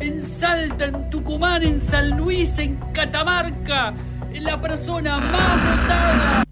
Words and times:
en 0.00 0.24
Salta, 0.24 0.86
en 0.86 1.10
Tucumán, 1.10 1.62
en 1.62 1.80
San 1.80 2.16
Luis, 2.16 2.58
en 2.58 2.76
Catamarca, 2.92 3.94
la 4.40 4.60
persona 4.60 5.18
más 5.18 5.80
votada. 5.80 6.44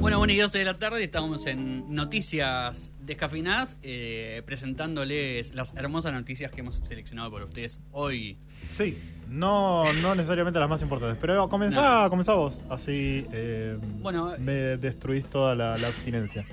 Bueno, 0.00 0.18
bueno, 0.18 0.32
y 0.32 0.36
12 0.36 0.58
de 0.58 0.64
la 0.64 0.74
tarde 0.74 1.04
estamos 1.04 1.46
en 1.46 1.94
Noticias 1.94 2.92
Descafinadas, 3.00 3.76
eh, 3.82 4.42
presentándoles 4.46 5.54
las 5.54 5.74
hermosas 5.76 6.12
noticias 6.12 6.52
que 6.52 6.60
hemos 6.60 6.76
seleccionado 6.76 7.30
por 7.30 7.42
ustedes 7.42 7.80
hoy. 7.90 8.38
Sí, 8.72 8.96
no, 9.28 9.92
no 9.94 10.14
necesariamente 10.14 10.58
las 10.60 10.68
más 10.68 10.80
importantes, 10.82 11.18
pero 11.20 11.48
comenzá, 11.48 12.04
no. 12.04 12.10
comenzá 12.10 12.34
vos, 12.34 12.62
así 12.70 13.26
eh, 13.32 13.76
bueno, 14.00 14.34
me 14.38 14.78
destruís 14.78 15.26
toda 15.26 15.54
la, 15.54 15.76
la, 15.76 15.88
abstinencia. 15.88 16.46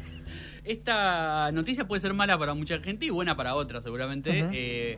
Esta 0.65 1.51
noticia 1.51 1.87
puede 1.87 1.99
ser 1.99 2.13
mala 2.13 2.37
para 2.37 2.53
mucha 2.55 2.79
gente 2.79 3.05
y 3.05 3.09
buena 3.11 3.35
para 3.35 3.55
otra, 3.55 3.81
seguramente. 3.81 4.43
Uh 4.43 4.47
-huh. 4.47 4.51
eh, 4.53 4.97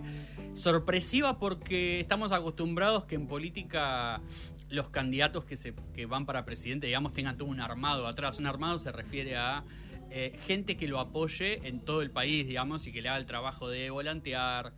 sorpresiva 0.54 1.38
porque 1.38 2.00
estamos 2.00 2.32
acostumbrados 2.32 3.06
que 3.06 3.16
en 3.16 3.28
política 3.28 4.22
los 4.70 4.90
candidatos 4.90 5.46
que, 5.46 5.56
se, 5.56 5.74
que 5.94 6.06
van 6.06 6.26
para 6.26 6.46
presidente, 6.46 6.88
digamos, 6.88 7.12
tengan 7.12 7.38
todo 7.38 7.48
un 7.50 7.60
armado 7.60 8.08
atrás. 8.08 8.40
Un 8.40 8.48
armado 8.48 8.80
se 8.80 8.92
refiere 8.92 9.38
a 9.38 9.64
eh, 10.10 10.38
gente 10.46 10.78
que 10.78 10.88
lo 10.88 11.00
apoye 11.00 11.68
en 11.68 11.80
todo 11.82 12.02
el 12.02 12.12
país, 12.12 12.48
digamos, 12.48 12.88
y 12.88 12.92
que 12.92 13.02
le 13.02 13.10
haga 13.10 13.18
el 13.18 13.26
trabajo 13.26 13.70
de 13.70 13.90
volantear. 13.90 14.74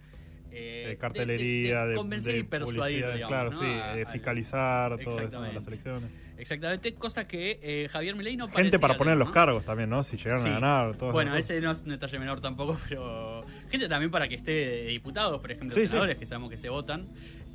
Eh, 0.52 0.86
de 0.90 0.98
cartelería, 0.98 1.82
de, 1.82 1.84
de, 1.84 1.90
de 1.92 1.96
convencer 1.96 2.34
de 2.34 2.40
y 2.40 2.44
persuadir, 2.44 3.06
digamos, 3.06 3.28
claro, 3.28 3.52
¿no? 3.52 3.60
sí, 3.60 3.66
a, 3.66 3.96
de 3.96 4.06
fiscalizar 4.08 4.98
todas 4.98 5.32
las 5.32 5.68
elecciones. 5.68 6.12
Exactamente, 6.40 6.94
cosa 6.94 7.28
que 7.28 7.60
eh, 7.62 7.90
Javier 7.92 8.16
Milei 8.16 8.38
no 8.38 8.48
Gente 8.48 8.80
para 8.80 8.98
poner 8.98 9.18
los 9.18 9.30
cargos 9.30 9.66
también, 9.66 9.90
¿no? 9.90 10.06
Si 10.06 10.16
llegaron 10.16 10.42
sí. 10.42 10.48
a 10.48 10.54
ganar. 10.54 10.96
Todo 10.96 11.12
bueno, 11.12 11.36
ese 11.36 11.60
no 11.60 11.70
es 11.72 11.84
un 11.84 11.90
detalle 11.90 12.18
menor 12.18 12.40
tampoco, 12.40 12.78
pero 12.90 13.46
gente 13.70 13.90
también 13.90 14.10
para 14.10 14.30
que 14.30 14.36
esté 14.36 14.86
diputados, 14.86 15.42
por 15.42 15.52
ejemplo, 15.52 15.76
sí, 15.76 15.88
senadores, 15.88 16.16
sí. 16.16 16.22
que 16.22 16.26
sabemos 16.26 16.50
que 16.50 16.58
se 16.58 16.70
votan. 16.70 17.10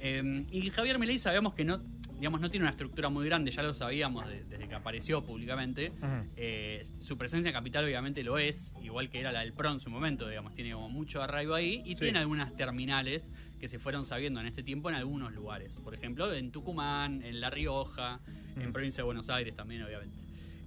Eh, 0.05 0.47
y 0.51 0.71
Javier 0.71 0.99
Milei 0.99 1.19
sabemos 1.19 1.55
que 1.55 1.65
no 1.65 1.81
digamos, 2.17 2.41
no 2.41 2.51
tiene 2.51 2.65
una 2.65 2.71
estructura 2.71 3.09
muy 3.09 3.27
grande, 3.27 3.51
ya 3.51 3.63
lo 3.63 3.75
sabíamos 3.75 4.27
de, 4.29 4.45
desde 4.45 4.69
que 4.69 4.75
apareció 4.75 5.25
públicamente. 5.25 5.93
Uh 6.01 6.05
-huh. 6.05 6.29
eh, 6.37 6.83
su 7.01 7.19
presencia 7.19 7.49
en 7.49 7.55
Capital 7.55 7.85
obviamente 7.85 8.23
lo 8.23 8.39
es, 8.39 8.75
igual 8.83 9.11
que 9.11 9.21
era 9.21 9.33
la 9.33 9.41
del 9.41 9.53
PRO 9.53 9.73
en 9.73 9.81
su 9.81 9.91
momento, 9.91 10.29
digamos, 10.29 10.55
tiene 10.55 10.73
como 10.73 10.89
mucho 10.89 11.23
arraigo 11.23 11.55
ahí 11.55 11.83
y 11.85 11.91
sí. 11.91 11.97
tiene 11.97 12.21
algunas 12.21 12.55
terminales 12.55 13.33
que 13.59 13.69
se 13.69 13.79
fueron 13.79 14.05
sabiendo 14.05 14.41
en 14.41 14.47
este 14.47 14.63
tiempo 14.63 14.89
en 14.89 14.95
algunos 14.95 15.33
lugares. 15.33 15.81
Por 15.81 15.95
ejemplo, 15.95 16.33
en 16.33 16.53
Tucumán, 16.53 17.23
en 17.23 17.41
La 17.41 17.51
Rioja, 17.51 18.21
uh 18.27 18.59
-huh. 18.59 18.63
en 18.63 18.73
provincia 18.73 19.03
de 19.03 19.07
Buenos 19.07 19.29
Aires 19.29 19.55
también, 19.57 19.83
obviamente. 19.83 20.19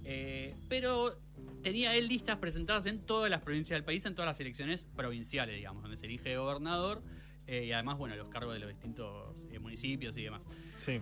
Eh, 0.04 0.54
pero 0.68 1.18
tenía 1.62 1.94
él 1.96 2.08
listas 2.08 2.36
presentadas 2.36 2.86
en 2.86 3.00
todas 3.00 3.30
las 3.30 3.40
provincias 3.40 3.76
del 3.76 3.84
país, 3.84 4.04
en 4.04 4.14
todas 4.14 4.26
las 4.28 4.40
elecciones 4.40 4.86
provinciales, 4.96 5.56
digamos, 5.56 5.82
donde 5.82 5.96
se 5.96 6.06
elige 6.06 6.36
gobernador 6.36 7.02
eh, 7.48 7.64
y 7.64 7.72
además, 7.72 7.98
bueno, 7.98 8.14
los 8.14 8.28
cargos 8.28 8.54
de 8.54 8.60
los 8.60 8.68
distintos 8.68 9.46
eh, 9.50 9.58
municipios 9.58 10.16
y 10.16 10.22
demás. 10.22 10.46
Sí 10.78 11.00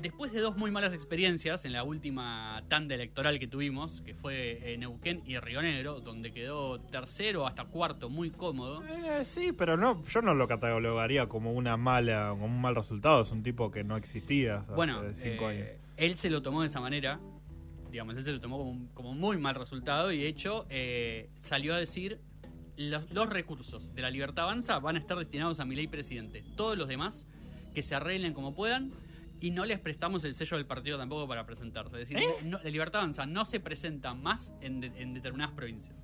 después 0.00 0.32
de 0.32 0.40
dos 0.40 0.56
muy 0.56 0.70
malas 0.70 0.92
experiencias 0.92 1.64
en 1.64 1.72
la 1.72 1.84
última 1.84 2.62
tanda 2.68 2.94
electoral 2.94 3.38
que 3.38 3.46
tuvimos, 3.46 4.00
que 4.00 4.14
fue 4.14 4.72
en 4.72 4.80
Neuquén 4.80 5.22
y 5.26 5.38
Río 5.38 5.62
Negro, 5.62 6.00
donde 6.00 6.32
quedó 6.32 6.80
tercero 6.80 7.46
hasta 7.46 7.64
cuarto 7.64 8.08
muy 8.08 8.30
cómodo. 8.30 8.82
Eh, 8.84 9.24
sí, 9.24 9.52
pero 9.52 9.76
no, 9.76 10.04
yo 10.06 10.22
no 10.22 10.34
lo 10.34 10.46
catalogaría 10.46 11.28
como 11.28 11.52
una 11.52 11.76
mala, 11.76 12.30
como 12.30 12.46
un 12.46 12.60
mal 12.60 12.74
resultado. 12.74 13.22
Es 13.22 13.32
un 13.32 13.42
tipo 13.42 13.70
que 13.70 13.84
no 13.84 13.96
existía 13.96 14.60
hace 14.60 14.72
bueno, 14.72 15.02
cinco 15.14 15.50
eh, 15.50 15.54
años. 15.54 15.68
Él 15.96 16.16
se 16.16 16.30
lo 16.30 16.42
tomó 16.42 16.62
de 16.62 16.68
esa 16.68 16.80
manera. 16.80 17.20
Digamos, 17.90 18.16
él 18.16 18.22
se 18.22 18.32
lo 18.32 18.40
tomó 18.40 18.58
como, 18.58 18.88
como 18.94 19.14
muy 19.14 19.36
mal 19.38 19.56
resultado 19.56 20.12
y 20.12 20.18
de 20.18 20.28
hecho 20.28 20.64
eh, 20.70 21.28
salió 21.34 21.74
a 21.74 21.78
decir 21.78 22.20
los, 22.88 23.10
los, 23.10 23.28
recursos 23.28 23.94
de 23.94 24.02
la 24.02 24.10
libertad 24.10 24.44
avanza 24.44 24.78
van 24.78 24.96
a 24.96 24.98
estar 24.98 25.18
destinados 25.18 25.60
a 25.60 25.64
mi 25.64 25.74
ley 25.74 25.86
presidente. 25.86 26.42
Todos 26.56 26.76
los 26.78 26.88
demás 26.88 27.26
que 27.74 27.82
se 27.82 27.94
arreglen 27.94 28.32
como 28.32 28.54
puedan 28.54 28.92
y 29.40 29.50
no 29.50 29.64
les 29.64 29.78
prestamos 29.78 30.24
el 30.24 30.34
sello 30.34 30.56
del 30.56 30.66
partido 30.66 30.98
tampoco 30.98 31.26
para 31.26 31.46
presentarse. 31.46 32.00
Es 32.00 32.08
decir, 32.08 32.18
¿Eh? 32.18 32.44
no, 32.44 32.60
la 32.62 32.70
Libertad 32.70 33.02
Avanza 33.02 33.26
no 33.26 33.44
se 33.44 33.60
presenta 33.60 34.14
más 34.14 34.54
en, 34.60 34.80
de, 34.80 34.92
en 34.96 35.14
determinadas 35.14 35.54
provincias. 35.54 35.96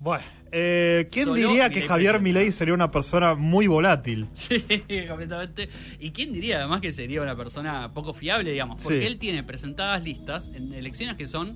Bueno, 0.00 0.24
eh, 0.50 1.08
¿quién 1.12 1.26
Solo 1.26 1.36
diría 1.36 1.68
que 1.68 1.82
Javier 1.82 2.22
Milei 2.22 2.52
sería 2.52 2.72
una 2.72 2.90
persona 2.90 3.34
muy 3.34 3.66
volátil? 3.66 4.28
Sí, 4.32 4.64
completamente. 5.06 5.68
¿Y 5.98 6.10
quién 6.10 6.32
diría 6.32 6.58
además 6.58 6.80
que 6.80 6.90
sería 6.90 7.20
una 7.20 7.36
persona 7.36 7.92
poco 7.92 8.14
fiable, 8.14 8.50
digamos? 8.50 8.82
Porque 8.82 9.00
sí. 9.00 9.06
él 9.06 9.18
tiene 9.18 9.44
presentadas 9.44 10.02
listas 10.02 10.48
en 10.54 10.72
elecciones 10.72 11.16
que 11.16 11.26
son 11.26 11.54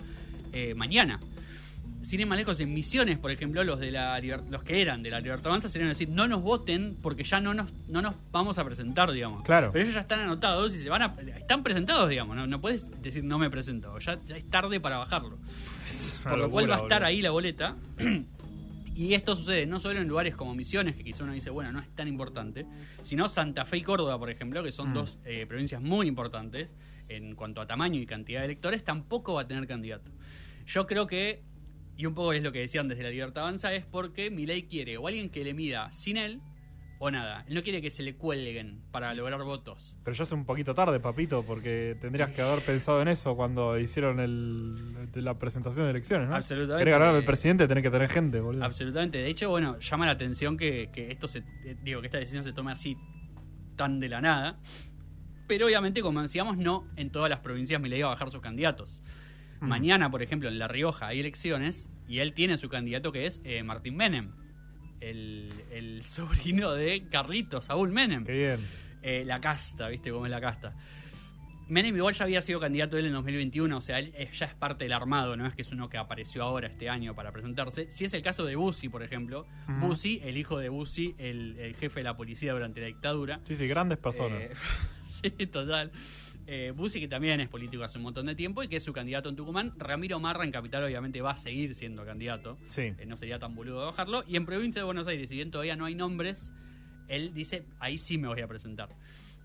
eh, 0.53 0.75
mañana. 0.75 1.21
Sin 2.05 2.21
ir 2.21 2.27
más 2.27 2.39
lejos, 2.39 2.61
en 2.61 2.73
misiones, 2.73 3.19
por 3.19 3.31
ejemplo, 3.31 3.65
los 3.65 3.81
de 3.81 3.91
la 3.91 4.21
los 4.21 4.63
que 4.63 4.81
eran 4.81 5.03
de 5.03 5.11
la 5.11 5.21
Libertad 5.21 5.49
Avanza 5.49 5.69
serían 5.69 5.89
decir, 5.89 6.09
no 6.09 6.29
nos 6.29 6.43
voten 6.43 6.97
porque 7.03 7.25
ya 7.25 7.41
no 7.41 7.55
nos, 7.55 7.73
no 7.89 8.03
nos 8.03 8.15
vamos 8.31 8.59
a 8.59 8.65
presentar, 8.65 9.11
digamos. 9.11 9.43
Claro. 9.45 9.71
Pero 9.73 9.83
ellos 9.83 9.95
ya 9.95 10.03
están 10.03 10.21
anotados 10.21 10.75
y 10.75 10.79
se 10.79 10.89
van 10.89 11.03
a. 11.03 11.17
están 11.37 11.63
presentados, 11.63 12.09
digamos. 12.09 12.37
No, 12.37 12.47
no 12.47 12.61
puedes 12.61 12.91
decir 13.03 13.25
no 13.25 13.39
me 13.39 13.51
presento. 13.51 13.99
Ya, 13.99 14.21
ya 14.25 14.37
es 14.37 14.49
tarde 14.51 14.81
para 14.81 14.99
bajarlo. 14.99 15.39
Por 16.23 16.39
lo 16.39 16.51
cual 16.51 16.71
va 16.71 16.77
a 16.77 16.81
estar 16.81 17.05
ahí 17.05 17.23
la 17.23 17.31
boleta. 17.31 17.77
Y 18.97 19.15
esto 19.15 19.35
sucede 19.35 19.67
no 19.67 19.81
solo 19.81 19.99
en 19.99 20.07
lugares 20.07 20.37
como 20.37 20.55
Misiones, 20.55 20.95
que 20.95 21.03
quizá 21.03 21.25
uno 21.25 21.33
dice, 21.33 21.51
bueno, 21.51 21.73
no 21.73 21.81
es 21.81 21.89
tan 21.97 22.07
importante, 22.07 22.65
sino 23.03 23.29
Santa 23.29 23.65
Fe 23.65 23.79
y 23.79 23.83
Córdoba, 23.83 24.17
por 24.21 24.31
ejemplo, 24.31 24.63
que 24.63 24.71
son 24.71 24.91
mm. 24.91 24.95
dos 24.95 25.19
eh, 25.25 25.47
provincias 25.49 25.83
muy 25.83 26.07
importantes 26.07 26.77
en 27.09 27.35
cuanto 27.35 27.61
a 27.61 27.67
tamaño 27.67 28.01
y 28.01 28.07
cantidad 28.07 28.41
de 28.41 28.47
electores, 28.47 28.85
tampoco 28.85 29.35
va 29.35 29.43
a 29.43 29.49
tener 29.49 29.67
candidato. 29.67 30.13
Yo 30.67 30.87
creo 30.87 31.09
que, 31.09 31.43
y 31.97 32.07
un 32.07 32.15
poco 32.15 32.33
es 32.33 32.43
lo 32.43 32.53
que 32.53 32.61
decían 32.61 32.89
desde 32.89 33.03
la 33.03 33.11
Libertad 33.11 33.45
Avanza, 33.45 33.73
es 33.75 33.85
porque 33.85 34.31
Milei 34.31 34.65
quiere 34.65 34.97
o 34.97 35.07
alguien 35.07 35.31
que 35.31 35.45
le 35.45 35.55
mida 35.55 35.91
sin 35.93 36.17
él 36.17 36.41
o 36.99 37.11
nada. 37.11 37.45
Él 37.49 37.55
no 37.55 37.63
quiere 37.63 37.83
que 37.83 37.91
se 37.91 38.03
le 38.03 38.17
cuelguen 38.17 38.81
para 38.91 39.13
lograr 39.15 39.43
votos. 39.43 39.99
Pero 40.05 40.17
ya 40.17 40.25
es 40.25 40.33
un 40.33 40.45
poquito 40.45 40.75
tarde, 40.75 41.01
papito, 41.01 41.45
porque 41.45 41.97
tendrías 42.01 42.31
que 42.31 42.43
haber 42.43 42.65
pensado 42.65 43.03
en 43.03 43.09
eso 43.09 43.37
cuando 43.37 43.79
hicieron 43.79 44.21
el, 44.21 45.09
la 45.15 45.39
presentación 45.39 45.85
de 45.85 45.91
elecciones, 45.91 46.29
¿no? 46.29 46.37
Absolutamente. 46.37 46.81
Querés 46.85 46.99
ganar 46.99 47.15
al 47.15 47.25
presidente, 47.25 47.69
tenés 47.69 47.83
que 47.83 47.91
tener 47.91 48.09
gente, 48.09 48.41
boludo. 48.41 48.65
Absolutamente. 48.65 49.19
De 49.19 49.29
hecho, 49.29 49.51
bueno, 49.51 49.79
llama 49.79 50.07
la 50.07 50.13
atención 50.13 50.57
que, 50.57 50.91
que 50.93 51.11
esto 51.11 51.29
se, 51.29 51.43
digo, 51.83 52.01
que 52.01 52.07
esta 52.07 52.19
decisión 52.19 52.43
se 52.45 52.53
tome 52.53 52.73
así 52.73 52.97
tan 53.77 54.01
de 54.01 54.09
la 54.09 54.21
nada. 54.21 54.59
Pero 55.47 55.67
obviamente, 55.67 56.01
como 56.01 56.23
decíamos, 56.23 56.57
no 56.57 56.89
en 56.97 57.11
todas 57.11 57.29
las 57.29 57.41
provincias 57.41 57.81
me 57.81 57.89
le 57.89 57.99
iba 57.99 58.07
a 58.09 58.11
bajar 58.11 58.31
sus 58.31 58.41
candidatos. 58.41 59.03
Mm. 59.65 59.69
Mañana, 59.69 60.11
por 60.11 60.23
ejemplo, 60.23 60.49
en 60.49 60.59
La 60.59 60.69
Rioja 60.69 61.09
hay 61.09 61.21
elecciones 61.21 61.89
y 62.09 62.19
él 62.19 62.33
tiene 62.35 62.59
su 62.59 62.69
candidato 62.69 63.13
que 63.13 63.27
es 63.27 63.41
eh, 63.45 63.63
Martín 63.63 63.97
Menem 63.97 64.33
el, 65.01 65.53
el, 65.71 66.03
sobrino 66.05 66.73
de 66.73 67.09
Carlitos, 67.09 67.67
Saúl 67.67 67.91
Menem. 67.91 68.25
Qué 68.25 68.33
bien. 68.33 68.61
Eh, 69.03 69.25
la 69.25 69.41
casta, 69.41 69.89
¿viste 69.89 70.11
cómo 70.11 70.25
es 70.27 70.31
la 70.31 70.41
casta? 70.41 70.75
Menem 71.67 71.97
igual 71.97 72.13
ya 72.13 72.25
había 72.25 72.43
sido 72.43 72.61
candidato 72.61 72.99
él 72.99 73.07
en 73.07 73.13
2021, 73.13 73.75
o 73.75 73.81
sea, 73.81 73.99
él 73.99 74.13
ya 74.33 74.47
es 74.47 74.55
parte 74.55 74.85
del 74.85 74.93
armado, 74.93 75.35
no 75.35 75.47
es 75.47 75.55
que 75.55 75.63
es 75.63 75.73
uno 75.73 75.89
que 75.89 75.97
apareció 75.97 76.43
ahora 76.43 76.69
este 76.69 76.91
año 76.91 77.15
para 77.15 77.33
presentarse. 77.33 77.91
Si 77.91 78.05
es 78.05 78.13
el 78.13 78.21
caso 78.21 78.45
de 78.45 78.55
Bussi, 78.55 78.91
por 78.91 79.03
ejemplo, 79.03 79.47
uh 79.69 79.71
-huh. 79.71 79.81
Bussi, 79.81 80.21
el 80.25 80.37
hijo 80.37 80.59
de 80.59 80.69
Bussi, 80.69 81.15
el, 81.17 81.57
el, 81.59 81.75
jefe 81.75 82.01
de 82.01 82.05
la 82.05 82.19
policía 82.19 82.53
durante 82.53 82.81
la 82.83 82.87
dictadura. 82.89 83.41
Sí, 83.45 83.57
sí, 83.57 83.67
grandes 83.67 83.97
personas. 83.97 84.43
Eh, 84.43 84.53
sí, 85.07 85.31
total. 85.47 85.91
Eh, 86.47 86.73
Bussi, 86.77 87.01
que 87.01 87.09
también 87.09 87.41
es 87.41 87.49
político 87.49 87.85
hace 87.85 87.99
un 87.99 88.05
montón 88.05 88.27
de 88.27 88.35
tiempo 88.35 88.63
y 88.63 88.69
que 88.69 88.77
es 88.77 88.83
su 88.83 88.93
candidato 88.93 89.29
en 89.29 89.37
Tucumán. 89.37 89.73
Ramiro 89.79 90.21
Marra 90.21 90.45
en 90.45 90.51
Capital 90.51 90.85
obviamente 90.85 91.21
va 91.23 91.33
a 91.33 91.37
seguir 91.37 91.75
siendo 91.75 92.05
candidato. 92.05 92.59
Sí. 92.69 92.93
Eh, 92.99 93.07
no 93.07 93.17
sería 93.17 93.39
tan 93.39 93.55
boludo 93.55 93.81
de 93.81 93.87
bajarlo. 93.87 94.25
Y 94.29 94.37
en 94.37 94.45
provincia 94.45 94.81
de 94.81 94.85
Buenos 94.85 95.07
Aires, 95.07 95.29
si 95.29 95.37
bien 95.37 95.51
todavía 95.51 95.77
no 95.77 95.87
hay 95.87 95.95
nombres, 95.95 96.53
él 97.09 97.33
dice, 97.33 97.65
ahí 97.79 97.97
sí 97.97 98.19
me 98.19 98.29
voy 98.29 98.41
a 98.43 98.47
presentar. 98.47 98.91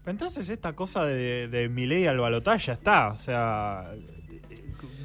Entonces 0.05 0.49
esta 0.49 0.73
cosa 0.73 1.05
de, 1.05 1.47
de 1.47 1.69
Milei 1.69 2.07
al 2.07 2.17
balotaje 2.17 2.67
ya 2.67 2.73
está. 2.73 3.09
O 3.09 3.17
sea, 3.17 3.93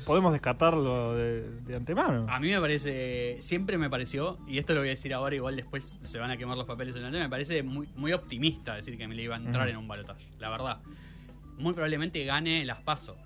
podemos 0.04 0.32
descartarlo 0.32 1.14
de, 1.14 1.48
de, 1.60 1.76
antemano. 1.76 2.26
A 2.28 2.40
mí 2.40 2.50
me 2.50 2.60
parece, 2.60 3.38
siempre 3.40 3.78
me 3.78 3.88
pareció, 3.88 4.38
y 4.48 4.58
esto 4.58 4.72
lo 4.74 4.80
voy 4.80 4.88
a 4.88 4.92
decir 4.92 5.14
ahora, 5.14 5.34
igual 5.34 5.56
después 5.56 5.98
se 6.02 6.18
van 6.18 6.30
a 6.30 6.36
quemar 6.36 6.56
los 6.56 6.66
papeles 6.66 6.96
en 6.96 7.10
me 7.10 7.28
parece 7.28 7.62
muy, 7.62 7.88
muy 7.96 8.12
optimista 8.12 8.74
decir 8.74 8.96
que 8.96 9.06
Milei 9.06 9.26
iba 9.26 9.36
a 9.36 9.38
entrar 9.38 9.68
en 9.68 9.76
un 9.76 9.86
balotaje, 9.88 10.26
la 10.38 10.50
verdad 10.50 10.80
muy 11.58 11.72
probablemente 11.72 12.24
gane 12.24 12.64
las 12.64 12.80
PASO. 12.80 13.16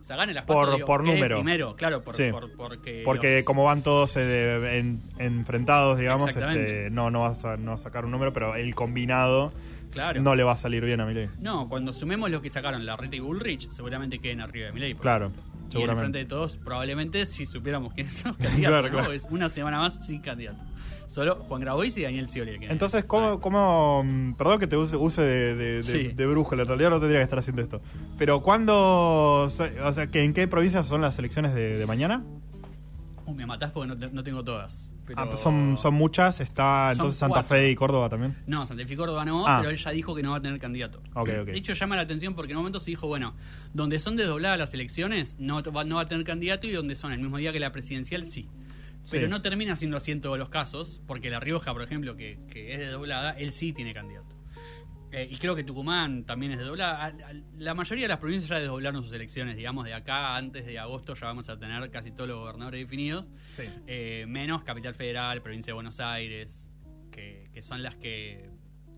Sagan 0.00 0.30
el 0.30 0.42
Por- 0.44 0.64
espacio 0.68 0.86
por 0.86 1.04
número. 1.04 1.36
primero, 1.36 1.76
claro, 1.76 2.02
por, 2.02 2.16
Sí. 2.16 2.30
por- 2.30 2.52
porque 2.56 3.02
Porque 3.04 3.36
los- 3.38 3.44
como 3.44 3.64
van 3.64 3.82
todos 3.82 4.16
eh, 4.16 4.78
en- 4.78 5.02
enfrentados, 5.18 5.98
digamos, 5.98 6.28
este, 6.34 6.88
no, 6.90 7.10
no, 7.10 7.20
vas 7.20 7.44
a, 7.44 7.56
no 7.56 7.72
vas 7.72 7.80
a 7.80 7.84
sacar 7.84 8.04
un 8.04 8.12
número, 8.12 8.32
pero 8.32 8.54
el 8.54 8.74
combinado 8.74 9.52
Claro. 9.92 10.22
no 10.22 10.34
le 10.34 10.44
va 10.44 10.52
a 10.52 10.56
salir 10.56 10.84
bien 10.84 11.00
a 11.00 11.06
Milei. 11.06 11.28
No, 11.40 11.68
cuando 11.68 11.92
sumemos 11.92 12.30
lo 12.30 12.40
que 12.40 12.48
sacaron 12.48 12.86
la 12.86 12.96
Reta 12.96 13.16
y 13.16 13.20
Bullrich, 13.20 13.68
seguramente 13.70 14.18
queden 14.18 14.40
arriba 14.40 14.66
de 14.66 14.72
Milei. 14.72 14.94
Claro, 14.94 15.30
Y 15.72 15.82
en 15.82 15.90
el 15.90 15.96
frente 15.96 16.18
de 16.18 16.24
todos, 16.24 16.56
probablemente 16.58 17.24
si 17.26 17.44
supiéramos 17.46 17.92
quiénes 17.94 18.14
son 18.14 18.28
los 18.32 18.36
candidatos, 18.48 18.60
Claro, 18.80 18.88
¿no? 18.88 18.94
claro. 18.98 19.12
es 19.12 19.26
una 19.30 19.48
semana 19.48 19.78
más 19.78 20.04
sin 20.06 20.20
candidato. 20.20 20.58
Solo 21.06 21.36
Juan 21.48 21.62
Grabois 21.62 21.96
y 21.96 22.02
Daniel 22.02 22.28
Scioli. 22.28 22.58
Entonces, 22.62 23.04
¿cómo, 23.04 23.26
Ah, 23.28 23.40
cómo 23.40 24.02
mm, 24.04 24.34
perdón 24.34 24.58
que 24.60 24.66
te 24.66 24.76
use, 24.76 24.94
use 24.96 25.22
de, 25.22 25.54
de, 25.54 25.64
de- 25.76 25.82
Sí. 25.82 26.08
de 26.08 26.26
brújula, 26.26 26.62
en 26.62 26.68
realidad 26.68 26.90
no 26.90 27.00
tendría 27.00 27.20
que 27.20 27.24
estar 27.24 27.38
haciendo 27.38 27.62
esto. 27.62 27.80
Pero 28.18 28.42
¿cuándo, 28.42 29.42
o 29.44 29.48
sea, 29.48 30.06
que 30.10 30.22
¿en 30.22 30.34
qué 30.34 30.46
provincias 30.48 30.86
son 30.86 31.00
las 31.00 31.18
elecciones 31.18 31.54
de 31.54 31.84
mañana? 31.86 32.24
Uh, 33.28 33.34
me 33.34 33.46
matás 33.46 33.70
porque 33.72 33.94
no, 33.94 34.08
no 34.12 34.22
tengo 34.22 34.42
todas. 34.44 34.90
Pero... 35.06 35.20
Ah, 35.20 35.26
pues 35.28 35.40
son, 35.40 35.76
son 35.78 35.94
muchas, 35.94 36.40
está 36.40 36.90
entonces 36.92 37.18
Santa. 37.18 37.42
Fe 37.42 37.70
y 37.70 37.74
Córdoba 37.74 38.08
también. 38.08 38.36
No, 38.46 38.66
Santa 38.66 38.86
Fe 38.86 38.94
y 38.94 38.96
Córdoba 38.96 39.24
no, 39.24 39.46
Ah. 39.46 39.58
pero 39.60 39.70
él 39.70 39.76
ya 39.76 39.90
dijo 39.90 40.14
que 40.14 40.22
no 40.22 40.32
va 40.32 40.38
a 40.38 40.42
tener 40.42 40.58
candidato. 40.58 41.00
De 41.24 41.56
hecho, 41.56 41.72
llama 41.72 41.96
la 41.96 42.02
atención 42.02 42.34
porque 42.34 42.52
en 42.52 42.58
un 42.58 42.62
momento 42.64 42.80
se 42.80 42.90
dijo, 42.90 43.06
bueno, 43.06 43.34
donde 43.72 43.98
son 43.98 44.16
desdobladas 44.16 44.58
las 44.58 44.74
elecciones, 44.74 45.36
no 45.38 45.62
va, 45.62 45.84
no 45.84 45.96
va 45.96 46.02
a 46.02 46.06
tener 46.06 46.24
candidato 46.24 46.66
y 46.66 46.72
donde 46.72 46.94
son 46.94 47.12
el 47.12 47.20
mismo 47.20 47.38
día 47.38 47.52
que 47.52 47.60
la 47.60 47.72
presidencial, 47.72 48.26
sí. 48.26 48.48
Pero 49.10 49.26
Sí. 49.26 49.30
no 49.30 49.40
termina 49.40 49.74
siendo 49.74 49.96
así 49.96 50.12
en 50.12 50.20
todos 50.20 50.38
los 50.38 50.50
casos, 50.50 51.00
porque 51.06 51.30
La 51.30 51.40
Rioja, 51.40 51.72
por 51.72 51.80
ejemplo, 51.82 52.14
que, 52.16 52.38
que 52.50 52.74
es 52.74 52.78
desdoblada, 52.80 53.30
él 53.30 53.52
sí 53.52 53.72
tiene 53.72 53.92
candidato. 53.94 54.34
Eh, 55.10 55.26
y 55.30 55.36
creo 55.38 55.54
que 55.54 55.64
Tucumán 55.64 56.24
también 56.24 56.52
es 56.52 56.58
desdoblada. 56.58 57.02
A- 57.04 57.06
a- 57.06 57.32
La 57.56 57.74
mayoría 57.74 58.04
de 58.04 58.08
las 58.08 58.18
provincias 58.18 58.48
ya 58.50 58.58
desdoblaron 58.60 59.02
sus 59.02 59.12
elecciones, 59.12 59.56
digamos, 59.56 59.84
de 59.86 59.94
acá 59.94 60.36
antes 60.36 60.66
de 60.66 60.78
agosto 60.78 61.14
ya 61.14 61.26
vamos 61.28 61.48
a 61.48 61.58
tener 61.58 61.90
casi 61.90 62.10
todos 62.10 62.28
los 62.28 62.38
gobernadores 62.40 62.80
definidos. 62.80 63.26
Sí. 63.56 63.62
Eh, 63.86 64.26
menos 64.28 64.64
Capital 64.64 64.94
Federal, 64.94 65.40
Provincia 65.40 65.70
de 65.70 65.74
Buenos 65.74 65.98
Aires, 66.00 66.70
que, 67.10 67.48
que 67.52 67.62
son 67.62 67.82
las 67.82 67.96
que 67.96 68.50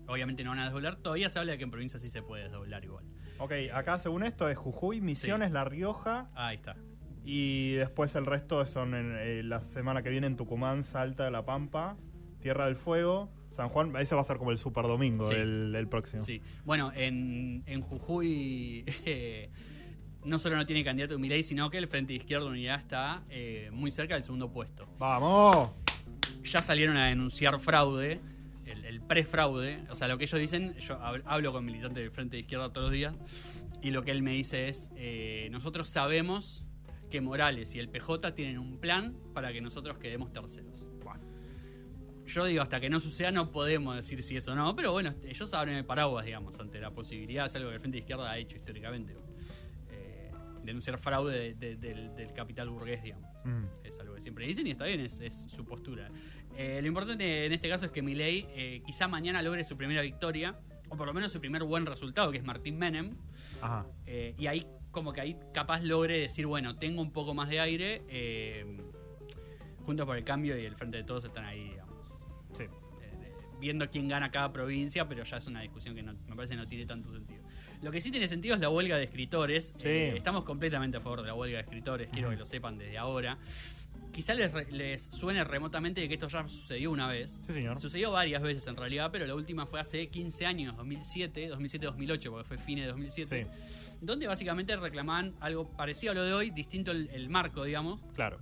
obviamente 0.07 0.43
no 0.43 0.49
van 0.49 0.59
a 0.59 0.63
desdoblar. 0.65 0.97
Todavía 0.97 1.29
se 1.29 1.39
habla 1.39 1.53
de 1.53 1.57
que 1.57 1.63
en 1.63 1.71
provincia 1.71 1.97
sí 1.99 2.09
se 2.09 2.21
puede 2.21 2.43
desdoblar 2.43 2.83
igual. 2.83 3.05
Ok, 3.37 3.53
acá 3.73 3.97
según 3.97 4.23
esto 4.23 4.49
es 4.49 4.57
Jujuy, 4.57 4.99
Misiones, 5.01 5.51
La 5.51 5.63
Rioja 5.63 6.29
Ahí 6.35 6.57
está. 6.57 6.75
y 7.23 7.71
después 7.71 8.13
el 8.15 8.25
resto 8.25 8.65
son 8.65 8.93
en, 8.93 9.15
eh, 9.17 9.43
la 9.43 9.61
semana 9.61 10.03
que 10.03 10.09
viene 10.09 10.27
en 10.27 10.35
Tucumán, 10.35 10.83
Salta, 10.83 11.29
La 11.31 11.45
Pampa, 11.45 11.95
Tierra 12.41 12.65
del 12.65 12.75
Fuego, 12.75 13.31
San 13.51 13.69
Juan. 13.69 13.95
Ese 13.97 14.15
va 14.15 14.21
a 14.21 14.23
ser 14.23 14.37
como 14.37 14.51
el 14.51 14.57
super 14.57 14.85
domingo, 14.85 15.27
Sí. 15.29 15.35
el, 15.35 15.73
el 15.75 15.87
próximo. 15.87 16.23
Sí. 16.23 16.41
Bueno, 16.65 16.91
en, 16.95 17.63
en 17.65 17.81
Jujuy 17.81 18.83
eh, 19.05 19.49
no 20.23 20.39
solo 20.39 20.55
no 20.55 20.65
tiene 20.65 20.83
candidato 20.83 21.17
Milei, 21.19 21.43
sino 21.43 21.69
que 21.69 21.77
el 21.77 21.87
Frente 21.87 22.13
de 22.13 22.17
Izquierda 22.17 22.45
Unidad 22.45 22.79
está 22.79 23.23
eh, 23.29 23.69
muy 23.73 23.91
cerca 23.91 24.13
del 24.15 24.23
segundo 24.23 24.51
puesto. 24.51 24.87
¡Vamos! 24.97 25.69
Ya 26.43 26.59
salieron 26.59 26.97
a 26.97 27.07
denunciar 27.07 27.59
fraude, 27.59 28.19
el, 28.65 28.85
el 28.85 29.01
pre-fraude. 29.01 29.79
O 29.89 29.95
sea, 29.95 30.07
lo 30.07 30.17
que 30.17 30.23
ellos 30.25 30.39
dicen, 30.39 30.75
yo 30.79 30.97
hab- 30.99 31.23
hablo 31.25 31.51
con 31.51 31.65
militantes 31.65 32.01
del 32.03 32.11
Frente 32.11 32.37
de 32.37 32.41
Izquierda 32.41 32.71
todos 32.71 32.85
los 32.87 32.93
días, 32.93 33.13
y 33.81 33.91
lo 33.91 34.03
que 34.03 34.11
él 34.11 34.21
me 34.23 34.31
dice 34.33 34.69
es, 34.69 34.91
eh, 34.95 35.49
nosotros 35.51 35.89
sabemos 35.89 36.63
que 37.09 37.19
Morales 37.19 37.75
y 37.75 37.79
el 37.79 37.89
PJ 37.89 38.33
tienen 38.35 38.57
un 38.59 38.77
plan 38.77 39.15
para 39.33 39.51
que 39.51 39.59
nosotros 39.61 39.97
quedemos 39.97 40.31
terceros. 40.31 40.85
Yo 42.27 42.45
digo, 42.45 42.61
hasta 42.61 42.79
que 42.79 42.89
no 42.89 42.99
suceda 42.99 43.31
no 43.31 43.51
podemos 43.51 43.95
decir 43.95 44.21
si 44.23 44.37
eso 44.37 44.51
o 44.53 44.55
no, 44.55 44.75
pero 44.75 44.91
bueno, 44.91 45.13
ellos 45.25 45.53
abren 45.53 45.75
el 45.77 45.85
paraguas, 45.85 46.25
digamos, 46.25 46.57
ante 46.59 46.79
la 46.79 46.91
posibilidad, 46.91 47.45
es 47.45 47.55
algo 47.55 47.69
que 47.69 47.75
el 47.75 47.81
Frente 47.81 47.95
de 47.97 47.99
Izquierda 47.99 48.31
ha 48.31 48.37
hecho 48.37 48.55
históricamente. 48.57 49.15
eh, 49.89 50.31
denunciar 50.63 50.97
fraude 50.97 51.37
de- 51.37 51.53
de- 51.55 51.75
del, 51.75 52.15
del 52.15 52.31
capital 52.33 52.69
burgués, 52.69 53.01
digamos. 53.03 53.29
Mm. 53.43 53.65
Es 53.83 53.99
algo 53.99 54.13
que 54.15 54.21
siempre 54.21 54.45
dicen 54.45 54.65
y 54.67 54.71
está 54.71 54.85
bien, 54.85 54.99
es, 55.01 55.19
es 55.19 55.45
su 55.47 55.65
postura. 55.65 56.09
Eh, 56.55 56.79
lo 56.81 56.87
importante 56.87 57.45
en 57.45 57.51
este 57.51 57.67
caso 57.67 57.85
es 57.85 57.91
que 57.91 58.01
Milei 58.01 58.45
eh, 58.55 58.81
quizá 58.85 59.07
mañana 59.07 59.41
logre 59.41 59.63
su 59.63 59.75
primera 59.75 60.01
victoria, 60.01 60.55
o 60.89 60.95
por 60.95 61.07
lo 61.07 61.13
menos 61.13 61.31
su 61.31 61.39
primer 61.41 61.63
buen 61.63 61.85
resultado, 61.85 62.31
que 62.31 62.37
es 62.37 62.43
Martín 62.43 62.77
Menem, 62.77 63.15
Ajá. 63.61 63.85
eh, 64.05 64.35
y 64.37 64.45
ahí 64.47 64.65
como 64.91 65.11
que 65.13 65.21
ahí 65.21 65.37
capaz 65.53 65.81
logre 65.81 66.19
decir, 66.19 66.45
bueno, 66.45 66.77
tengo 66.77 67.01
un 67.01 67.11
poco 67.11 67.33
más 67.33 67.49
de 67.49 67.59
aire, 67.59 68.03
eh, 68.09 68.77
Juntos 69.85 70.05
por 70.05 70.15
el 70.15 70.23
Cambio 70.23 70.55
y 70.59 70.63
el 70.65 70.75
Frente 70.75 70.97
de 70.97 71.03
Todos 71.03 71.25
están 71.25 71.43
ahí, 71.45 71.75
Sí. 72.53 72.63
eh, 72.63 72.67
eh, 73.01 73.33
viendo 73.59 73.89
quién 73.89 74.07
gana 74.07 74.31
cada 74.31 74.51
provincia, 74.51 75.07
pero 75.07 75.23
ya 75.23 75.37
es 75.37 75.47
una 75.47 75.61
discusión 75.61 75.95
que 75.95 76.03
no- 76.03 76.13
me 76.27 76.35
parece 76.35 76.55
no 76.55 76.67
tiene 76.67 76.85
tanto 76.85 77.11
sentido. 77.11 77.41
Lo 77.81 77.91
que 77.91 77.99
sí 78.01 78.11
tiene 78.11 78.27
sentido 78.27 78.55
es 78.55 78.61
la 78.61 78.69
huelga 78.69 78.97
de 78.97 79.03
escritores. 79.05 79.73
Sí. 79.77 79.87
Eh, 79.87 80.13
estamos 80.17 80.43
completamente 80.43 80.97
a 80.97 81.01
favor 81.01 81.21
de 81.21 81.27
la 81.27 81.33
huelga 81.33 81.57
de 81.57 81.63
escritores, 81.63 82.09
quiero 82.11 82.29
que 82.29 82.35
lo 82.35 82.45
sepan 82.45 82.77
desde 82.77 82.97
ahora. 82.97 83.37
Quizá 84.11 84.33
les, 84.33 84.51
les 84.71 85.01
suene 85.01 85.41
remotamente 85.45 86.01
de 86.01 86.07
que 86.09 86.15
esto 86.15 86.27
ya 86.27 86.45
sucedió 86.47 86.91
una 86.91 87.07
vez. 87.07 87.39
Sí, 87.47 87.53
señor. 87.53 87.79
Sucedió 87.79 88.11
varias 88.11 88.41
veces 88.41 88.67
en 88.67 88.75
realidad, 88.75 89.09
pero 89.11 89.25
la 89.25 89.33
última 89.35 89.65
fue 89.65 89.79
hace 89.79 90.09
15 90.09 90.45
años, 90.45 90.75
2007, 90.75 91.49
2007-2008, 91.49 92.29
porque 92.29 92.43
fue 92.47 92.57
fines 92.57 92.83
de 92.85 92.91
2007, 92.91 93.47
Sí, 93.49 93.95
donde 94.01 94.27
básicamente 94.27 94.75
reclamaban 94.75 95.33
algo 95.39 95.69
parecido 95.77 96.11
a 96.11 96.15
lo 96.15 96.23
de 96.23 96.33
hoy, 96.33 96.49
distinto 96.49 96.91
el, 96.91 97.09
el 97.13 97.29
marco, 97.29 97.63
digamos, 97.63 98.03
claro. 98.13 98.39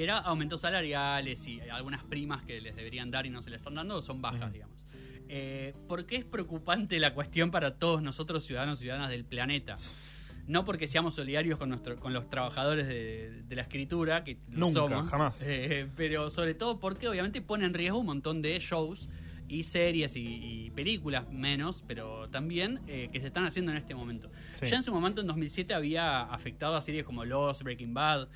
Que 0.00 0.04
era 0.04 0.16
aumentos 0.16 0.62
salariales 0.62 1.46
y 1.46 1.60
algunas 1.68 2.02
primas 2.02 2.42
que 2.42 2.58
les 2.58 2.74
deberían 2.74 3.10
dar 3.10 3.26
y 3.26 3.28
no 3.28 3.42
se 3.42 3.50
les 3.50 3.60
están 3.60 3.74
dando 3.74 4.00
son 4.00 4.22
bajas, 4.22 4.50
digamos. 4.50 4.86
Eh, 5.28 5.74
¿Por 5.86 6.06
qué 6.06 6.16
es 6.16 6.24
preocupante 6.24 6.98
la 6.98 7.12
cuestión 7.12 7.50
para 7.50 7.74
todos 7.78 8.00
nosotros, 8.00 8.42
ciudadanos 8.42 8.78
y 8.78 8.84
ciudadanas 8.84 9.10
del 9.10 9.26
planeta? 9.26 9.76
No 10.46 10.64
porque 10.64 10.88
seamos 10.88 11.16
solidarios 11.16 11.58
con, 11.58 11.68
nuestro, 11.68 12.00
con 12.00 12.14
los 12.14 12.30
trabajadores 12.30 12.88
de, 12.88 13.42
de 13.42 13.54
la 13.56 13.60
escritura, 13.60 14.24
que 14.24 14.38
Nunca, 14.48 14.80
somos, 14.80 15.10
jamás. 15.10 15.38
eh, 15.42 15.86
pero 15.96 16.30
sobre 16.30 16.54
todo 16.54 16.80
porque 16.80 17.06
obviamente 17.06 17.42
pone 17.42 17.66
en 17.66 17.74
riesgo 17.74 17.98
un 17.98 18.06
montón 18.06 18.40
de 18.40 18.58
shows 18.58 19.10
y 19.48 19.64
series 19.64 20.16
y, 20.16 20.20
y 20.66 20.70
películas 20.70 21.28
menos, 21.30 21.84
pero 21.86 22.30
también 22.30 22.80
eh, 22.86 23.10
que 23.12 23.20
se 23.20 23.26
están 23.26 23.44
haciendo 23.44 23.70
en 23.72 23.76
este 23.76 23.94
momento. 23.94 24.30
Sí. 24.62 24.66
Ya 24.70 24.76
en 24.76 24.82
su 24.82 24.94
momento, 24.94 25.20
en 25.20 25.26
2007, 25.26 25.74
había 25.74 26.22
afectado 26.22 26.74
a 26.76 26.80
series 26.80 27.04
como 27.04 27.24
Lost, 27.26 27.62
Breaking 27.62 27.92
Bad. 27.92 28.28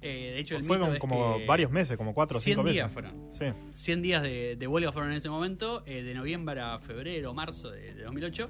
Eh, 0.00 0.32
de 0.34 0.38
hecho, 0.38 0.56
el 0.56 0.64
Fueron 0.64 0.86
mito 0.88 0.94
es 0.94 1.00
como 1.00 1.38
que 1.38 1.46
varios 1.46 1.70
meses, 1.70 1.96
como 1.96 2.14
cuatro 2.14 2.38
o 2.38 2.40
100 2.40 2.54
cinco 2.54 2.62
meses. 2.62 2.74
días 2.74 2.92
fueron. 2.92 3.28
Sí. 3.32 3.46
100 3.72 4.02
días 4.02 4.22
de, 4.22 4.56
de 4.56 4.66
huelga 4.66 4.92
fueron 4.92 5.10
en 5.10 5.16
ese 5.16 5.28
momento, 5.28 5.82
eh, 5.86 6.02
de 6.02 6.14
noviembre 6.14 6.60
a 6.60 6.78
febrero, 6.78 7.34
marzo 7.34 7.70
de, 7.70 7.94
de 7.94 8.02
2008. 8.04 8.48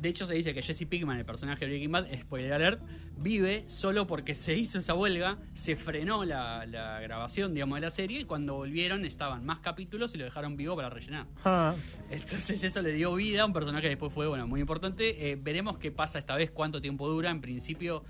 De 0.00 0.08
hecho, 0.08 0.24
se 0.26 0.32
dice 0.34 0.54
que 0.54 0.62
Jesse 0.62 0.86
Pinkman, 0.86 1.18
el 1.18 1.26
personaje 1.26 1.60
de 1.60 1.66
Breaking 1.72 1.92
Bad, 1.92 2.06
spoiler 2.22 2.52
alert, 2.54 2.80
vive 3.18 3.64
solo 3.66 4.06
porque 4.06 4.34
se 4.34 4.54
hizo 4.56 4.78
esa 4.78 4.94
huelga, 4.94 5.36
se 5.52 5.76
frenó 5.76 6.24
la, 6.24 6.64
la 6.64 7.00
grabación, 7.00 7.52
digamos, 7.52 7.76
de 7.76 7.80
la 7.82 7.90
serie 7.90 8.20
y 8.20 8.24
cuando 8.24 8.54
volvieron 8.54 9.04
estaban 9.04 9.44
más 9.44 9.58
capítulos 9.58 10.14
y 10.14 10.18
lo 10.18 10.24
dejaron 10.24 10.56
vivo 10.56 10.74
para 10.74 10.88
rellenar. 10.88 11.26
Ah, 11.44 11.74
Entonces 12.10 12.62
eso 12.64 12.80
le 12.80 12.92
dio 12.92 13.14
vida 13.14 13.42
a 13.42 13.46
un 13.46 13.52
personaje 13.52 13.82
que 13.82 13.88
después 13.90 14.10
fue, 14.12 14.26
bueno, 14.26 14.46
muy 14.46 14.60
importante. 14.60 15.30
Eh, 15.30 15.36
veremos 15.38 15.76
qué 15.76 15.90
pasa 15.90 16.18
esta 16.18 16.34
vez, 16.36 16.50
cuánto 16.50 16.80
tiempo 16.80 17.06
dura. 17.08 17.30
En 17.30 17.42
principio 17.42 18.02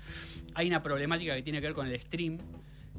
hay 0.53 0.67
una 0.67 0.81
problemática 0.81 1.35
que 1.35 1.43
tiene 1.43 1.59
que 1.59 1.67
ver 1.67 1.75
con 1.75 1.87
el 1.87 1.99
stream, 1.99 2.37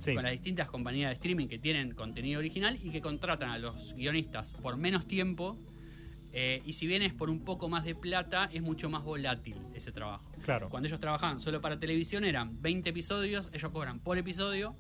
sí. 0.03 0.15
con 0.15 0.23
las 0.23 0.33
distintas 0.33 0.69
compañías 0.69 1.11
de 1.11 1.15
streaming 1.15 1.47
que 1.47 1.59
tienen 1.59 1.95
contenido 1.95 2.39
original 2.41 2.79
y 2.83 2.91
que 2.91 3.01
contratan 3.01 3.51
a 3.51 3.59
los 3.59 3.95
guionistas 3.95 4.55
por 4.55 4.77
menos 4.77 5.07
tiempo. 5.07 5.57
eh, 6.35 6.63
y 6.65 6.73
si 6.73 6.87
bien 6.87 7.03
es 7.03 7.13
por 7.13 7.29
un 7.29 7.41
poco 7.45 7.69
más 7.69 7.85
de 7.85 7.95
plata, 7.95 8.49
es 8.53 8.63
mucho 8.63 8.89
más 8.89 9.03
volátil 9.03 9.57
ese 9.75 9.93
trabajo. 9.93 10.33
Claro. 10.45 10.71
Cuando 10.71 10.89
ellos 10.89 10.99
trabajaban 10.99 11.39
solo 11.41 11.61
para 11.61 11.79
televisión 11.79 12.25
eran 12.25 12.61
20 12.63 12.89
episodios, 12.91 13.51
ellos 13.53 13.71
cobran 13.71 14.01
por 14.01 14.17
episodio. 14.19 14.75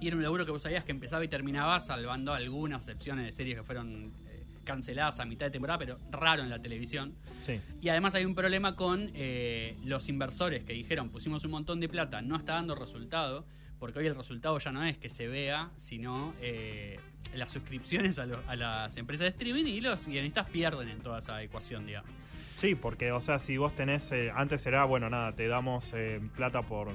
Y 0.00 0.08
era 0.08 0.16
un 0.16 0.24
laburo 0.24 0.44
que 0.44 0.50
vos 0.50 0.62
sabías 0.62 0.82
que 0.82 0.90
empezaba 0.90 1.24
y 1.24 1.28
terminaba, 1.28 1.78
salvando 1.78 2.34
algunas 2.34 2.88
excepciones 2.88 3.24
de 3.24 3.30
series 3.30 3.58
que 3.58 3.62
fueron 3.62 4.12
eh, 4.26 4.44
canceladas 4.64 5.20
a 5.20 5.24
mitad 5.24 5.46
de 5.46 5.52
temporada, 5.52 5.78
pero 5.78 5.98
raro 6.10 6.42
en 6.42 6.50
la 6.50 6.60
televisión. 6.60 7.14
Sí. 7.40 7.60
Y 7.80 7.88
además 7.88 8.16
hay 8.16 8.24
un 8.24 8.34
problema 8.34 8.74
con 8.74 9.12
eh, 9.14 9.76
los 9.84 10.08
inversores 10.08 10.64
que 10.64 10.72
dijeron, 10.72 11.10
pusimos 11.10 11.44
un 11.44 11.52
montón 11.52 11.78
de 11.78 11.88
plata, 11.88 12.20
no 12.20 12.36
está 12.36 12.54
dando 12.54 12.74
resultado, 12.74 13.46
porque 13.82 13.98
hoy 13.98 14.06
el 14.06 14.14
resultado 14.14 14.56
ya 14.60 14.70
no 14.70 14.84
es 14.84 14.96
que 14.96 15.08
se 15.08 15.26
vea, 15.26 15.70
sino 15.74 16.32
eh, 16.40 17.00
las 17.34 17.50
suscripciones 17.50 18.16
a, 18.20 18.26
lo- 18.26 18.38
a 18.46 18.54
las 18.54 18.96
empresas 18.96 19.24
de 19.24 19.28
streaming 19.30 19.64
y 19.64 19.80
los 19.80 20.06
guionistas 20.06 20.46
pierden 20.50 20.88
en 20.88 21.00
toda 21.00 21.18
esa 21.18 21.42
ecuación, 21.42 21.84
digamos. 21.84 22.08
Sí, 22.54 22.76
porque, 22.76 23.10
o 23.10 23.20
sea, 23.20 23.40
si 23.40 23.56
vos 23.56 23.74
tenés. 23.74 24.12
eh, 24.12 24.30
antes 24.36 24.64
era, 24.66 24.84
bueno, 24.84 25.10
nada, 25.10 25.32
te 25.32 25.48
damos 25.48 25.90
eh, 25.94 26.20
plata 26.36 26.62
por. 26.62 26.90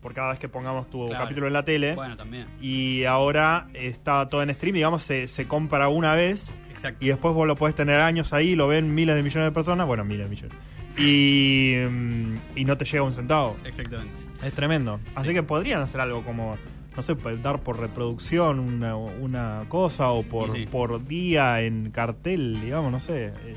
Por 0.00 0.14
cada 0.14 0.30
vez 0.30 0.38
que 0.38 0.48
pongamos 0.48 0.88
tu 0.88 1.06
Claro. 1.08 1.24
capítulo 1.24 1.46
en 1.46 1.52
la 1.52 1.62
tele. 1.64 1.94
Bueno, 1.94 2.16
también. 2.16 2.46
Y 2.62 3.04
ahora 3.04 3.68
está 3.74 4.26
todo 4.30 4.42
en 4.42 4.52
stream, 4.54 4.74
digamos, 4.74 5.02
se, 5.02 5.28
se 5.28 5.46
compra 5.46 5.88
una 5.88 6.14
vez 6.14 6.52
Exacto. 6.70 7.04
y 7.04 7.08
después 7.08 7.34
vos 7.34 7.46
lo 7.46 7.54
podés 7.54 7.74
tener 7.76 8.00
años 8.00 8.32
ahí, 8.32 8.54
lo 8.56 8.66
ven 8.66 8.94
miles 8.94 9.14
de 9.14 9.22
millones 9.22 9.48
de 9.48 9.52
personas, 9.52 9.86
bueno, 9.86 10.04
miles 10.06 10.28
de 10.28 10.30
millones. 10.30 10.56
Y, 10.98 11.74
mm, 11.88 12.36
y 12.56 12.64
no 12.64 12.76
te 12.78 12.84
llega 12.86 13.02
un 13.02 13.12
centavo. 13.12 13.56
Exactamente. 13.64 14.31
Es 14.44 14.52
tremendo. 14.52 15.00
Así 15.14 15.28
Sí. 15.28 15.34
que 15.34 15.42
podrían 15.42 15.80
hacer 15.82 16.00
algo 16.00 16.22
como, 16.22 16.56
no 16.96 17.02
sé, 17.02 17.14
pues, 17.14 17.42
dar 17.42 17.60
por 17.60 17.78
reproducción 17.78 18.58
una, 18.58 18.96
una 18.96 19.64
cosa 19.68 20.10
o 20.10 20.22
por, 20.22 20.52
sí. 20.56 20.66
por 20.66 21.04
día 21.06 21.60
en 21.60 21.90
cartel, 21.90 22.60
digamos, 22.60 22.90
no 22.90 23.00
sé. 23.00 23.26
Eh, 23.26 23.56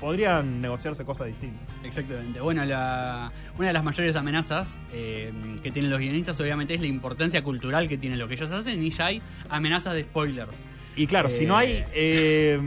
podrían 0.00 0.60
negociarse 0.60 1.04
cosas 1.04 1.28
distintas. 1.28 1.60
Exactamente. 1.84 2.40
Bueno, 2.40 2.64
la, 2.64 3.30
una 3.58 3.68
de 3.68 3.72
las 3.74 3.84
mayores 3.84 4.16
amenazas 4.16 4.78
eh, 4.92 5.30
que 5.62 5.70
tienen 5.70 5.90
los 5.90 6.00
guionistas 6.00 6.40
obviamente 6.40 6.74
es 6.74 6.80
la 6.80 6.86
importancia 6.88 7.42
cultural 7.42 7.86
que 7.88 7.96
tiene 7.98 8.16
lo 8.16 8.26
que 8.28 8.34
ellos 8.34 8.50
hacen 8.50 8.82
y 8.82 8.90
ya 8.90 9.06
hay 9.06 9.22
amenazas 9.48 9.94
de 9.94 10.02
spoilers. 10.04 10.64
Y 10.96 11.06
claro, 11.06 11.28
si 11.28 11.46
no 11.46 11.56
hay... 11.56 11.84
eh, 11.94 12.60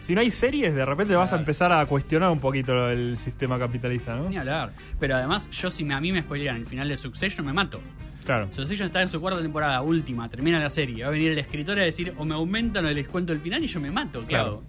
si 0.00 0.14
no 0.14 0.20
hay 0.20 0.30
series, 0.30 0.74
de 0.74 0.84
repente 0.84 1.14
vas 1.14 1.32
a 1.32 1.36
empezar 1.36 1.72
a 1.72 1.84
cuestionar 1.86 2.30
un 2.30 2.40
poquito 2.40 2.90
el 2.90 3.16
sistema 3.18 3.58
capitalista, 3.58 4.14
¿no? 4.16 4.28
Ni 4.28 4.36
hablar. 4.36 4.72
Pero 5.00 5.16
además, 5.16 5.50
yo 5.50 5.70
si 5.70 5.84
me- 5.84 5.94
a 5.94 6.00
mí 6.00 6.12
me 6.12 6.22
spoilean 6.22 6.56
el 6.56 6.66
final 6.66 6.88
de 6.88 6.96
Succession, 6.96 7.46
me 7.46 7.52
mato. 7.52 7.80
Claro. 8.24 8.48
Succession 8.52 8.86
está 8.86 9.02
en 9.02 9.08
su 9.08 9.20
cuarta 9.20 9.40
temporada, 9.40 9.80
última, 9.82 10.28
termina 10.28 10.58
la 10.58 10.68
serie. 10.70 11.02
Va 11.04 11.08
a 11.08 11.12
venir 11.12 11.30
el 11.30 11.38
escritor 11.38 11.78
a 11.78 11.82
decir 11.84 12.12
o 12.18 12.24
me 12.24 12.34
aumentan 12.34 12.84
o 12.84 12.90
les 12.90 13.06
cuento 13.06 13.32
el 13.32 13.40
final 13.40 13.62
y 13.62 13.66
yo 13.68 13.80
me 13.80 13.90
mato, 13.90 14.20
¿qué 14.22 14.26
Claro. 14.28 14.62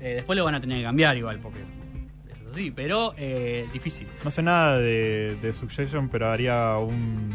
Eh, 0.00 0.14
después 0.16 0.36
lo 0.36 0.44
van 0.44 0.54
a 0.54 0.60
tener 0.60 0.78
que 0.78 0.84
cambiar 0.84 1.16
igual, 1.16 1.38
porque 1.40 1.58
eso 2.32 2.50
sí, 2.52 2.70
pero 2.74 3.14
eh, 3.18 3.66
difícil. 3.72 4.06
No 4.24 4.30
sé 4.30 4.42
nada 4.42 4.78
de, 4.78 5.36
de 5.42 5.52
Succession, 5.52 6.08
pero 6.08 6.30
haría 6.30 6.76
un, 6.78 7.34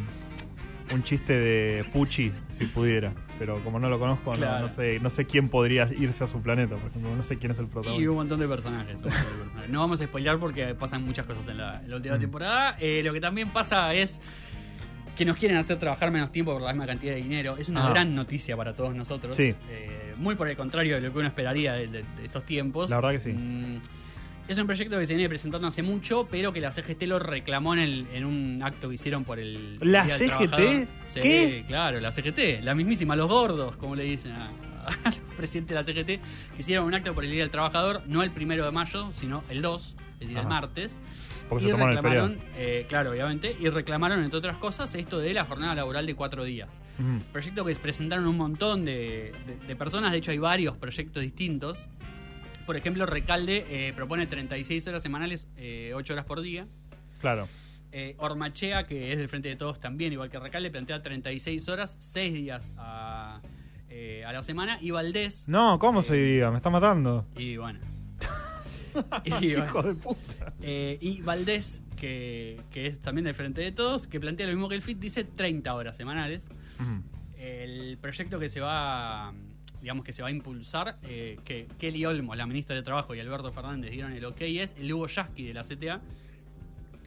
un 0.94 1.04
chiste 1.04 1.34
de 1.40 1.84
Pucci 1.92 2.32
si 2.58 2.66
pudiera. 2.66 3.14
Pero 3.40 3.64
como 3.64 3.80
no 3.80 3.90
lo 3.90 3.98
conozco, 4.00 4.32
no- 4.32 4.38
Claro. 4.38 4.68
no, 4.68 4.74
sé, 4.74 5.00
no 5.00 5.10
sé 5.10 5.26
quién 5.26 5.50
podría 5.50 5.90
irse 5.98 6.24
a 6.24 6.28
su 6.28 6.42
planeta, 6.42 6.76
por 6.76 6.90
ejemplo. 6.90 7.16
No 7.16 7.24
sé 7.24 7.38
quién 7.38 7.52
es 7.52 7.58
el 7.58 7.64
Y 7.64 7.68
un 7.68 7.72
protagonista. 7.72 8.12
montón 8.14 8.40
de 8.40 8.48
personajes. 8.48 8.96
un 8.96 9.02
montón 9.10 9.22
de 9.24 9.38
personajes. 9.40 9.70
No 9.72 9.80
vamos 9.80 10.02
a 10.02 10.04
spoilear 10.06 10.38
porque 10.40 10.76
pasan 10.76 11.04
muchas 11.04 11.26
cosas 11.26 11.48
en 11.48 11.58
la, 11.58 11.82
en 11.82 11.90
la 11.90 11.96
última 11.96 12.18
Mm. 12.18 12.22
temporada. 12.22 12.78
Eh, 12.80 13.02
lo 13.04 13.14
que 13.14 13.20
también 13.22 13.50
pasa 13.50 13.94
es 13.96 14.22
que 15.18 15.26
nos 15.26 15.38
quieren 15.38 15.58
hacer 15.58 15.78
trabajar 15.78 16.12
menos 16.12 16.30
tiempo 16.30 16.54
por 16.54 16.62
la 16.62 16.72
misma 16.72 16.86
cantidad 16.88 17.14
de 17.14 17.22
dinero. 17.22 17.58
Es 17.58 17.68
una 17.70 17.88
Ah. 17.88 17.90
gran 17.90 18.14
noticia 18.16 18.56
para 18.56 18.74
todos 18.76 18.94
nosotros. 18.96 19.36
Sí. 19.36 19.56
Eh, 19.70 20.14
muy 20.18 20.36
por 20.36 20.48
el 20.48 20.56
contrario 20.56 20.96
de 20.96 21.02
lo 21.02 21.12
que 21.12 21.18
uno 21.20 21.28
esperaría 21.28 21.74
de, 21.74 21.88
de- 21.88 22.04
de 22.04 22.26
estos 22.26 22.46
tiempos. 22.46 22.90
La 22.90 22.98
verdad 22.98 23.12
que 23.12 23.20
sí. 23.20 23.34
Mm, 23.34 23.82
es 24.48 24.58
un 24.58 24.66
proyecto 24.68 24.98
que 25.00 25.06
se 25.06 25.14
viene 25.16 25.30
presentando 25.30 25.68
hace 25.68 25.82
mucho, 25.84 26.28
pero 26.30 26.52
que 26.52 26.60
la 26.60 26.72
CGT 26.72 27.04
lo 27.04 27.20
reclamó 27.20 27.74
en, 27.74 27.80
el- 27.80 28.08
en 28.14 28.26
un 28.26 28.62
acto 28.64 28.90
que 28.90 28.96
hicieron 28.96 29.24
por 29.24 29.40
el. 29.40 29.78
¿La 29.82 30.04
Día 30.06 30.18
del 30.18 30.30
CGT? 30.30 30.48
Trabajador. 30.50 30.88
Sí, 31.08 31.20
¿Qué? 31.22 31.64
claro, 31.68 32.00
la 32.02 32.12
CGT, 32.12 32.62
la 32.64 32.76
mismísima, 32.76 33.16
los 33.16 33.28
gordos, 33.28 33.78
como 33.78 33.96
le 33.96 34.04
dicen 34.04 34.34
a, 34.34 34.48
al 35.06 35.14
presidente 35.38 35.74
de 35.74 35.80
la 35.80 35.84
CGT, 35.84 36.06
que 36.56 36.60
hicieron 36.60 36.86
un 36.86 36.94
acto 36.94 37.14
por 37.14 37.24
el 37.24 37.32
Día 37.32 37.42
del 37.42 37.52
Trabajador, 37.52 38.02
no 38.08 38.24
el 38.24 38.32
primero 38.32 38.66
de 38.66 38.72
mayo, 38.72 39.10
sino 39.12 39.44
el 39.50 39.62
2, 39.62 39.82
es 40.14 40.20
decir, 40.20 40.32
el 40.32 40.40
Ajá. 40.40 40.50
martes. 40.50 40.92
Porque 41.48 41.66
y 41.66 41.68
se 41.68 41.72
tomaron 41.74 41.98
el 41.98 42.02
feriado. 42.02 42.28
reclamaron, 42.30 42.54
eh, 42.58 42.86
claro, 42.88 43.12
obviamente, 43.12 43.56
y 43.60 43.68
reclamaron, 43.68 44.24
entre 44.24 44.38
otras 44.38 44.56
cosas, 44.56 44.96
esto 44.96 45.20
de 45.20 45.34
la 45.34 45.44
jornada 45.44 45.76
laboral 45.76 46.06
de 46.06 46.16
cuatro 46.16 46.46
días. 46.46 46.82
Proyecto 47.34 47.66
que 47.66 47.76
presentaron 47.76 48.26
un 48.26 48.38
montón 48.38 48.86
de, 48.86 49.34
de- 49.46 49.68
de 49.68 49.76
personas, 49.76 50.14
de 50.14 50.20
hecho 50.20 50.32
hay 50.32 50.38
varios 50.38 50.78
proyectos 50.78 51.22
distintos. 51.22 51.88
Por 52.66 52.78
ejemplo, 52.78 53.06
Recalde 53.06 53.66
eh, 53.70 53.94
propone 53.94 54.28
36 54.28 54.88
horas 54.88 55.02
semanales, 55.04 55.48
8 55.94 56.14
horas 56.14 56.26
por 56.26 56.42
día. 56.42 56.68
Claro. 57.20 57.48
Eh, 57.92 58.16
Ormachea, 58.20 58.86
que 58.86 59.12
es 59.12 59.18
del 59.18 59.28
Frente 59.28 59.50
de 59.50 59.56
Todos 59.58 59.80
también, 59.80 60.14
igual 60.14 60.30
que 60.30 60.40
Recalde, 60.40 60.72
plantea 60.72 61.02
36 61.02 61.68
horas, 61.70 61.98
6 62.00 62.34
días 62.34 62.72
a, 62.78 63.42
eh, 63.90 64.24
a 64.26 64.32
la 64.32 64.44
semana. 64.44 64.78
Y 64.82 64.92
Valdés, 64.92 65.48
No, 65.50 65.78
¿cómo 65.80 66.02
se 66.02 66.16
diga? 66.16 66.52
Me 66.52 66.58
está 66.58 66.70
matando. 66.70 67.28
y 67.36 67.58
bueno. 67.58 67.80
y, 69.26 69.32
bueno, 69.56 69.66
Hijo 69.66 69.84
de 69.84 69.96
puta. 69.96 70.54
eh, 70.62 70.98
y 71.02 71.22
Valdés, 71.22 71.82
que, 71.98 72.60
que 72.72 72.88
es 72.88 73.00
también 73.02 73.26
del 73.26 73.34
Frente 73.36 73.62
de 73.62 73.72
Todos, 73.74 74.08
que 74.08 74.20
plantea 74.20 74.48
lo 74.48 74.54
mismo 74.54 74.70
que 74.70 74.76
el 74.76 74.82
FIT, 74.82 75.00
dice 75.00 75.24
30 75.26 75.74
horas 75.74 75.98
semanales. 75.98 76.48
El 77.38 77.98
proyecto 78.00 78.40
que 78.40 78.48
se 78.50 78.60
va, 78.62 79.34
digamos 79.82 80.06
que 80.06 80.14
se 80.14 80.22
va 80.22 80.30
a 80.30 80.32
impulsar, 80.32 80.98
eh, 81.04 81.38
que 81.44 81.68
Kelly 81.78 82.06
Olmos, 82.06 82.38
la 82.38 82.46
ministra 82.46 82.76
de 82.76 82.84
Trabajo, 82.84 83.16
y 83.16 83.20
Alberto 83.20 83.52
Fernández 83.52 83.92
dieron 83.92 84.14
el 84.14 84.24
ok, 84.26 84.42
es 84.42 84.76
el 84.80 84.92
Hugo 84.94 85.08
Yasky 85.08 85.44
de 85.44 85.54
la 85.54 85.64
CTA, 85.64 86.02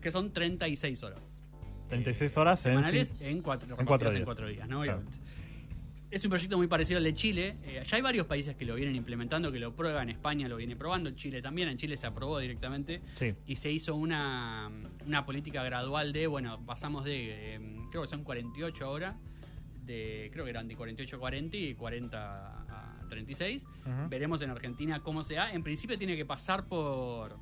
que 0.01 0.11
son 0.11 0.33
36 0.33 1.03
horas. 1.03 1.39
36 1.89 2.37
horas 2.37 2.67
en 2.67 2.83
sí. 3.05 3.15
en 3.21 3.43
cuatro, 3.43 3.77
En 3.79 3.87
cuatro 3.87 4.09
en 4.09 4.15
días. 4.15 4.25
cuatro 4.25 4.49
días, 4.49 4.69
¿no? 4.69 4.83
Claro. 4.83 5.03
Es 6.11 6.23
un 6.23 6.31
proyecto 6.31 6.57
muy 6.57 6.69
parecido 6.69 6.99
al 6.99 7.05
de 7.05 7.13
Chile. 7.15 7.57
Eh, 7.65 7.83
ya 7.85 7.97
hay 7.97 8.03
varios 8.03 8.27
países 8.27 8.55
que 8.55 8.65
lo 8.65 8.77
vienen 8.77 8.95
implementando, 8.95 9.51
que 9.51 9.59
lo 9.59 9.75
prueban. 9.75 10.09
España 10.09 10.47
lo 10.47 10.57
viene 10.57 10.77
probando, 10.77 11.11
Chile 11.11 11.43
también. 11.43 11.69
En 11.69 11.77
Chile 11.77 11.97
se 11.97 12.07
aprobó 12.07 12.39
directamente. 12.39 13.01
Sí. 13.17 13.35
Y 13.47 13.57
se 13.57 13.73
hizo 13.73 13.97
una, 13.97 14.71
una 15.05 15.27
política 15.27 15.65
gradual 15.65 16.13
de, 16.13 16.29
bueno, 16.29 16.65
pasamos 16.65 17.05
de, 17.05 17.57
eh, 17.57 17.61
creo 17.91 18.03
que 18.03 18.09
son 18.09 18.23
48 18.23 18.85
ahora, 18.85 19.17
de, 19.85 20.31
creo 20.33 20.45
que 20.45 20.51
eran 20.51 20.69
de 20.69 20.77
48 20.77 21.17
a 21.17 21.19
40 21.19 21.57
y 21.57 21.75
40 21.75 22.19
a 22.19 23.07
36. 23.09 23.67
Ujú. 23.67 24.09
Veremos 24.09 24.43
en 24.43 24.51
Argentina 24.51 25.01
cómo 25.01 25.23
se 25.23 25.35
da. 25.35 25.53
En 25.53 25.63
principio 25.63 25.99
tiene 25.99 26.17
que 26.17 26.25
pasar 26.25 26.67
por, 26.67 27.37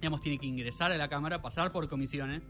digamos, 0.00 0.20
tiene 0.20 0.38
que 0.38 0.46
ingresar 0.46 0.92
a 0.92 0.96
la 0.96 1.08
Cámara, 1.08 1.42
pasar 1.42 1.72
por 1.72 1.88
comisiones. 1.88 2.42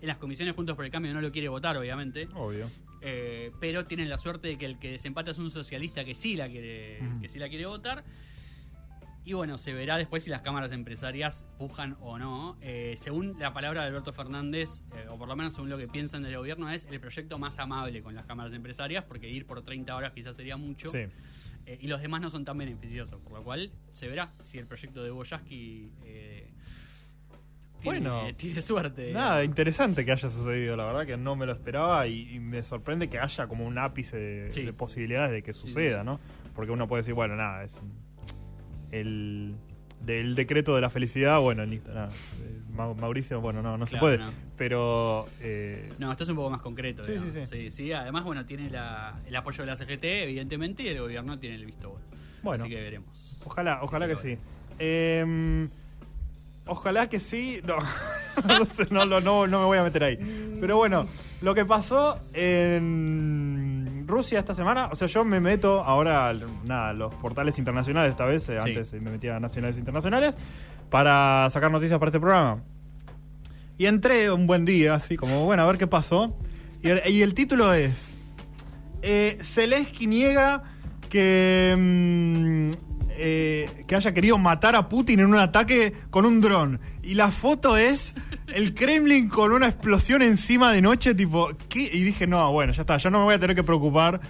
En 0.00 0.08
las 0.08 0.18
comisiones 0.18 0.54
Juntos 0.54 0.76
por 0.76 0.84
el 0.84 0.90
Cambio 0.90 1.12
no 1.12 1.20
lo 1.20 1.32
quiere 1.32 1.48
votar, 1.48 1.76
obviamente. 1.76 2.28
Obvio. 2.34 2.70
Eh, 3.00 3.50
pero 3.60 3.84
tienen 3.84 4.08
la 4.08 4.16
suerte 4.16 4.48
de 4.48 4.56
que 4.56 4.64
el 4.64 4.78
que 4.78 4.92
desempata 4.92 5.32
es 5.32 5.38
un 5.38 5.50
socialista 5.50 6.04
que 6.04 6.14
sí 6.14 6.36
la 6.36 6.48
quiere, 6.48 7.00
que 7.20 7.28
sí 7.28 7.38
la 7.38 7.48
quiere 7.48 7.66
votar. 7.66 8.04
Y 9.24 9.34
bueno, 9.34 9.56
se 9.56 9.72
verá 9.72 9.98
después 9.98 10.24
si 10.24 10.30
las 10.30 10.42
cámaras 10.42 10.72
empresarias 10.72 11.46
pujan 11.56 11.96
o 12.00 12.18
no. 12.18 12.56
Eh, 12.60 12.94
según 12.96 13.36
la 13.38 13.52
palabra 13.52 13.82
de 13.82 13.86
Alberto 13.88 14.12
Fernández, 14.12 14.82
eh, 14.96 15.06
o 15.08 15.16
por 15.16 15.28
lo 15.28 15.36
menos 15.36 15.54
según 15.54 15.70
lo 15.70 15.78
que 15.78 15.86
piensan 15.86 16.24
del 16.24 16.36
gobierno, 16.36 16.68
es 16.68 16.88
el 16.90 16.98
proyecto 16.98 17.38
más 17.38 17.58
amable 17.60 18.02
con 18.02 18.16
las 18.16 18.26
cámaras 18.26 18.52
empresarias, 18.52 19.04
porque 19.04 19.28
ir 19.30 19.46
por 19.46 19.62
30 19.62 19.94
horas 19.94 20.10
quizás 20.12 20.34
sería 20.34 20.56
mucho. 20.56 20.90
Sí. 20.90 21.04
Eh, 21.66 21.78
y 21.80 21.86
los 21.86 22.02
demás 22.02 22.20
no 22.20 22.30
son 22.30 22.44
tan 22.44 22.58
beneficiosos, 22.58 23.20
por 23.20 23.32
lo 23.34 23.44
cual 23.44 23.70
se 23.92 24.08
verá 24.08 24.32
si 24.42 24.58
el 24.58 24.66
proyecto 24.66 25.04
de 25.04 25.10
Boyaski 25.12 25.92
eh, 26.04 26.50
tiene, 27.80 28.00
Bueno. 28.10 28.26
tiene 28.36 28.60
suerte. 28.60 29.12
Nada, 29.12 29.44
interesante 29.44 30.04
que 30.04 30.10
haya 30.10 30.28
sucedido, 30.30 30.74
la 30.76 30.84
verdad 30.86 31.06
que 31.06 31.16
no 31.16 31.36
me 31.36 31.46
lo 31.46 31.52
esperaba 31.52 32.08
y, 32.08 32.28
y 32.34 32.40
me 32.40 32.64
sorprende 32.64 33.08
que 33.08 33.20
haya 33.20 33.46
como 33.46 33.64
un 33.66 33.78
ápice 33.78 34.16
de, 34.16 34.50
Sí. 34.50 34.64
de 34.64 34.72
posibilidades 34.72 35.30
de 35.30 35.44
que 35.44 35.52
suceda, 35.54 36.00
sí. 36.00 36.06
¿no? 36.06 36.18
Porque 36.56 36.72
uno 36.72 36.88
puede 36.88 37.02
decir, 37.02 37.14
bueno, 37.14 37.36
nada, 37.36 37.62
es 37.62 37.76
un- 37.76 37.92
el 38.92 39.54
del 40.04 40.34
decreto 40.34 40.74
de 40.74 40.80
la 40.80 40.90
felicidad, 40.90 41.38
bueno, 41.40 41.64
listo, 41.64 41.92
nada. 41.94 42.08
Eh, 42.42 42.60
Ma- 42.72 42.92
Mauricio, 42.92 43.40
bueno, 43.40 43.62
no, 43.62 43.78
no 43.78 43.86
se 43.86 43.96
puede, 43.98 44.18
no. 44.18 44.32
pero 44.56 45.28
eh, 45.40 45.92
No, 45.98 46.10
esto 46.10 46.24
es 46.24 46.30
un 46.30 46.36
poco 46.36 46.50
más 46.50 46.60
concreto. 46.60 47.04
Sí, 47.04 47.12
sí, 47.32 47.42
sí. 47.44 47.70
sí. 47.70 47.92
Además, 47.92 48.24
bueno, 48.24 48.44
tiene 48.44 48.68
la- 48.70 49.20
el 49.26 49.36
apoyo 49.36 49.62
de 49.64 49.66
la 49.70 49.76
CGT, 49.76 50.04
evidentemente, 50.24 50.82
y 50.82 50.88
el 50.88 50.98
gobierno 51.00 51.38
tiene 51.38 51.54
el 51.56 51.66
visto 51.66 51.90
bueno. 51.90 52.06
Bueno. 52.42 52.64
Así 52.64 52.70
que 52.72 52.80
veremos. 52.80 53.36
ojalá, 53.44 53.78
ojalá 53.82 54.08
que 54.08 54.16
sí. 54.16 54.36
Eh, 54.80 55.68
ojalá 56.66 57.08
que 57.08 57.20
sí, 57.20 57.60
no, 57.64 57.76
no, 58.90 59.06
no, 59.06 59.20
no, 59.20 59.46
no 59.46 59.58
me 59.60 59.64
voy 59.66 59.78
a 59.78 59.84
meter 59.84 60.02
ahí. 60.02 60.56
Pero 60.60 60.76
bueno, 60.78 61.06
lo 61.42 61.54
que 61.54 61.64
pasó 61.64 62.20
en 62.32 63.41
Rusia 64.12 64.38
esta 64.38 64.54
semana, 64.54 64.88
o 64.92 64.94
sea, 64.96 65.08
yo 65.08 65.24
me 65.24 65.40
meto 65.40 65.82
ahora 65.82 66.28
a 66.28 66.34
nada, 66.64 66.92
los 66.92 67.14
portales 67.14 67.58
internacionales 67.58 68.10
esta 68.10 68.26
vez, 68.26 68.46
eh, 68.48 68.58
Sí. 68.62 68.68
antes 68.68 68.92
me 68.92 69.10
metía 69.10 69.36
a 69.36 69.40
nacionales 69.40 69.76
e 69.76 69.80
internacionales, 69.80 70.34
para 70.90 71.48
sacar 71.50 71.70
noticias 71.70 71.98
para 71.98 72.10
este 72.10 72.20
programa. 72.20 72.62
Y 73.78 73.86
entré 73.86 74.30
un 74.30 74.46
buen 74.46 74.64
día, 74.66 74.94
así 74.94 75.16
como, 75.16 75.44
bueno, 75.46 75.62
a 75.62 75.66
ver 75.66 75.78
qué 75.78 75.86
pasó. 75.86 76.36
Y 76.82 76.90
el, 76.90 77.00
y 77.10 77.22
el 77.22 77.32
título 77.32 77.72
es, 77.72 78.14
eh, 79.00 79.38
Zelensky 79.42 80.06
niega 80.06 80.62
que, 81.08 81.74
mm, 81.76 82.91
eh, 83.16 83.84
que 83.86 83.94
haya 83.96 84.12
querido 84.12 84.38
matar 84.38 84.74
a 84.76 84.88
Putin 84.88 85.20
en 85.20 85.26
un 85.26 85.36
ataque 85.36 85.92
con 86.10 86.24
un 86.26 86.40
dron. 86.40 86.80
Y 87.02 87.14
la 87.14 87.30
foto 87.30 87.76
es 87.76 88.14
el 88.54 88.74
Kremlin 88.74 89.28
con 89.28 89.52
una 89.52 89.68
explosión 89.68 90.22
encima 90.22 90.72
de 90.72 90.82
noche, 90.82 91.14
tipo, 91.14 91.50
¿qué? 91.68 91.90
Y 91.92 92.02
dije, 92.02 92.26
no, 92.26 92.50
bueno, 92.52 92.72
ya 92.72 92.82
está, 92.82 92.96
ya 92.98 93.10
no 93.10 93.18
me 93.18 93.24
voy 93.24 93.34
a 93.34 93.38
tener 93.38 93.56
que 93.56 93.62
preocupar 93.64 94.20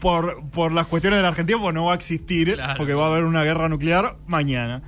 por, 0.00 0.42
por 0.50 0.72
las 0.72 0.86
cuestiones 0.86 1.18
de 1.18 1.22
la 1.22 1.28
Argentina, 1.28 1.58
porque 1.60 1.74
no 1.74 1.84
va 1.86 1.92
a 1.92 1.96
existir, 1.96 2.54
Claro. 2.54 2.74
porque 2.76 2.94
va 2.94 3.04
a 3.06 3.10
haber 3.10 3.24
una 3.24 3.44
guerra 3.44 3.68
nuclear 3.68 4.16
mañana. 4.26 4.82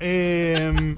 Eh, 0.00 0.94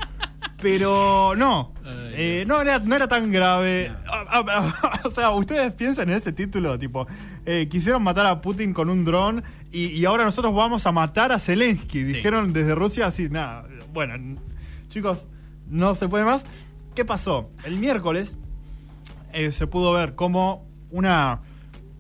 pero 0.61 1.35
no, 1.37 1.73
eh, 2.15 2.45
no, 2.47 2.61
era, 2.63 2.79
no 2.79 2.95
era 2.97 3.09
tan 3.09 3.31
grave. 3.31 3.91
Ah, 4.07 4.25
ah, 4.29 4.45
ah, 4.83 5.01
o 5.05 5.11
sea, 5.11 5.31
ustedes 5.31 5.73
piensan 5.73 6.09
en 6.11 6.17
ese 6.17 6.33
título, 6.33 6.79
tipo, 6.79 7.07
eh, 7.45 7.69
quisieron 7.71 8.03
matar 8.03 8.27
a 8.27 8.41
Putin 8.41 8.73
con 8.73 8.89
un 8.89 9.05
dron 9.05 9.43
y, 9.75 9.87
y 9.89 10.05
ahora 10.05 10.25
nosotros 10.25 10.55
vamos 10.55 10.87
a 10.87 10.93
matar 10.93 11.33
a 11.33 11.39
Zelensky. 11.39 12.05
Sí. 12.05 12.13
Dijeron 12.15 12.53
desde 12.53 12.75
Rusia 12.75 13.07
así, 13.07 13.29
nada. 13.29 13.67
Bueno, 13.93 14.39
chicos, 14.89 15.19
no 15.69 15.95
se 15.95 16.09
puede 16.09 16.25
más. 16.25 16.45
¿Qué 16.95 17.05
pasó? 17.05 17.51
El 17.65 17.77
miércoles 17.79 18.37
eh, 19.33 19.51
se 19.53 19.67
pudo 19.67 19.93
ver 19.93 20.15
como 20.15 20.67
una 20.91 21.41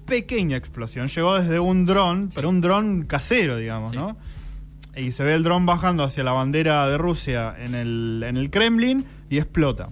pequeña 0.06 0.56
explosión 0.56 1.08
llegó 1.08 1.34
desde 1.40 1.58
un 1.58 1.84
dron, 1.86 2.30
pero 2.34 2.48
un 2.48 2.60
dron 2.60 3.04
casero, 3.06 3.56
digamos, 3.56 3.90
Sí. 3.92 3.96
¿no? 3.96 4.16
Y 4.96 5.10
se 5.10 5.24
ve 5.24 5.34
el 5.34 5.42
dron 5.42 5.66
bajando 5.66 6.04
hacia 6.04 6.22
la 6.22 6.30
bandera 6.32 6.86
de 6.88 6.96
Rusia 6.98 7.54
en 7.58 7.74
el, 7.74 8.22
en 8.24 8.36
el 8.36 8.50
Kremlin 8.50 9.04
y 9.28 9.38
explota. 9.38 9.88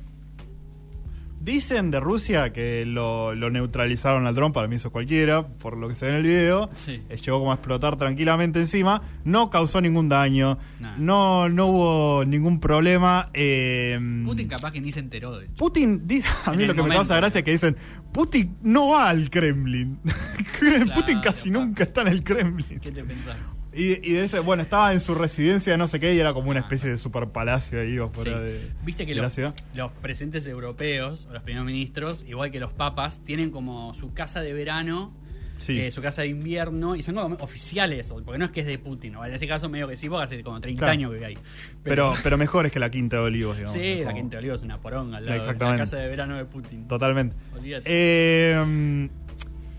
Dicen 1.42 1.90
de 1.90 1.98
Rusia 1.98 2.52
que 2.52 2.84
lo, 2.86 3.34
lo 3.34 3.50
neutralizaron 3.50 4.26
al 4.26 4.34
dron, 4.34 4.52
para 4.52 4.68
mí 4.68 4.76
eso 4.76 4.88
es 4.88 4.92
cualquiera, 4.92 5.46
por 5.46 5.76
lo 5.76 5.88
que 5.88 5.96
se 5.96 6.04
ve 6.06 6.12
en 6.12 6.16
el 6.18 6.22
video. 6.22 6.70
Sí. 6.74 7.02
Eh, 7.08 7.16
Llegó 7.16 7.40
como 7.40 7.50
a 7.50 7.56
explotar 7.56 7.96
tranquilamente 7.96 8.60
encima, 8.60 9.02
no 9.24 9.50
causó 9.50 9.80
ningún 9.80 10.08
daño, 10.08 10.58
Nah. 10.78 10.96
no, 10.98 11.48
no 11.48 11.66
hubo 11.66 12.24
ningún 12.24 12.60
problema. 12.60 13.28
eh, 13.34 13.98
Putin 14.24 14.46
capaz 14.46 14.70
que 14.72 14.80
ni 14.80 14.92
se 14.92 15.00
enteró 15.00 15.36
de 15.36 15.46
hecho. 15.46 15.54
Putin, 15.56 16.04
a 16.46 16.52
mí 16.52 16.64
lo 16.64 16.74
que 16.74 16.82
me 16.82 16.82
momento. 16.82 16.96
causa 16.98 17.16
gracia 17.16 17.38
es 17.40 17.44
que 17.44 17.50
dicen, 17.52 17.76
Putin 18.12 18.56
no 18.62 18.90
va 18.90 19.08
al 19.08 19.28
Kremlin. 19.30 19.98
Putin 20.94 21.20
casi 21.20 21.50
nunca 21.50 21.82
está 21.84 22.02
en 22.02 22.08
el 22.08 22.22
Kremlin. 22.22 22.78
¿Qué 22.80 22.90
te 22.92 23.02
pensás? 23.02 23.36
Y, 23.74 24.06
y 24.06 24.12
de 24.12 24.24
ese, 24.24 24.40
bueno, 24.40 24.62
estaba 24.62 24.92
en 24.92 25.00
su 25.00 25.14
residencia, 25.14 25.76
no 25.78 25.88
sé 25.88 25.98
qué, 25.98 26.14
y 26.14 26.18
era 26.20 26.34
como 26.34 26.50
una 26.50 26.60
especie 26.60 26.90
de 26.90 26.98
super 26.98 27.28
palacio 27.28 27.80
ahí 27.80 27.96
afuera 27.98 28.38
Sí. 28.38 28.44
de, 28.44 28.60
Viste 28.84 29.06
que 29.06 29.12
de 29.12 29.16
la 29.16 29.22
los, 29.24 29.32
ciudad. 29.32 29.54
los 29.74 29.90
presidentes 29.92 30.46
europeos, 30.46 31.26
o 31.30 31.32
los 31.32 31.42
primeros 31.42 31.64
ministros, 31.66 32.24
igual 32.28 32.50
que 32.50 32.60
los 32.60 32.72
papas, 32.72 33.22
tienen 33.24 33.50
como 33.50 33.94
su 33.94 34.12
casa 34.12 34.40
de 34.42 34.52
verano, 34.52 35.14
Sí. 35.58 35.78
eh, 35.78 35.92
su 35.92 36.02
casa 36.02 36.22
de 36.22 36.28
invierno, 36.28 36.96
y 36.96 37.02
son 37.04 37.14
como 37.14 37.36
oficiales, 37.36 38.12
porque 38.24 38.36
no 38.36 38.44
es 38.44 38.50
que 38.50 38.60
es 38.60 38.66
de 38.66 38.78
Putin, 38.80 39.14
en 39.24 39.32
este 39.32 39.46
caso 39.46 39.68
medio 39.68 39.86
que 39.86 39.96
sí, 39.96 40.08
porque 40.08 40.24
hace 40.24 40.42
como 40.42 40.60
30 40.60 40.78
Claro. 40.80 40.92
años 40.92 41.12
que 41.16 41.24
hay. 41.24 41.38
Pero, 41.84 42.12
pero 42.24 42.36
mejor 42.36 42.66
es 42.66 42.72
que 42.72 42.80
la 42.80 42.90
Quinta 42.90 43.16
de 43.18 43.22
Olivos, 43.22 43.56
digamos. 43.56 43.72
sí, 43.72 44.02
la 44.04 44.12
Quinta 44.12 44.30
de 44.32 44.38
Olivos 44.38 44.60
es 44.60 44.64
una 44.64 44.78
poronga 44.80 45.18
al 45.18 45.24
lado 45.26 45.46
la 45.52 45.76
casa 45.76 45.96
de 45.98 46.08
verano 46.08 46.36
de 46.36 46.44
Putin. 46.46 46.88
Totalmente. 46.88 47.36
Olvídate. 47.56 47.84
Eh, 47.86 49.08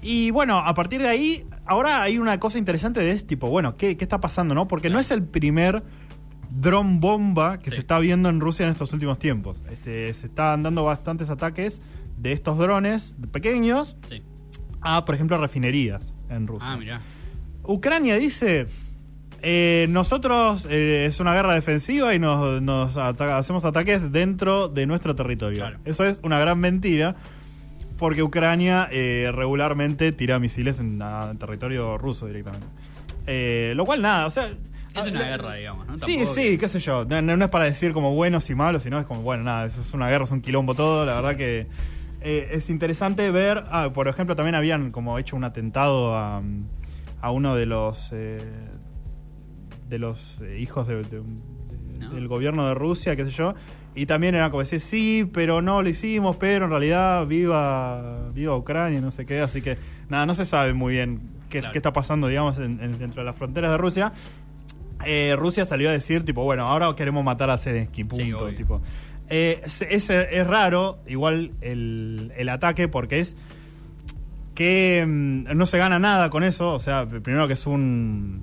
y 0.04 0.32
bueno, 0.32 0.58
a 0.60 0.74
partir 0.74 1.02
de 1.02 1.08
ahí, 1.08 1.46
ahora 1.66 2.02
hay 2.02 2.18
una 2.20 2.40
cosa 2.40 2.58
interesante 2.58 3.00
de 3.02 3.12
este 3.12 3.28
tipo, 3.30 3.50
bueno, 3.50 3.78
¿qué, 3.78 3.98
qué 3.98 4.04
está 4.04 4.20
pasando, 4.22 4.54
no? 4.54 4.68
Porque 4.68 4.90
no 4.90 5.00
es 5.00 5.10
el 5.12 5.24
primer 5.24 5.84
dron 6.52 7.00
bomba 7.00 7.58
que 7.60 7.70
Sí. 7.72 7.76
se 7.78 7.82
está 7.82 7.98
viendo 8.00 8.30
en 8.30 8.40
Rusia 8.40 8.66
en 8.66 8.72
estos 8.72 8.94
últimos 8.94 9.18
tiempos. 9.20 9.64
Este, 9.72 10.14
se 10.14 10.28
están 10.28 10.62
dando 10.64 10.84
bastantes 10.84 11.30
ataques 11.30 11.82
de 12.18 12.32
estos 12.32 12.58
drones 12.58 13.16
pequeños 13.32 13.98
Sí. 14.08 14.22
a, 14.82 15.04
por 15.06 15.16
ejemplo, 15.16 15.38
refinerías 15.38 16.14
en 16.30 16.46
Rusia. 16.48 16.68
Ah, 16.72 16.78
mirá. 16.78 17.02
Ucrania 17.64 18.18
dice, 18.18 18.68
eh, 19.42 19.88
nosotros 19.90 20.68
eh, 20.70 21.06
es 21.08 21.20
una 21.20 21.34
guerra 21.34 21.54
defensiva 21.54 22.14
y 22.14 22.20
nos, 22.20 22.96
hacemos 22.98 23.66
ataques 23.66 24.12
dentro 24.12 24.68
de 24.68 24.86
nuestro 24.86 25.16
territorio. 25.16 25.58
Claro. 25.60 25.80
Eso 25.86 26.06
es 26.06 26.20
una 26.24 26.38
gran 26.40 26.60
mentira, 26.60 27.16
porque 28.04 28.22
Ucrania 28.22 28.90
eh, 28.92 29.32
regularmente 29.34 30.12
tira 30.12 30.38
misiles 30.38 30.78
en 30.82 31.00
territorio 31.40 31.98
ruso 31.98 32.28
directamente. 32.28 32.68
Eh, 33.26 33.72
lo 33.78 33.86
cual 33.86 34.02
nada, 34.02 34.26
o 34.26 34.30
sea... 34.30 34.50
Es 34.94 35.06
una 35.06 35.22
ah, 35.22 35.24
guerra, 35.30 35.54
digamos, 35.56 35.88
¿no? 35.88 35.94
Sí, 36.00 36.18
Tampoco 36.18 36.36
sí, 36.36 36.42
que- 36.44 36.58
qué 36.58 36.68
sé 36.68 36.80
yo. 36.82 37.06
No, 37.06 37.22
no 37.22 37.46
es 37.46 37.50
para 37.50 37.64
decir 37.64 37.94
como 37.94 38.14
buenos 38.14 38.50
y 38.50 38.56
malos, 38.56 38.84
sino 38.84 39.00
es 39.00 39.06
como, 39.06 39.22
bueno, 39.22 39.44
nada, 39.46 39.68
eso 39.68 39.80
es 39.80 39.94
una 39.94 40.10
guerra, 40.10 40.26
es 40.26 40.32
un 40.32 40.42
quilombo 40.42 40.76
todo. 40.76 41.06
La 41.06 41.14
verdad 41.16 41.38
que 41.38 41.68
eh, 42.20 42.50
es 42.52 42.70
interesante 42.70 43.32
ver. 43.32 43.64
Ah, 43.72 43.90
por 43.94 44.10
ejemplo, 44.10 44.36
también 44.36 44.56
habían 44.56 44.92
como 44.92 45.18
hecho 45.18 45.38
un 45.38 45.46
atentado 45.46 46.16
a, 46.18 46.42
a 47.22 47.32
uno 47.32 47.56
de 47.56 47.66
los. 47.66 48.12
de 48.12 49.98
los 50.00 50.40
hijos 50.60 50.88
de- 50.88 51.04
de 51.04 51.20
un- 51.22 51.42
de- 51.63 51.63
No. 52.04 52.14
del 52.16 52.28
gobierno 52.28 52.68
de 52.68 52.74
Rusia, 52.74 53.16
qué 53.16 53.26
sé 53.26 53.32
yo. 53.32 53.56
Y 53.96 54.06
también 54.08 54.34
era 54.36 54.50
como 54.50 54.62
decir, 54.62 54.82
sí, 54.82 55.30
pero 55.34 55.62
no 55.62 55.82
lo 55.84 55.90
hicimos, 55.90 56.36
pero 56.38 56.66
en 56.66 56.72
realidad 56.72 57.28
viva, 57.28 58.30
viva 58.34 58.56
Ucrania, 58.56 59.00
no 59.02 59.12
sé 59.12 59.26
qué. 59.26 59.40
Así 59.42 59.62
que, 59.62 59.78
nada, 60.10 60.26
no 60.26 60.34
se 60.34 60.46
sabe 60.46 60.74
muy 60.74 60.94
bien 60.94 61.22
qué, 61.50 61.60
Claro. 61.60 61.72
qué 61.74 61.78
está 61.78 61.94
pasando, 61.94 62.28
digamos, 62.28 62.58
en- 62.58 62.80
en- 62.82 62.98
dentro 62.98 63.22
de 63.22 63.26
las 63.26 63.36
fronteras 63.36 63.70
de 63.72 63.78
Rusia. 63.78 64.12
Eh, 65.06 65.36
Rusia 65.38 65.66
salió 65.66 65.90
a 65.90 65.92
decir, 65.92 66.24
tipo, 66.26 66.44
bueno, 66.44 66.66
ahora 66.66 66.96
queremos 66.96 67.24
matar 67.24 67.50
a 67.52 67.58
Zelensky, 67.58 68.04
punto. 68.06 68.50
Sí, 68.50 68.56
tipo. 68.56 68.82
Eh, 69.30 69.62
es, 69.64 69.82
es- 69.84 70.10
es 70.10 70.48
raro, 70.48 71.00
igual, 71.08 71.52
el, 71.62 72.32
el 72.36 72.50
ataque, 72.50 72.88
porque 72.88 73.20
es 73.20 73.38
que 74.56 75.04
mm, 75.08 75.56
no 75.56 75.66
se 75.66 75.78
gana 75.78 76.00
nada 76.00 76.30
con 76.30 76.44
eso. 76.44 76.74
O 76.74 76.80
sea, 76.80 77.06
primero 77.06 77.48
que 77.48 77.54
es 77.54 77.68
un. 77.68 78.42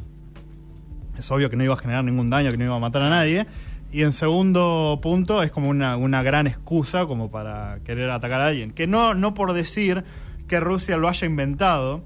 Es 1.21 1.31
obvio 1.31 1.49
que 1.49 1.57
no 1.57 1.65
iba 1.65 1.75
a 1.75 1.79
generar 1.79 2.03
ningún 2.05 2.29
daño, 2.31 2.51
que 2.51 2.57
no 2.57 2.65
iba 2.65 2.77
a 2.77 2.81
matar 2.81 3.03
a 3.03 3.09
nadie. 3.09 3.47
Y 3.93 4.03
en 4.03 4.13
segundo 4.13 4.99
punto, 5.03 5.43
es 5.43 5.51
como 5.51 5.69
una, 5.69 5.97
una 5.97 6.23
gran 6.23 6.47
excusa 6.47 7.07
como 7.07 7.31
para 7.31 7.79
querer 7.85 8.11
atacar 8.11 8.41
a 8.41 8.47
alguien. 8.49 8.73
Que 8.73 8.87
no, 8.87 9.15
no 9.15 9.35
por 9.35 9.53
decir 9.53 10.05
que 10.49 10.61
Rusia 10.61 10.97
lo 10.97 11.09
haya 11.09 11.27
inventado, 11.27 12.03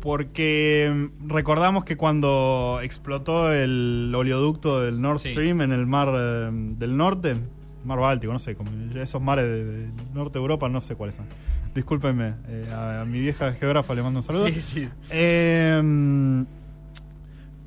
porque 0.00 1.08
recordamos 1.26 1.84
que 1.84 1.96
cuando 1.96 2.80
explotó 2.82 3.52
el 3.52 4.12
oleoducto 4.14 4.80
del 4.80 5.00
Nord 5.00 5.18
Sí. 5.18 5.30
Stream 5.30 5.60
en 5.62 5.72
el 5.72 5.86
mar 5.86 6.08
eh, 6.16 6.48
del 6.52 6.96
norte, 6.96 7.36
mar 7.84 7.98
Báltico, 7.98 8.32
no 8.32 8.38
sé, 8.38 8.54
como 8.54 8.70
esos 9.00 9.20
mares 9.22 9.46
de- 9.46 9.64
del 9.64 9.90
norte 10.14 10.38
de 10.38 10.42
Europa, 10.42 10.68
no 10.68 10.80
sé 10.80 10.94
cuáles 10.96 11.16
son. 11.16 11.26
Discúlpenme, 11.74 12.34
eh, 12.48 12.68
a, 12.72 13.02
a 13.02 13.04
mi 13.04 13.20
vieja 13.20 13.52
geógrafa 13.52 13.94
le 13.94 14.02
mando 14.02 14.20
un 14.20 14.24
saludo. 14.24 14.46
Sí, 14.48 14.60
sí. 14.60 14.88
Eh, 15.10 16.44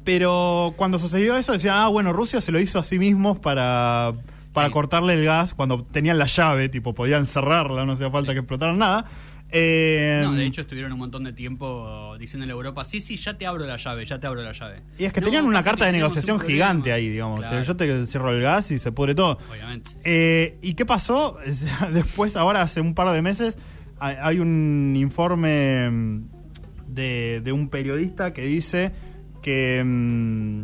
pero 0.10 0.74
cuando 0.76 0.98
sucedió 0.98 1.38
eso 1.38 1.52
decía, 1.54 1.84
ah, 1.84 1.88
bueno, 1.88 2.14
Rusia 2.14 2.42
se 2.42 2.52
lo 2.52 2.60
hizo 2.60 2.80
a 2.80 2.84
sí 2.84 2.98
mismos 2.98 3.38
para, 3.38 4.14
para 4.54 4.66
Sí. 4.68 4.74
cortarle 4.74 5.14
el 5.14 5.24
gas 5.24 5.54
cuando 5.54 5.84
tenían 5.84 6.18
la 6.18 6.26
llave, 6.26 6.68
tipo, 6.68 6.96
podían 6.96 7.28
cerrarla, 7.28 7.86
no 7.86 7.92
hacía 7.92 8.10
falta 8.10 8.32
Sí. 8.32 8.34
que 8.34 8.40
explotaran 8.40 8.80
nada. 8.80 9.06
Eh, 9.52 10.22
No, 10.24 10.34
de 10.34 10.48
hecho 10.48 10.62
estuvieron 10.62 10.94
un 10.94 10.98
montón 10.98 11.24
de 11.26 11.34
tiempo 11.34 12.16
diciéndole 12.18 12.52
a 12.54 12.56
Europa, 12.56 12.86
sí, 12.86 13.02
sí, 13.02 13.18
ya 13.18 13.38
te 13.38 13.46
abro 13.46 13.68
la 13.68 13.78
llave, 13.78 14.04
ya 14.04 14.20
te 14.20 14.26
abro 14.26 14.42
la 14.42 14.52
llave. 14.52 14.82
y 14.98 15.06
es 15.06 15.14
que 15.14 15.22
No, 15.22 15.26
tenían 15.26 15.46
una 15.46 15.62
carta 15.62 15.86
de 15.86 15.92
negociación 15.92 16.40
un 16.42 16.48
gigante 16.48 16.92
ahí, 16.92 17.08
digamos. 17.08 17.40
Claro, 17.42 17.62
Yo 17.62 17.76
te 17.76 18.08
cierro 18.08 18.32
el 18.32 18.42
gas 18.42 18.72
y 18.72 18.80
se 18.80 18.92
pudre 18.92 19.14
todo. 19.14 19.38
Obviamente. 19.52 19.92
Eh, 20.04 20.58
¿Y 20.64 20.74
qué 20.74 20.88
pasó? 20.88 21.38
Después, 21.94 22.36
ahora 22.36 22.64
hace 22.64 22.82
un 22.82 22.96
par 22.96 23.12
de 23.12 23.22
meses, 23.22 23.60
hay 24.00 24.40
un 24.40 24.96
informe 24.98 25.88
mm, 25.92 26.24
de, 26.88 27.42
de 27.44 27.52
un 27.52 27.70
periodista 27.70 28.34
que 28.34 28.42
dice 28.46 28.92
que 29.42 29.84
mm, 29.86 30.64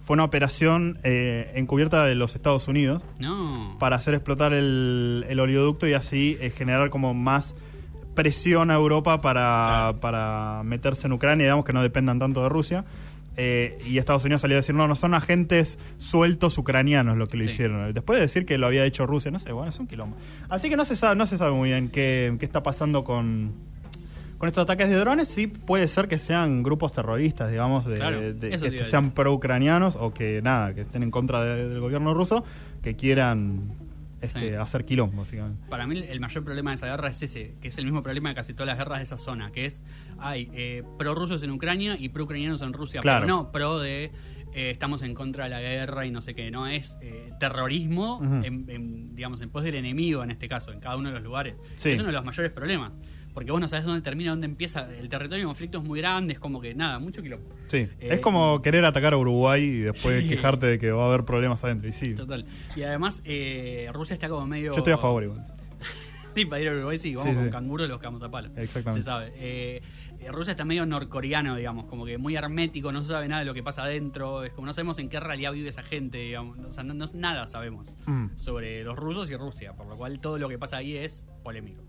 fue 0.00 0.14
una 0.14 0.24
operación 0.24 0.98
eh, 1.04 1.52
encubierta 1.54 2.04
de 2.04 2.14
los 2.14 2.34
Estados 2.34 2.66
Unidos 2.68 3.02
No. 3.18 3.76
para 3.78 3.96
hacer 3.96 4.14
explotar 4.14 4.52
el, 4.52 5.24
el 5.28 5.38
oleoducto 5.40 5.86
y 5.86 5.92
así 5.94 6.36
eh, 6.40 6.50
generar 6.50 6.90
como 6.90 7.14
más 7.14 7.54
presión 8.14 8.70
a 8.70 8.74
Europa 8.74 9.20
para, 9.20 9.42
Claro. 9.92 10.00
para 10.00 10.62
meterse 10.64 11.06
en 11.06 11.12
Ucrania, 11.14 11.46
digamos 11.46 11.64
que 11.64 11.72
no 11.72 11.82
dependan 11.82 12.18
tanto 12.18 12.42
de 12.42 12.48
Rusia. 12.48 12.84
Eh, 13.38 13.78
y 13.88 13.96
Estados 13.96 14.24
Unidos 14.24 14.42
salió 14.42 14.56
a 14.56 14.60
decir, 14.60 14.74
no, 14.74 14.86
no 14.86 14.94
son 14.94 15.14
agentes 15.14 15.78
sueltos 15.96 16.58
ucranianos 16.58 17.16
lo 17.16 17.26
que 17.26 17.38
lo 17.38 17.44
Sí. 17.44 17.48
hicieron. 17.48 17.90
Después 17.94 18.18
de 18.18 18.22
decir 18.26 18.44
que 18.44 18.58
lo 18.58 18.66
había 18.66 18.84
hecho 18.84 19.06
Rusia, 19.06 19.30
no 19.30 19.38
sé, 19.38 19.52
bueno, 19.52 19.70
es 19.70 19.78
un 19.78 19.86
quilombo. 19.86 20.16
Así 20.50 20.68
que 20.68 20.76
no 20.76 20.84
se 20.84 20.96
sabe, 20.96 21.16
no 21.16 21.24
se 21.24 21.38
sabe 21.38 21.52
muy 21.52 21.70
bien 21.70 21.88
qué, 21.88 22.36
qué 22.38 22.44
está 22.44 22.62
pasando 22.62 23.04
con, 23.04 23.52
con 24.42 24.48
estos 24.48 24.64
ataques 24.64 24.88
de 24.88 24.96
drones. 24.96 25.28
Sí 25.28 25.46
puede 25.46 25.86
ser 25.86 26.08
que 26.08 26.18
sean 26.18 26.64
grupos 26.64 26.92
terroristas, 26.92 27.48
digamos, 27.48 27.86
de, 27.86 27.94
Claro, 27.94 28.32
de- 28.32 28.52
eso 28.52 28.64
que 28.64 28.82
sean 28.82 29.12
pro-ucranianos 29.12 29.94
o 29.94 30.12
que 30.12 30.42
nada, 30.42 30.74
que 30.74 30.80
estén 30.80 31.04
en 31.04 31.12
contra 31.12 31.44
de- 31.44 31.68
del 31.68 31.78
gobierno 31.78 32.12
ruso, 32.12 32.44
que 32.82 32.96
quieran 32.96 33.70
este, 34.20 34.50
Sí. 34.50 34.54
hacer 34.56 34.84
quilombo, 34.84 35.18
básicamente. 35.22 35.64
Para 35.70 35.86
mí 35.86 35.96
el 36.08 36.18
mayor 36.18 36.42
problema 36.42 36.70
de 36.72 36.74
esa 36.74 36.86
guerra 36.86 37.06
es 37.08 37.22
ese, 37.22 37.54
que 37.60 37.68
es 37.68 37.78
el 37.78 37.84
mismo 37.84 38.02
problema 38.02 38.30
de 38.30 38.34
casi 38.34 38.52
todas 38.52 38.66
las 38.66 38.78
guerras 38.78 38.98
de 38.98 39.04
esa 39.04 39.16
zona, 39.16 39.52
que 39.52 39.64
es 39.66 39.84
hay 40.18 40.50
eh, 40.54 40.82
pro-rusos 40.98 41.40
en 41.44 41.52
Ucrania 41.52 41.96
y 41.96 42.08
pro-ucranianos 42.08 42.62
en 42.62 42.72
Rusia, 42.72 43.00
Claro. 43.00 43.26
pero 43.26 43.36
no 43.36 43.52
pro 43.52 43.78
de 43.78 44.10
eh, 44.54 44.70
estamos 44.72 45.02
en 45.02 45.14
contra 45.14 45.44
de 45.44 45.50
la 45.50 45.60
guerra 45.60 46.04
y 46.04 46.10
no 46.10 46.20
sé 46.20 46.34
qué, 46.34 46.50
no 46.50 46.66
es 46.66 46.98
eh, 47.00 47.32
terrorismo 47.38 48.20
en, 48.44 49.14
digamos 49.14 49.40
en 49.40 49.50
pos 49.50 49.62
del 49.62 49.76
enemigo 49.76 50.22
en 50.24 50.30
este 50.32 50.48
caso, 50.48 50.72
en 50.72 50.80
cada 50.80 50.96
uno 50.96 51.10
de 51.10 51.14
los 51.14 51.22
lugares. 51.24 51.54
Sí. 51.76 51.90
Es 51.90 51.98
uno 52.00 52.08
de 52.08 52.12
los 52.14 52.24
mayores 52.24 52.50
problemas, 52.52 52.90
porque 53.34 53.50
vos 53.52 53.60
no 53.60 53.68
sabes 53.68 53.84
dónde 53.84 54.02
termina, 54.02 54.30
dónde 54.30 54.46
empieza, 54.46 54.88
el 54.98 55.08
territorio 55.08 55.44
de 55.44 55.46
conflicto 55.46 55.78
es 55.78 55.84
muy 55.84 56.00
grande, 56.00 56.34
es 56.34 56.38
como 56.38 56.60
que 56.60 56.74
nada, 56.74 56.98
mucho 56.98 57.22
quilombo. 57.22 57.48
Sí, 57.68 57.78
Eh, 57.78 58.08
es 58.10 58.20
como 58.20 58.60
querer 58.62 58.84
atacar 58.84 59.14
a 59.14 59.16
Uruguay 59.16 59.62
y 59.62 59.78
después 59.80 60.22
Sí. 60.22 60.28
quejarte 60.28 60.66
de 60.66 60.78
que 60.78 60.90
va 60.90 61.04
a 61.04 61.08
haber 61.08 61.24
problemas 61.24 61.62
adentro. 61.64 61.88
Y 61.88 61.92
sí, 61.92 62.14
Total. 62.14 62.44
Y 62.76 62.82
además 62.82 63.22
eh, 63.24 63.88
Rusia 63.92 64.14
está 64.14 64.28
como 64.28 64.46
medio... 64.46 64.72
yo 64.72 64.78
estoy 64.78 64.92
a 64.92 64.98
favor 64.98 65.22
igual. 65.24 65.46
Sí, 66.34 66.46
para 66.46 66.62
ir 66.62 66.68
a 66.68 66.72
Uruguay 66.72 66.96
sí, 66.98 67.14
vamos 67.14 67.30
Sí, 67.30 67.36
con 67.36 67.44
sí. 67.44 67.50
canguros 67.50 67.88
los 67.90 67.98
cagamos 67.98 68.22
a 68.22 68.30
palo. 68.30 68.48
Exactamente. 68.56 69.00
Se 69.00 69.04
sabe. 69.04 69.32
Eh, 69.36 69.82
eh, 70.18 70.32
Rusia 70.32 70.52
está 70.52 70.64
medio 70.64 70.86
norcoreano, 70.86 71.56
digamos, 71.56 71.84
como 71.84 72.06
que 72.06 72.16
muy 72.16 72.34
hermético, 72.36 72.90
no 72.90 73.00
se 73.04 73.08
sabe 73.12 73.28
nada 73.28 73.40
de 73.40 73.44
lo 73.44 73.52
que 73.52 73.62
pasa 73.62 73.82
adentro, 73.84 74.42
es 74.42 74.50
como 74.54 74.66
no 74.66 74.72
sabemos 74.72 74.98
en 74.98 75.10
qué 75.10 75.20
realidad 75.20 75.52
vive 75.52 75.68
esa 75.68 75.82
gente, 75.82 76.16
digamos, 76.16 76.58
o 76.58 76.72
sea, 76.72 76.84
no, 76.84 76.94
no- 76.94 77.04
nada 77.12 77.46
sabemos 77.46 77.94
Mm. 78.06 78.28
sobre 78.36 78.82
los 78.82 78.96
rusos 78.98 79.28
y 79.30 79.36
Rusia, 79.36 79.74
por 79.74 79.86
lo 79.86 79.96
cual 79.98 80.20
todo 80.20 80.38
lo 80.38 80.48
que 80.48 80.58
pasa 80.58 80.78
ahí 80.78 80.96
es 80.96 81.26
polémico. 81.42 81.82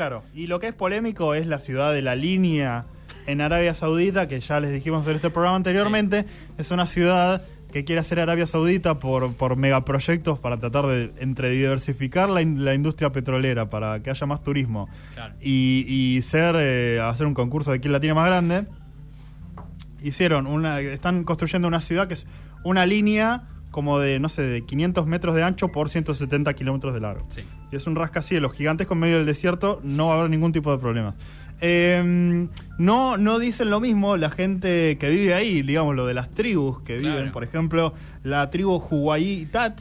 Claro, 0.00 0.22
y 0.34 0.46
lo 0.46 0.60
que 0.60 0.68
es 0.68 0.72
polémico 0.74 1.34
es 1.34 1.46
la 1.46 1.58
ciudad 1.58 1.92
de 1.92 2.00
la 2.00 2.14
línea 2.16 2.86
en 3.26 3.42
Arabia 3.42 3.74
Saudita, 3.74 4.28
que 4.28 4.40
ya 4.40 4.58
les 4.58 4.72
dijimos 4.72 5.06
en 5.06 5.16
este 5.16 5.28
programa 5.28 5.56
anteriormente, 5.56 6.24
es 6.56 6.70
una 6.70 6.86
ciudad 6.86 7.42
que 7.70 7.84
quiere 7.84 8.00
hacer 8.00 8.18
Arabia 8.18 8.46
Saudita 8.46 8.98
por, 8.98 9.34
por 9.34 9.56
megaproyectos 9.56 10.38
para 10.38 10.56
tratar 10.56 10.86
de 10.86 11.12
entre 11.18 11.50
diversificar 11.50 12.30
la, 12.30 12.40
in- 12.40 12.64
la 12.64 12.72
industria 12.72 13.12
petrolera, 13.12 13.68
para 13.68 14.02
que 14.02 14.08
haya 14.08 14.26
más 14.26 14.42
turismo 14.42 14.88
Claro. 15.12 15.34
y, 15.38 15.84
y 15.86 16.22
ser 16.22 16.56
eh, 16.58 16.98
hacer 17.00 17.26
un 17.26 17.34
concurso 17.34 17.70
de 17.70 17.80
quién 17.80 17.92
la 17.92 18.00
tiene 18.00 18.14
más 18.14 18.24
grande. 18.26 18.64
Hicieron 20.02 20.46
una, 20.46 20.80
están 20.80 21.24
construyendo 21.24 21.68
una 21.68 21.82
ciudad 21.82 22.08
que 22.08 22.14
es 22.14 22.26
una 22.64 22.86
línea 22.86 23.42
como 23.70 23.98
de, 23.98 24.18
no 24.18 24.30
sé, 24.30 24.42
de 24.42 24.62
500 24.64 25.06
metros 25.06 25.34
de 25.34 25.42
ancho 25.42 25.68
por 25.68 25.90
170 25.90 26.54
kilómetros 26.54 26.94
de 26.94 27.00
largo. 27.00 27.26
Sí. 27.28 27.42
Y 27.70 27.76
es 27.76 27.86
un 27.86 27.96
rascacielos 27.96 28.52
gigantesco 28.54 28.94
en 28.94 29.00
medio 29.00 29.16
del 29.18 29.26
desierto, 29.26 29.80
no 29.82 30.08
va 30.08 30.14
a 30.14 30.18
haber 30.18 30.30
ningún 30.30 30.52
tipo 30.52 30.70
de 30.72 30.78
problema. 30.78 31.14
Eh, 31.62 32.48
no, 32.78 33.16
no 33.18 33.38
dicen 33.38 33.68
lo 33.70 33.80
mismo 33.80 34.16
la 34.16 34.30
gente 34.30 34.96
que 34.98 35.10
vive 35.10 35.34
ahí, 35.34 35.62
digamos, 35.62 35.94
lo 35.94 36.06
de 36.06 36.14
las 36.14 36.30
tribus 36.30 36.80
que 36.80 36.96
viven, 36.98 37.32
por 37.32 37.44
ejemplo, 37.44 37.92
la 38.24 38.48
tribu 38.50 38.76
Huayitat, 38.90 39.78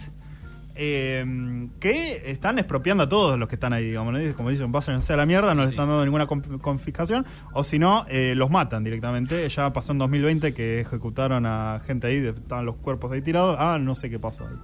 eh, 0.82 1.68
que 1.80 2.30
están 2.32 2.58
expropiando 2.60 3.04
a 3.04 3.10
todos 3.10 3.38
los 3.38 3.50
que 3.50 3.56
están 3.56 3.74
ahí, 3.74 3.86
digamos, 3.88 4.14
¿no? 4.14 4.34
como 4.36 4.50
dicen, 4.50 4.72
váyanse 4.72 5.12
a 5.14 5.18
la 5.18 5.26
mierda, 5.26 5.54
no 5.56 5.62
les 5.62 5.72
Sí. 5.72 5.76
están 5.76 5.90
dando 5.90 6.06
ninguna 6.06 6.26
conf- 6.28 6.60
confiscación, 6.62 7.26
o 7.54 7.64
si 7.64 7.80
no, 7.80 8.06
eh, 8.10 8.34
los 8.36 8.50
matan 8.50 8.84
directamente. 8.84 9.48
Ya 9.50 9.74
pasó 9.74 9.92
en 9.92 9.98
2020 9.98 10.54
que 10.54 10.80
ejecutaron 10.82 11.46
a 11.46 11.82
gente 11.86 12.08
ahí, 12.08 12.18
estaban 12.26 12.66
los 12.66 12.76
cuerpos 12.78 13.12
ahí 13.12 13.22
tirados, 13.22 13.58
ah, 13.60 13.78
no 13.80 13.94
sé 13.96 14.10
qué 14.10 14.20
pasó 14.20 14.46
ahí. 14.48 14.56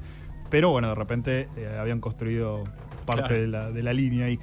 Pero 0.50 0.70
bueno, 0.70 0.90
de 0.90 0.96
repente 0.96 1.50
eh, 1.58 1.78
habían 1.80 2.00
construido 2.00 2.64
parte 3.06 3.22
Claro. 3.28 3.42
de, 3.42 3.48
la, 3.48 3.72
de 3.72 3.84
la 3.84 3.94
línea 3.94 4.26
ahí. 4.28 4.40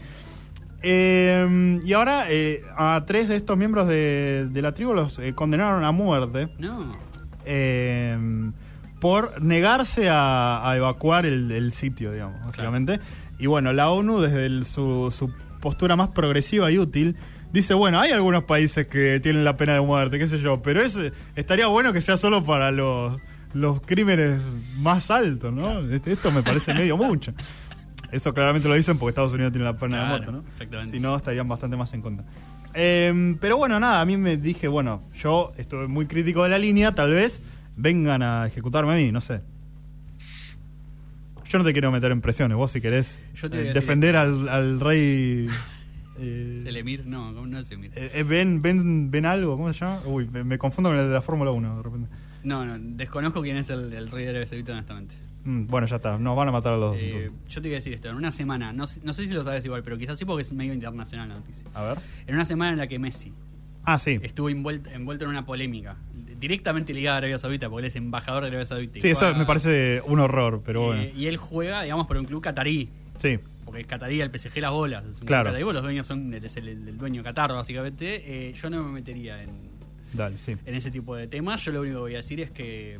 Eh, 0.84 1.80
y 1.84 1.92
ahora 1.92 2.24
eh, 2.28 2.62
a 2.76 3.04
tres 3.06 3.28
de 3.28 3.36
estos 3.36 3.56
miembros 3.56 3.86
de, 3.86 4.48
de 4.50 4.62
la 4.62 4.72
tribu 4.72 4.94
los 4.94 5.18
eh, 5.20 5.32
condenaron 5.32 5.84
a 5.84 5.92
muerte 5.92 6.48
No. 6.58 6.96
eh, 7.44 8.18
por 9.00 9.40
negarse 9.42 10.08
a, 10.10 10.68
a 10.68 10.76
evacuar 10.76 11.26
el, 11.26 11.50
el 11.52 11.72
sitio, 11.72 12.12
digamos, 12.12 12.44
básicamente. 12.44 13.00
Y 13.38 13.46
bueno, 13.46 13.72
la 13.72 13.90
ONU, 13.90 14.20
desde 14.20 14.46
el- 14.46 14.64
su, 14.64 15.12
su 15.16 15.32
postura 15.60 15.96
más 15.96 16.08
progresiva 16.10 16.70
y 16.70 16.78
útil, 16.78 17.16
dice, 17.52 17.74
bueno, 17.74 17.98
hay 18.00 18.10
algunos 18.12 18.44
países 18.44 18.86
que 18.86 19.18
tienen 19.20 19.44
la 19.44 19.56
pena 19.56 19.74
de 19.74 19.80
muerte, 19.80 20.18
qué 20.18 20.26
sé 20.28 20.38
yo, 20.40 20.62
pero 20.62 20.80
es, 20.82 20.96
estaría 21.36 21.66
bueno 21.66 21.92
que 21.92 22.00
sea 22.00 22.16
solo 22.16 22.44
para 22.44 22.70
los, 22.70 23.20
los 23.54 23.80
crímenes 23.82 24.40
más 24.78 25.10
altos, 25.10 25.52
¿no? 25.52 25.80
Este- 25.80 26.12
Esto 26.12 26.30
me 26.30 26.42
parece 26.42 26.72
medio 26.74 26.96
mucho. 26.96 27.32
Eso 28.12 28.32
claramente 28.34 28.68
lo 28.68 28.74
dicen 28.74 28.98
porque 28.98 29.10
Estados 29.10 29.32
Unidos 29.32 29.50
tiene 29.52 29.64
la 29.64 29.76
pena 29.76 30.02
de 30.02 30.08
muerte, 30.08 30.32
¿no? 30.32 30.44
exactamente. 30.48 30.92
Si 30.92 31.00
no, 31.00 31.16
estarían 31.16 31.48
bastante 31.48 31.76
más 31.76 31.92
en 31.94 32.02
contra. 32.02 32.24
Eh, 32.74 33.36
pero 33.40 33.56
bueno, 33.56 33.80
nada, 33.80 34.00
a 34.00 34.04
mí 34.04 34.16
me 34.16 34.36
dije, 34.36 34.68
bueno, 34.68 35.02
yo 35.14 35.52
estuve 35.56 35.88
muy 35.88 36.06
crítico 36.06 36.44
de 36.44 36.50
la 36.50 36.58
línea, 36.58 36.94
tal 36.94 37.10
vez 37.12 37.40
vengan 37.76 38.22
a 38.22 38.46
ejecutarme 38.46 38.92
a 38.92 38.96
mí, 38.96 39.10
no 39.10 39.20
sé. 39.20 39.40
Yo 41.48 41.58
no 41.58 41.64
te 41.64 41.72
quiero 41.72 41.90
meter 41.90 42.12
en 42.12 42.20
presiones, 42.20 42.56
vos 42.56 42.70
si 42.70 42.80
querés 42.80 43.18
Yo 43.34 43.50
te 43.50 43.70
eh, 43.70 43.72
defender 43.74 44.16
al, 44.16 44.48
al 44.48 44.80
rey... 44.80 45.46
eh, 46.18 46.64
El 46.66 46.76
Emir, 46.76 47.04
no, 47.06 47.32
no 47.32 47.58
es 47.58 47.70
Emir. 47.70 47.90
eh, 47.94 48.10
eh, 48.14 48.22
ven, 48.22 48.62
ven, 48.62 49.10
ven 49.10 49.26
algo, 49.26 49.56
¿cómo 49.56 49.72
se 49.72 49.80
llama? 49.80 50.00
Uy, 50.06 50.28
me, 50.28 50.44
me 50.44 50.56
confundo 50.58 50.88
con 50.90 50.98
el 50.98 51.08
de 51.08 51.12
la 51.14 51.20
Fórmula 51.22 51.50
1 51.50 51.76
de 51.76 51.82
repente. 51.82 52.08
No, 52.44 52.64
no, 52.64 52.76
desconozco 52.78 53.42
quién 53.42 53.56
es 53.56 53.68
el, 53.70 53.92
el 53.92 54.10
rey 54.10 54.24
de 54.24 54.30
Arabia 54.30 54.46
Saudita, 54.46 54.72
honestamente. 54.72 55.14
Mm, 55.44 55.66
bueno, 55.66 55.86
ya 55.86 55.96
está, 55.96 56.18
nos 56.18 56.36
van 56.36 56.48
a 56.48 56.52
matar 56.52 56.74
a 56.74 56.76
los 56.76 56.92
dos. 56.92 57.00
Eh, 57.02 57.24
entonces. 57.26 57.48
yo 57.54 57.62
te 57.62 57.68
voy 57.68 57.74
a 57.74 57.78
decir 57.78 57.92
esto, 57.92 58.08
en 58.08 58.16
una 58.16 58.30
semana, 58.32 58.72
no, 58.72 58.86
sé- 58.86 59.00
no 59.02 59.12
sé 59.12 59.26
si 59.26 59.32
lo 59.32 59.42
sabes 59.42 59.64
igual, 59.64 59.82
pero 59.82 59.98
quizás 59.98 60.18
sí 60.18 60.24
porque 60.24 60.42
es 60.42 60.52
medio 60.52 60.72
internacional 60.74 61.28
la 61.28 61.34
noticia. 61.36 61.68
A 61.74 61.82
ver. 61.82 61.98
En 62.26 62.34
una 62.34 62.44
semana 62.44 62.72
en 62.72 62.78
la 62.78 62.86
que 62.86 62.98
Messi 62.98 63.32
Ah, 63.84 63.98
sí. 63.98 64.18
estuvo 64.22 64.48
envuelto, 64.48 64.88
envuelto 64.90 65.24
en 65.24 65.30
una 65.30 65.44
polémica, 65.44 65.96
directamente 66.38 66.94
ligada 66.94 67.16
a 67.16 67.18
Arabia 67.18 67.38
Saudita, 67.38 67.68
porque 67.68 67.80
él 67.80 67.86
es 67.88 67.96
embajador 67.96 68.42
de 68.42 68.48
Arabia 68.48 68.66
Saudita. 68.66 69.00
Sí, 69.00 69.08
eso 69.08 69.34
me 69.34 69.44
parece 69.44 70.02
un 70.06 70.20
horror, 70.20 70.62
pero 70.64 70.82
eh, 70.82 70.86
bueno. 70.86 71.18
Y 71.18 71.26
él 71.26 71.36
juega, 71.36 71.82
digamos, 71.82 72.06
por 72.06 72.16
un 72.16 72.24
club 72.24 72.40
catarí. 72.42 72.88
Sí. 73.20 73.38
Porque 73.64 73.80
es 73.82 73.86
catarí, 73.86 74.20
el 74.20 74.30
PSG 74.36 74.58
las 74.60 74.70
bolas. 74.72 75.04
Es 75.06 75.20
un 75.20 75.26
Claro. 75.26 75.46
catarí, 75.46 75.64
los 75.64 75.82
dueños 75.82 76.06
son, 76.06 76.32
es 76.34 76.56
el, 76.56 76.68
el 76.68 76.98
dueño 76.98 77.22
Qatar, 77.22 77.52
básicamente. 77.52 78.48
Eh, 78.48 78.52
yo 78.52 78.70
no 78.70 78.82
me 78.84 78.92
metería 78.92 79.42
en, 79.42 79.50
Dale, 80.12 80.36
sí. 80.38 80.56
en 80.66 80.74
ese 80.74 80.90
tipo 80.90 81.16
de 81.16 81.26
temas. 81.26 81.64
Yo 81.64 81.72
lo 81.72 81.80
único 81.80 81.96
que 81.96 82.00
voy 82.00 82.14
a 82.14 82.18
decir 82.18 82.40
es 82.40 82.50
que 82.50 82.98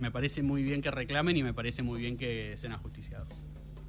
me 0.00 0.10
parece 0.10 0.42
muy 0.42 0.62
bien 0.62 0.80
que 0.82 0.90
reclamen 0.90 1.36
y 1.36 1.42
me 1.42 1.54
parece 1.54 1.82
muy 1.82 2.00
bien 2.00 2.16
que 2.16 2.54
sean 2.56 2.72
ajusticiados. 2.72 3.28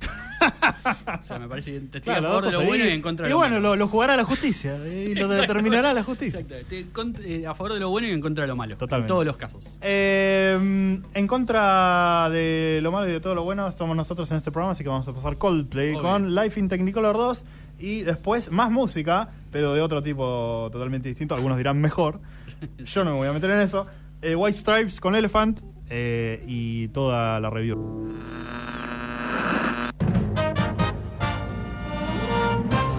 o 1.22 1.24
sea, 1.24 1.40
me 1.40 1.48
parece 1.48 1.80
te 1.80 1.98
estoy 1.98 2.02
Claro, 2.02 2.28
a 2.28 2.30
favor 2.30 2.46
de 2.46 2.52
lo 2.52 2.62
bueno 2.64 2.84
y, 2.84 2.88
y 2.88 2.92
en 2.92 3.02
contra 3.02 3.24
de 3.26 3.30
y 3.30 3.32
lo 3.32 3.38
bueno, 3.38 3.56
malo. 3.56 3.70
lo, 3.70 3.76
lo 3.78 3.88
jugará 3.88 4.16
la 4.18 4.24
justicia 4.26 4.78
y 4.88 5.16
lo 5.16 5.28
determinará 5.28 5.94
la 5.94 6.04
justicia. 6.04 6.40
Exacto, 6.42 7.22
eh, 7.24 7.48
a 7.48 7.54
favor 7.56 7.74
de 7.74 7.80
lo 7.80 7.90
bueno 7.90 8.08
y 8.08 8.12
en 8.12 8.22
contra 8.22 8.44
de 8.44 8.48
lo 8.50 8.56
malo. 8.56 8.78
Totalmente. 8.78 9.06
En 9.06 9.16
todos 9.16 9.26
los 9.26 9.38
casos. 9.38 9.80
Eh, 9.82 11.00
en 11.14 11.28
contra 11.28 12.30
de 12.32 12.80
lo 12.84 12.92
malo 12.92 13.08
y 13.10 13.14
de 13.14 13.20
todo 13.20 13.34
lo 13.36 13.44
bueno, 13.44 13.72
somos 13.72 13.96
nosotros 13.96 14.30
en 14.32 14.38
este 14.38 14.52
programa, 14.52 14.74
así 14.74 14.84
que 14.84 14.90
vamos 14.90 15.08
a 15.08 15.14
pasar 15.14 15.38
Coldplay 15.38 15.92
Obvio. 15.92 16.02
con 16.04 16.36
Life 16.36 16.60
in 16.60 16.68
Technicolor 16.68 17.16
2 17.18 17.44
y 17.80 18.02
después 18.04 18.52
más 18.52 18.70
música, 18.70 19.30
pero 19.52 19.74
de 19.74 19.82
otro 19.82 20.04
tipo 20.04 20.70
totalmente 20.72 21.10
distinto. 21.10 21.34
Algunos 21.36 21.58
dirán 21.58 21.80
mejor. 21.80 22.20
Yo 22.78 23.04
no 23.04 23.12
me 23.12 23.18
voy 23.18 23.28
a 23.28 23.34
meter 23.34 23.50
en 23.50 23.62
eso. 23.62 23.88
Eh, 24.22 24.36
White 24.36 24.58
Stripes 24.58 25.00
con 25.00 25.16
Elephant 25.16 25.62
eh, 25.90 26.44
y 26.48 26.88
toda 26.90 27.40
la 27.40 27.50
review. 27.50 28.16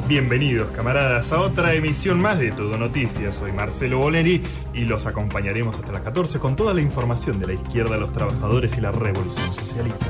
Bienvenidos 0.08 0.70
camaradas 0.70 1.32
a 1.32 1.40
otra 1.40 1.74
emisión 1.74 2.20
más 2.20 2.38
de 2.38 2.52
Todo 2.52 2.78
Noticias. 2.78 3.34
Soy 3.34 3.50
Marcelo 3.50 3.98
Boleri 3.98 4.40
y 4.72 4.84
los 4.84 5.04
acompañaremos 5.04 5.80
hasta 5.80 5.90
las 5.90 6.02
14 6.02 6.38
con 6.38 6.54
toda 6.54 6.74
la 6.74 6.80
información 6.80 7.40
de 7.40 7.48
la 7.48 7.54
izquierda, 7.54 7.96
los 7.96 8.12
trabajadores 8.12 8.78
y 8.78 8.80
la 8.80 8.92
revolución 8.92 9.52
socialista. 9.52 10.06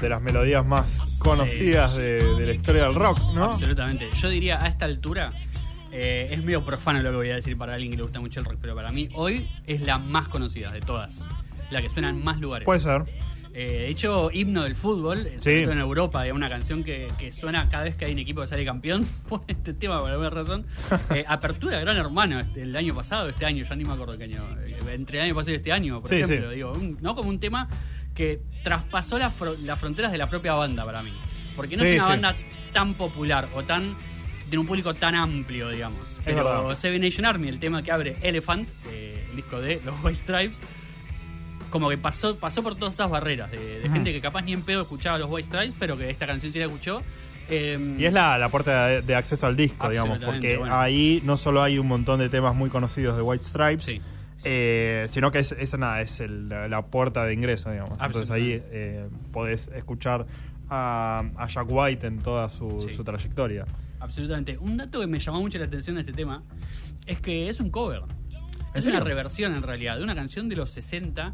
de 0.02 0.08
las 0.08 0.22
melodías 0.22 0.64
más 0.66 1.18
conocidas 1.18 1.96
de, 1.96 2.22
de 2.36 2.46
la 2.46 2.52
historia 2.52 2.82
del 2.84 2.94
rock, 2.94 3.18
¿no? 3.34 3.44
Absolutamente. 3.52 4.06
Yo 4.16 4.28
diría 4.28 4.62
a 4.62 4.68
esta 4.68 4.84
altura, 4.84 5.30
eh, 5.92 6.28
es 6.30 6.42
medio 6.42 6.64
profano 6.64 7.00
lo 7.02 7.10
que 7.10 7.16
voy 7.16 7.30
a 7.30 7.34
decir 7.36 7.56
para 7.56 7.74
alguien 7.74 7.90
que 7.92 7.96
le 7.98 8.02
gusta 8.02 8.20
mucho 8.20 8.40
el 8.40 8.46
rock, 8.46 8.58
pero 8.60 8.74
para 8.74 8.90
mí 8.92 9.08
hoy 9.14 9.46
es 9.66 9.80
la 9.82 9.98
más 9.98 10.28
conocida 10.28 10.70
de 10.72 10.80
todas. 10.80 11.24
La 11.70 11.80
que 11.82 11.88
suena 11.90 12.10
en 12.10 12.22
más 12.22 12.38
lugares. 12.40 12.66
Puede 12.66 12.80
ser. 12.80 13.02
Eh, 13.56 13.66
de 13.68 13.88
hecho, 13.88 14.30
himno 14.32 14.64
del 14.64 14.74
fútbol, 14.74 15.18
eh, 15.28 15.38
sobre 15.38 15.58
Sí. 15.58 15.62
todo 15.62 15.72
en 15.74 15.78
Europa, 15.78 16.26
es 16.26 16.32
una 16.32 16.48
canción 16.48 16.82
que, 16.82 17.06
que 17.18 17.30
suena 17.30 17.68
cada 17.68 17.84
vez 17.84 17.96
que 17.96 18.04
hay 18.04 18.12
un 18.12 18.18
equipo 18.18 18.40
que 18.40 18.48
sale 18.48 18.64
campeón. 18.64 19.06
Pone 19.28 19.44
este 19.46 19.72
tema 19.74 20.00
por 20.00 20.10
alguna 20.10 20.30
razón. 20.30 20.66
Eh, 21.14 21.24
apertura 21.28 21.78
Gran 21.78 21.96
Hermano 21.96 22.40
este, 22.40 22.62
el 22.62 22.74
año 22.74 22.94
pasado, 22.94 23.28
este 23.28 23.46
año, 23.46 23.64
ya 23.64 23.76
ni 23.76 23.84
me 23.84 23.92
acuerdo 23.92 24.18
qué 24.18 24.24
año. 24.24 24.42
eh, 24.66 24.76
Entre 24.92 25.18
el 25.18 25.24
año 25.26 25.34
pasado 25.36 25.52
y 25.52 25.56
este 25.56 25.70
año, 25.70 26.00
por 26.00 26.10
Sí, 26.10 26.16
ejemplo. 26.16 26.50
sí. 26.50 26.56
Digo, 26.56 26.72
un- 26.72 26.98
no 27.00 27.14
como 27.14 27.28
un 27.28 27.38
tema 27.38 27.68
que 28.14 28.40
traspasó 28.62 29.18
la 29.18 29.30
fro- 29.30 29.56
las 29.58 29.78
fronteras 29.78 30.12
de 30.12 30.18
la 30.18 30.28
propia 30.28 30.54
banda 30.54 30.84
para 30.84 31.02
mí. 31.02 31.12
Porque 31.56 31.76
no 31.76 31.82
Sí, 31.82 31.90
es 31.90 31.94
una 31.96 32.04
sí. 32.04 32.10
banda 32.10 32.36
tan 32.72 32.94
popular 32.94 33.48
o 33.54 33.62
tan 33.62 33.94
tiene 34.48 34.58
un 34.60 34.66
público 34.66 34.94
tan 34.94 35.14
amplio, 35.14 35.68
digamos. 35.70 36.20
Pero. 36.24 36.74
Seven 36.76 37.00
Nation 37.02 37.24
Army, 37.26 37.48
el 37.48 37.58
tema 37.58 37.82
que 37.82 37.90
abre 37.90 38.16
Elephant, 38.22 38.68
eh, 38.90 39.24
el 39.30 39.36
disco 39.36 39.60
de 39.60 39.80
los 39.84 39.94
White 40.02 40.18
Stripes, 40.18 40.60
como 41.70 41.88
que 41.90 41.98
pasó, 41.98 42.36
pasó 42.36 42.62
por 42.62 42.76
todas 42.76 42.94
esas 42.94 43.10
barreras 43.10 43.50
de, 43.50 43.80
gente 43.92 44.12
que 44.12 44.20
capaz 44.20 44.42
ni 44.42 44.52
en 44.52 44.62
pedo 44.62 44.82
escuchaba 44.82 45.18
los 45.18 45.28
White 45.30 45.46
Stripes, 45.48 45.74
pero 45.78 45.96
que 45.98 46.08
esta 46.10 46.26
canción 46.26 46.52
sí 46.52 46.58
la 46.58 46.66
escuchó. 46.66 47.02
Eh, 47.50 47.96
Y 47.98 48.04
es 48.04 48.12
la, 48.12 48.38
la 48.38 48.48
puerta 48.48 48.86
de, 48.86 49.02
de 49.02 49.14
acceso 49.16 49.46
al 49.46 49.56
disco, 49.56 49.88
digamos, 49.88 50.18
porque 50.24 50.56
bueno. 50.56 50.78
ahí 50.78 51.20
no 51.24 51.36
solo 51.36 51.62
hay 51.62 51.78
un 51.78 51.88
montón 51.88 52.20
de 52.20 52.28
temas 52.28 52.54
muy 52.54 52.70
conocidos 52.70 53.16
de 53.16 53.22
White 53.22 53.44
Stripes, 53.44 53.84
Sí. 53.84 54.00
Eh, 54.44 55.06
sino 55.08 55.30
que 55.30 55.38
es, 55.40 55.52
es, 55.52 55.76
nada, 55.78 56.00
es 56.00 56.20
el- 56.20 56.48
la, 56.48 56.68
la 56.68 56.86
puerta 56.86 57.24
de 57.24 57.32
ingreso, 57.34 57.70
digamos. 57.70 57.98
Entonces 58.00 58.30
ahí 58.30 58.62
eh, 58.70 59.08
podés 59.32 59.68
escuchar 59.74 60.26
a, 60.68 61.22
a 61.36 61.46
Jack 61.48 61.66
White 61.70 62.06
en 62.06 62.18
toda 62.18 62.48
su, 62.50 62.78
Sí. 62.80 62.94
su 62.94 63.04
trayectoria. 63.04 63.64
Absolutamente. 64.00 64.58
Un 64.58 64.76
dato 64.76 65.00
que 65.00 65.06
me 65.06 65.18
llamó 65.18 65.40
mucho 65.40 65.58
la 65.58 65.64
atención 65.64 65.96
de 65.96 66.02
este 66.02 66.12
tema 66.12 66.42
es 67.06 67.20
que 67.20 67.48
es 67.48 67.58
un 67.60 67.70
cover. 67.70 68.02
Es 68.74 68.84
serio? 68.84 68.98
una 69.00 69.08
reversión 69.08 69.54
en 69.54 69.62
realidad 69.62 69.96
de 69.98 70.04
una 70.04 70.14
canción 70.14 70.48
de 70.48 70.56
los 70.56 70.68
60 70.70 71.32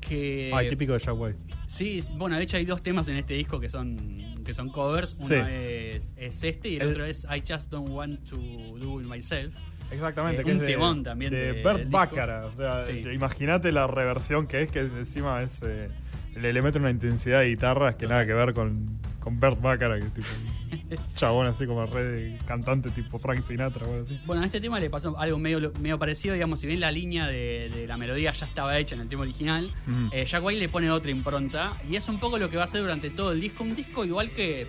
que... 0.00 0.50
Ay, 0.54 0.70
típico 0.70 0.94
de 0.94 0.98
Jack 0.98 1.14
White. 1.16 1.40
Sí, 1.66 2.02
bueno, 2.16 2.36
de 2.36 2.42
hecho 2.42 2.56
hay 2.56 2.64
dos 2.64 2.80
temas 2.80 3.06
en 3.08 3.16
este 3.16 3.34
disco 3.34 3.60
que 3.60 3.68
son 3.68 3.96
que 4.44 4.54
son 4.54 4.70
covers. 4.70 5.14
Uno 5.18 5.26
Sí. 5.28 5.34
es, 5.34 6.14
es 6.16 6.42
este 6.42 6.70
y 6.70 6.76
el, 6.76 6.82
El- 6.82 6.88
otro 6.88 7.04
es 7.04 7.24
I 7.24 7.42
Just 7.46 7.70
Don't 7.70 7.90
Want 7.90 8.26
to 8.28 8.36
Do 8.36 9.00
It 9.02 9.06
Myself. 9.06 9.54
Exactamente, 9.90 10.42
Eh, 10.42 10.44
que 10.44 10.50
un 10.52 10.56
es 10.60 10.66
de, 10.66 11.02
también 11.04 11.30
de 11.32 11.52
de- 11.52 11.62
Bert. 11.62 11.90
Baccarat. 11.90 12.44
O 12.44 12.56
sea, 12.56 12.82
Sí. 12.82 13.02
te- 13.02 13.12
imagínate 13.14 13.72
la 13.72 13.86
reversión 13.86 14.46
que 14.46 14.62
es, 14.62 14.70
que 14.70 14.80
encima 14.80 15.42
es. 15.42 15.52
eh, 15.62 15.88
le, 16.36 16.52
le 16.52 16.62
mete 16.62 16.78
una 16.78 16.90
intensidad 16.90 17.40
de 17.40 17.48
guitarras 17.48 17.96
que 17.96 18.06
nada 18.06 18.24
que 18.24 18.32
ver 18.32 18.54
con, 18.54 19.00
con 19.18 19.40
Bert 19.40 19.60
Baccarat, 19.60 19.98
que 20.00 20.06
es 20.06 20.14
tipo 20.14 20.28
un 21.00 21.10
chabón 21.16 21.46
así 21.48 21.66
como 21.66 21.84
re 21.86 22.04
de 22.04 22.38
cantante 22.46 22.90
tipo 22.90 23.18
Frank 23.18 23.42
Sinatra 23.42 23.84
o 23.84 23.90
algo 23.90 24.04
así. 24.04 24.20
Bueno, 24.26 24.42
a 24.42 24.46
este 24.46 24.60
tema 24.60 24.78
le 24.78 24.88
pasó 24.90 25.18
algo 25.18 25.38
medio, 25.38 25.72
medio 25.80 25.98
parecido, 25.98 26.34
digamos, 26.34 26.60
si 26.60 26.68
bien 26.68 26.78
la 26.78 26.92
línea 26.92 27.26
de, 27.26 27.68
de 27.74 27.86
la 27.88 27.96
melodía 27.96 28.32
ya 28.32 28.46
estaba 28.46 28.78
hecha 28.78 28.94
en 28.94 29.00
el 29.00 29.08
tema 29.08 29.22
original, 29.22 29.72
Ujú. 29.88 30.08
eh, 30.14 30.24
Jack 30.24 30.44
White 30.44 30.60
le 30.60 30.68
pone 30.68 30.88
otra 30.92 31.10
impronta 31.10 31.76
y 31.90 31.96
es 31.96 32.08
un 32.08 32.20
poco 32.20 32.38
lo 32.38 32.48
que 32.48 32.56
va 32.56 32.62
a 32.62 32.66
hacer 32.66 32.80
durante 32.80 33.10
todo 33.10 33.32
el 33.32 33.40
disco, 33.40 33.64
un 33.64 33.74
disco 33.74 34.04
igual 34.04 34.30
que... 34.30 34.68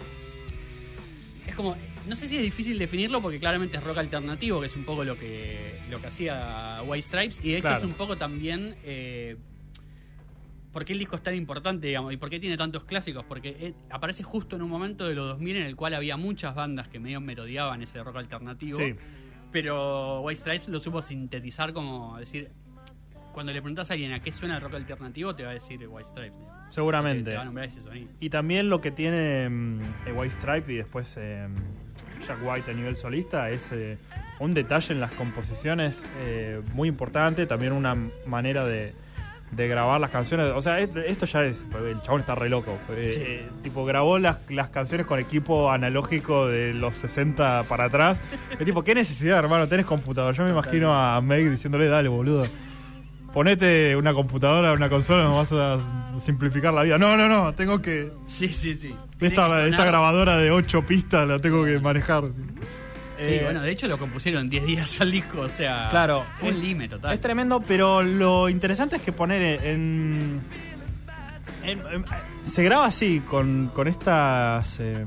Es 1.48 1.56
como, 1.56 1.76
no 2.08 2.16
sé 2.16 2.28
si 2.28 2.38
es 2.38 2.44
difícil 2.44 2.78
definirlo 2.80 3.22
porque 3.22 3.40
claramente 3.40 3.78
es 3.78 3.84
rock 3.84 3.98
alternativo, 4.00 4.60
que 4.60 4.68
es 4.68 4.76
un 4.76 4.84
poco 4.84 5.04
lo 5.04 5.18
que, 5.18 5.80
lo 5.90 6.00
que 6.02 6.08
hacía 6.08 6.82
White 6.86 7.02
Stripes, 7.04 7.40
y 7.44 7.50
de 7.52 7.56
hecho 7.58 7.62
Claro. 7.64 7.78
es 7.78 7.84
un 7.84 7.94
poco 7.94 8.16
también... 8.18 8.76
eh, 8.84 9.38
por 10.72 10.86
qué 10.86 10.94
el 10.94 11.00
disco 11.00 11.18
es 11.18 11.22
tan 11.24 11.36
importante, 11.36 11.88
digamos, 11.88 12.14
y 12.14 12.18
por 12.18 12.30
qué 12.30 12.40
tiene 12.40 12.56
tantos 12.56 12.86
clásicos, 12.86 13.26
porque 13.26 13.50
eh, 13.60 13.74
aparece 13.90 14.24
justo 14.24 14.56
en 14.56 14.62
un 14.62 14.70
momento 14.70 15.06
de 15.06 15.16
los 15.16 15.28
2000 15.28 15.58
en 15.58 15.64
el 15.64 15.76
cual 15.76 15.94
había 15.94 16.16
muchas 16.16 16.56
bandas 16.56 16.88
que 16.88 16.98
medio 16.98 17.20
merodeaban 17.20 17.82
ese 17.82 18.02
rock 18.02 18.16
alternativo, 18.16 18.80
Sí. 18.80 18.96
pero 19.52 20.22
White 20.22 20.40
Stripes 20.40 20.70
lo 20.70 20.80
supo 20.80 21.02
sintetizar 21.02 21.74
como 21.74 22.18
decir, 22.18 22.52
cuando 23.34 23.52
le 23.52 23.62
preguntas 23.62 23.90
a 23.90 23.96
alguien 23.96 24.14
a 24.14 24.22
qué 24.22 24.32
suena 24.32 24.56
el 24.56 24.62
rock 24.62 24.76
alternativo, 24.76 25.36
te 25.36 25.44
va 25.44 25.50
a 25.50 25.54
decir 25.56 25.86
White 25.90 26.08
Stripes. 26.08 26.40
digamos. 26.40 26.74
Seguramente. 26.74 27.32
Te 27.32 27.36
va 27.36 27.42
a 27.42 27.46
nombrar 27.46 27.66
ese 27.68 27.82
sonido. 27.82 28.08
Y 28.22 28.30
también 28.30 28.70
lo 28.70 28.80
que 28.80 28.92
tiene 28.92 29.50
mm, 29.50 29.82
eh, 30.08 30.12
White 30.14 30.36
Stripe 30.36 30.72
y 30.72 30.78
después 30.78 31.16
eh, 31.18 31.50
Jack 32.28 32.38
White 32.44 32.72
a 32.72 32.74
nivel 32.74 32.96
solista 32.96 33.50
es 33.50 33.72
eh, 33.72 33.98
un 34.40 34.54
detalle 34.54 34.94
en 34.94 35.00
las 35.00 35.12
composiciones 35.12 36.04
eh, 36.22 36.62
muy 36.74 36.88
importante, 36.90 37.46
también 37.46 37.74
una 37.74 37.96
manera 38.26 38.66
de, 38.66 38.94
de 39.52 39.68
grabar 39.68 40.00
las 40.02 40.12
canciones. 40.12 40.48
O 40.56 40.62
sea, 40.62 40.80
esto 40.80 41.26
ya 41.26 41.44
es. 41.46 41.64
El 41.86 42.02
chabón 42.02 42.22
está 42.22 42.36
re 42.36 42.50
loco. 42.50 42.78
Eh, 42.90 43.48
Tipo, 43.64 43.86
grabó 43.86 44.18
las, 44.20 44.38
las 44.50 44.70
canciones 44.70 45.06
con 45.06 45.20
equipo 45.20 45.72
analógico 45.72 46.48
de 46.48 46.74
los 46.74 46.96
60 46.96 47.64
para 47.64 47.86
atrás. 47.86 48.20
Es 48.60 48.66
tipo, 48.66 48.84
¿qué 48.84 48.96
necesidad, 48.96 49.40
hermano? 49.40 49.68
Tenés 49.68 49.86
computador. 49.86 50.34
Yo 50.36 50.44
me 50.44 50.52
imagino 50.52 50.94
a 50.94 51.20
Meg 51.22 51.50
diciéndole, 51.50 51.88
dale, 51.88 52.10
boludo. 52.10 52.46
Ponete 53.34 53.96
una 53.96 54.13
computadora, 54.13 54.74
una 54.74 54.89
consola, 54.89 55.24
nos 55.24 55.50
vas 55.50 55.54
a 55.54 55.80
simplificar 56.20 56.74
la 56.74 56.84
vida. 56.84 56.98
No, 56.98 57.15
no, 57.15 57.30
no, 57.30 57.54
tengo 57.54 57.82
que. 57.82 58.12
Sí, 58.28 58.50
sí, 58.50 58.74
sí. 58.74 58.94
Esta, 59.22 59.48
grabadora 59.86 60.38
de 60.38 60.52
8 60.52 60.86
pistas 60.86 61.28
la 61.28 61.39
tengo 61.39 61.63
que 61.63 61.80
manejar. 61.80 62.26
Sí, 63.17 63.34
Eh, 63.36 63.41
bueno, 63.44 63.62
de 63.62 63.70
hecho 63.72 63.88
lo 63.88 63.98
compusieron 63.98 64.41
en 64.41 64.50
10 64.50 64.65
días 64.65 65.00
al 65.00 65.12
disco, 65.12 65.41
o 65.41 65.50
sea, 65.50 65.88
Claro. 65.91 66.26
fue 66.36 66.50
un 66.50 66.56
Es- 66.56 66.62
límite 66.63 66.96
total. 66.96 67.13
Es 67.13 67.22
tremendo, 67.22 67.62
pero 67.62 68.02
lo 68.02 68.50
interesante 68.50 68.96
es 68.98 69.02
que 69.02 69.12
poner 69.12 69.63
en. 69.65 70.41
en- 71.63 71.80
en- 71.94 72.06
se 72.44 72.63
graba 72.63 72.88
así, 72.88 73.22
con, 73.22 73.72
con 73.74 73.88
estas. 73.88 74.78
eh, 74.80 75.06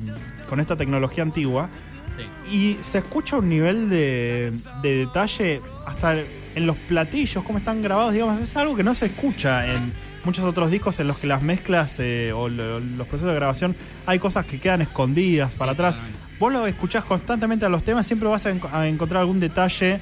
con 0.48 0.60
esta 0.60 0.76
tecnología 0.76 1.24
antigua. 1.24 1.68
Sí. 2.12 2.22
Y 2.56 2.78
se 2.84 2.98
escucha 2.98 3.36
un 3.36 3.48
nivel 3.48 3.90
de, 3.90 4.52
de 4.82 4.96
detalle 4.98 5.60
hasta 5.84 6.14
en 6.54 6.66
los 6.66 6.76
platillos, 6.76 7.42
cómo 7.44 7.58
están 7.58 7.82
grabados, 7.82 8.12
digamos, 8.12 8.40
es 8.40 8.56
algo 8.56 8.76
que 8.76 8.82
no 8.84 8.94
se 8.94 9.06
escucha 9.06 9.66
en 9.72 9.92
muchos 10.24 10.44
otros 10.44 10.70
discos 10.70 10.98
en 11.00 11.08
los 11.08 11.18
que 11.18 11.26
las 11.26 11.42
mezclas 11.42 11.96
eh, 11.98 12.32
o 12.34 12.48
lo- 12.48 12.80
los 12.80 13.06
procesos 13.08 13.28
de 13.28 13.34
grabación 13.34 13.76
hay 14.06 14.18
cosas 14.18 14.44
que 14.46 14.58
quedan 14.60 14.80
escondidas 14.82 15.52
para 15.54 15.72
atrás. 15.72 15.96
Vos 16.38 16.52
lo 16.52 16.66
escuchás 16.66 17.04
constantemente 17.04 17.64
a 17.66 17.68
los 17.68 17.82
temas, 17.84 18.06
siempre 18.06 18.28
vas 18.28 18.46
a, 18.46 18.50
en- 18.50 18.60
a 18.72 18.86
encontrar 18.86 19.20
algún 19.20 19.40
detalle. 19.40 20.00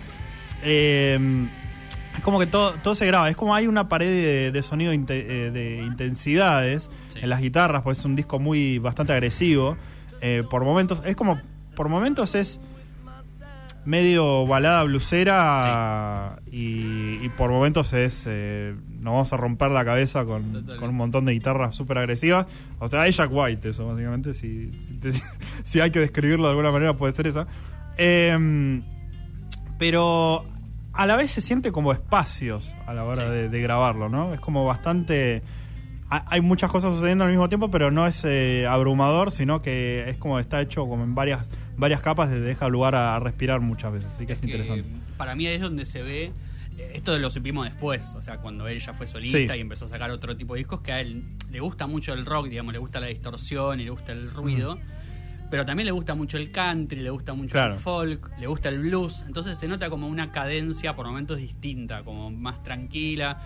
eh, 0.63 1.19
es 2.17 2.23
como 2.23 2.39
que 2.39 2.47
todo, 2.47 2.75
todo 2.83 2.95
se 2.95 3.07
graba, 3.07 3.31
es 3.31 3.37
como 3.37 3.55
hay 3.55 3.67
una 3.67 3.89
pared 3.89 4.07
de, 4.07 4.53
de 4.53 4.63
sonido 4.63 4.93
eh, 4.93 4.99
de 5.53 5.83
intensidades 5.83 6.89
Sí. 7.15 7.19
en 7.23 7.29
las 7.31 7.41
guitarras, 7.41 7.83
pues 7.83 7.99
es 7.99 8.05
un 8.05 8.17
disco 8.17 8.39
muy 8.39 8.79
bastante 8.79 9.13
agresivo. 9.13 9.77
eh, 10.21 10.45
por 10.49 10.63
momentos, 10.65 11.01
es 11.05 11.17
como, 11.17 11.41
por 11.75 11.89
momentos 11.89 12.35
es 12.37 12.61
medio 13.85 14.47
balada 14.47 14.83
blusera 14.85 16.39
y, 16.47 17.19
y 17.25 17.29
por 17.37 17.51
momentos 17.51 17.93
es 17.93 18.25
eh, 18.29 18.75
nos 19.01 19.13
vamos 19.13 19.33
a 19.33 19.37
romper 19.37 19.71
la 19.73 19.85
cabeza 19.85 20.25
con, 20.25 20.67
con 20.79 20.91
un 20.91 20.95
montón 20.97 21.25
de 21.25 21.33
guitarras 21.33 21.75
súper 21.75 21.99
agresivas. 21.99 22.47
O 22.79 22.89
sea, 22.89 23.07
es 23.07 23.17
Jack 23.17 23.31
White 23.33 23.71
eso, 23.71 23.87
básicamente, 23.89 24.35
si, 24.35 24.73
si, 24.81 24.95
te- 24.95 25.13
si 25.65 25.81
hay 25.81 25.91
que 25.91 25.99
describirlo 26.01 26.45
de 26.45 26.51
alguna 26.51 26.71
manera 26.71 26.97
puede 26.97 27.13
ser 27.13 27.27
esa. 27.27 27.47
Em, 27.97 28.83
pero 29.79 30.45
a 30.93 31.07
la 31.07 31.17
vez 31.17 31.31
se 31.31 31.41
siente 31.41 31.73
como 31.73 31.93
espacios 31.93 32.75
a 32.87 32.95
la 32.95 33.05
hora 33.05 33.25
Sí. 33.25 33.31
de, 33.31 33.49
de 33.49 33.61
grabarlo, 33.63 34.09
¿no? 34.09 34.33
Es 34.35 34.41
como 34.41 34.65
bastante... 34.65 35.43
ha- 36.11 36.25
Hay 36.29 36.41
muchas 36.41 36.71
cosas 36.71 36.95
sucediendo 36.95 37.25
al 37.25 37.31
mismo 37.31 37.49
tiempo, 37.49 37.71
pero 37.71 37.91
no 37.91 38.07
es 38.07 38.25
eh, 38.25 38.67
abrumador, 38.69 39.31
sino 39.31 39.61
que 39.63 40.05
es 40.09 40.17
como 40.19 40.39
está 40.39 40.61
hecho 40.61 40.87
como 40.87 41.03
en 41.05 41.15
varias 41.15 41.51
varias 41.77 42.01
capas, 42.01 42.29
te 42.31 42.41
deja 42.41 42.69
lugar 42.69 42.95
a, 42.95 43.17
a 43.17 43.21
respirar 43.21 43.61
muchas 43.61 43.93
veces, 43.93 44.11
así 44.15 44.27
que 44.27 44.33
es, 44.35 44.41
que 44.41 44.47
interesante. 44.47 44.85
para 45.17 45.35
mí 45.35 45.47
es 45.47 45.61
donde 45.61 45.85
se 45.85 46.03
ve. 46.03 46.33
Esto 46.95 47.17
lo 47.19 47.29
supimos 47.31 47.67
después, 47.67 48.15
o 48.17 48.23
sea, 48.23 48.39
cuando 48.39 48.67
él 48.67 48.79
ya 48.81 48.95
fue 48.95 49.07
solista 49.07 49.53
Sí. 49.53 49.59
y 49.59 49.61
empezó 49.61 49.85
a 49.85 49.89
sacar 49.89 50.11
otro 50.11 50.37
tipo 50.37 50.55
de 50.55 50.59
discos, 50.59 50.81
que 50.81 50.91
a 50.93 51.01
él 51.01 51.23
le 51.51 51.61
gusta 51.61 51.87
mucho 51.87 52.13
el 52.15 52.25
rock, 52.25 52.49
digamos, 52.49 52.73
le 52.73 52.79
gusta 52.79 52.99
la 52.99 53.09
distorsión 53.09 53.79
y 53.79 53.85
le 53.85 53.91
gusta 53.91 54.13
el 54.13 54.31
ruido, 54.31 54.79
pero 55.51 55.67
también 55.67 55.85
le 55.85 55.93
gusta 55.93 56.15
mucho 56.15 56.39
el 56.39 56.51
country, 56.51 57.01
le 57.01 57.11
gusta 57.11 57.35
mucho 57.35 57.53
Claro. 57.53 57.75
el 57.75 57.81
folk, 57.81 58.31
le 58.41 58.47
gusta 58.47 58.71
el 58.71 58.79
blues, 58.81 59.23
entonces 59.27 59.59
se 59.59 59.69
nota 59.69 59.91
como 59.91 60.09
una 60.09 60.33
cadencia 60.33 60.97
por 60.97 61.07
momentos 61.07 61.37
distinta, 61.39 62.03
como 62.05 62.31
más 62.31 62.63
tranquila. 62.63 63.43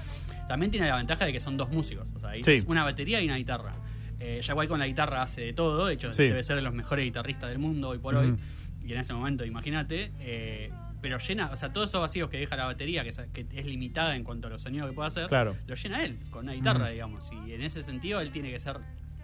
También 0.48 0.70
tiene 0.70 0.86
la 0.86 0.96
ventaja 0.96 1.24
de 1.24 1.32
que 1.32 1.40
son 1.40 1.56
dos 1.56 1.68
músicos, 1.70 2.08
o 2.14 2.20
sea, 2.20 2.30
hay 2.30 2.44
Sí. 2.44 2.62
una 2.68 2.84
batería 2.84 3.20
y 3.20 3.26
una 3.26 3.36
guitarra. 3.36 3.74
Eh, 4.18 4.40
Jack 4.42 4.56
White 4.56 4.68
con 4.68 4.78
la 4.78 4.86
guitarra 4.86 5.22
hace 5.22 5.42
de 5.42 5.52
todo, 5.52 5.86
de 5.86 5.94
hecho 5.94 6.12
Sí. 6.12 6.24
debe 6.24 6.42
ser 6.42 6.56
de 6.56 6.62
los 6.62 6.72
mejores 6.72 7.04
guitarristas 7.04 7.50
del 7.50 7.58
mundo 7.58 7.90
hoy 7.90 7.98
por 7.98 8.14
hoy 8.14 8.34
y 8.82 8.92
en 8.92 8.98
ese 8.98 9.12
momento, 9.12 9.44
imagínate, 9.44 10.12
eh, 10.20 10.70
pero 11.02 11.18
llena, 11.18 11.50
o 11.52 11.56
sea, 11.56 11.72
todos 11.72 11.90
esos 11.90 12.00
vacíos 12.00 12.30
que 12.30 12.38
deja 12.38 12.56
la 12.56 12.64
batería, 12.64 13.02
que 13.02 13.10
es, 13.10 13.20
que 13.32 13.46
es 13.52 13.66
limitada 13.66 14.16
en 14.16 14.24
cuanto 14.24 14.46
a 14.46 14.50
los 14.50 14.62
sonidos 14.62 14.88
que 14.88 14.94
puede 14.94 15.08
hacer, 15.08 15.28
Claro. 15.28 15.56
lo 15.66 15.74
llena 15.74 16.02
él, 16.04 16.18
con 16.30 16.44
una 16.44 16.52
guitarra, 16.54 16.88
digamos. 16.88 17.30
Y 17.46 17.52
en 17.52 17.62
ese 17.62 17.82
sentido, 17.82 18.20
él 18.20 18.30
tiene 18.30 18.50
que 18.50 18.58
ser, 18.58 18.78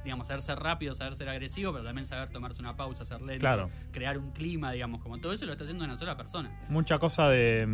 digamos, 0.05 0.26
saber 0.26 0.42
ser 0.42 0.59
rápido, 0.59 0.94
saber 0.94 1.14
ser 1.16 1.28
agresivo, 1.28 1.72
pero 1.72 1.85
también 1.85 2.05
saber 2.05 2.28
tomarse 2.31 2.61
una 2.61 2.76
pausa, 2.76 3.05
ser 3.05 3.22
lento, 3.22 3.40
Claro. 3.40 3.70
crear 3.92 4.18
un 4.18 4.31
clima, 4.33 4.72
digamos, 4.72 5.00
como 5.00 5.18
todo 5.18 5.33
eso 5.33 5.46
lo 5.46 5.52
está 5.52 5.64
haciendo 5.64 5.85
una 5.85 5.96
sola 5.96 6.16
persona. 6.16 6.50
Mucha 6.68 6.98
cosa 6.98 7.28
de... 7.31 7.66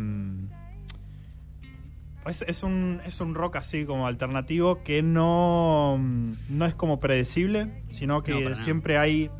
Es, 2.25 2.43
es 2.47 2.63
un, 2.63 3.01
es 3.05 3.21
un 3.21 3.33
rock 3.33 3.55
así 3.55 3.85
como 3.85 4.05
alternativo 4.05 4.83
que 4.83 5.01
no, 5.01 5.97
mm, 5.99 6.33
no 6.49 6.65
es 6.65 6.75
como 6.75 6.99
predecible, 6.99 7.83
sino 7.89 8.15
No, 8.15 8.23
que 8.23 8.43
nada. 8.43 8.55
siempre 8.55 8.97
hay 8.97 9.31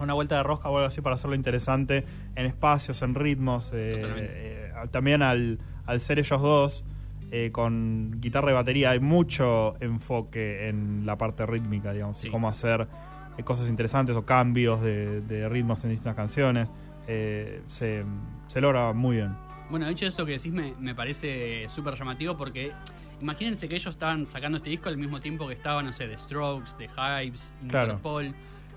una 0.00 0.12
vuelta 0.12 0.36
de 0.36 0.42
rosca 0.42 0.68
o 0.68 0.76
algo 0.76 0.88
así 0.88 1.00
para 1.00 1.14
hacerlo 1.14 1.36
interesante 1.36 2.04
en 2.34 2.46
espacios, 2.46 3.00
en 3.02 3.14
ritmos. 3.14 3.70
eh, 3.72 4.02
eh, 4.04 4.72
también 4.90 5.22
al, 5.22 5.60
al 5.86 6.00
ser 6.00 6.18
ellos 6.18 6.42
dos, 6.42 6.84
eh, 7.30 7.50
con 7.52 8.20
guitarra 8.20 8.50
y 8.50 8.54
batería, 8.54 8.90
hay 8.90 9.00
mucho 9.00 9.74
enfoque 9.80 10.68
en 10.68 11.06
la 11.06 11.16
parte 11.16 11.46
rítmica, 11.46 11.92
digamos, 11.92 12.18
Sí. 12.18 12.28
cómo 12.28 12.48
hacer 12.48 12.86
cosas 13.44 13.68
interesantes 13.68 14.14
o 14.16 14.24
cambios 14.24 14.80
de, 14.82 15.20
de 15.22 15.48
ritmos 15.48 15.82
en 15.84 15.90
distintas 15.90 16.14
canciones. 16.16 16.70
Eh, 17.08 17.62
se, 17.66 18.04
se 18.46 18.60
logra 18.60 18.92
muy 18.92 19.16
bien. 19.16 19.34
Bueno, 19.70 19.86
de 19.86 19.92
hecho, 19.92 20.06
eso 20.06 20.24
que 20.26 20.32
decís 20.32 20.52
me, 20.52 20.74
me 20.78 20.94
parece 20.94 21.68
súper 21.68 21.94
llamativo 21.94 22.36
porque 22.36 22.72
imagínense 23.20 23.68
que 23.68 23.76
ellos 23.76 23.94
estaban 23.94 24.26
sacando 24.26 24.58
este 24.58 24.70
disco 24.70 24.88
al 24.88 24.96
mismo 24.98 25.20
tiempo 25.20 25.46
que 25.48 25.54
estaban, 25.54 25.86
no 25.86 25.92
sé, 25.92 26.06
The 26.06 26.18
Strokes, 26.18 26.72
The 26.76 26.84
Hives, 27.24 27.52
Claro. 27.68 27.92
Interpol, 27.92 28.34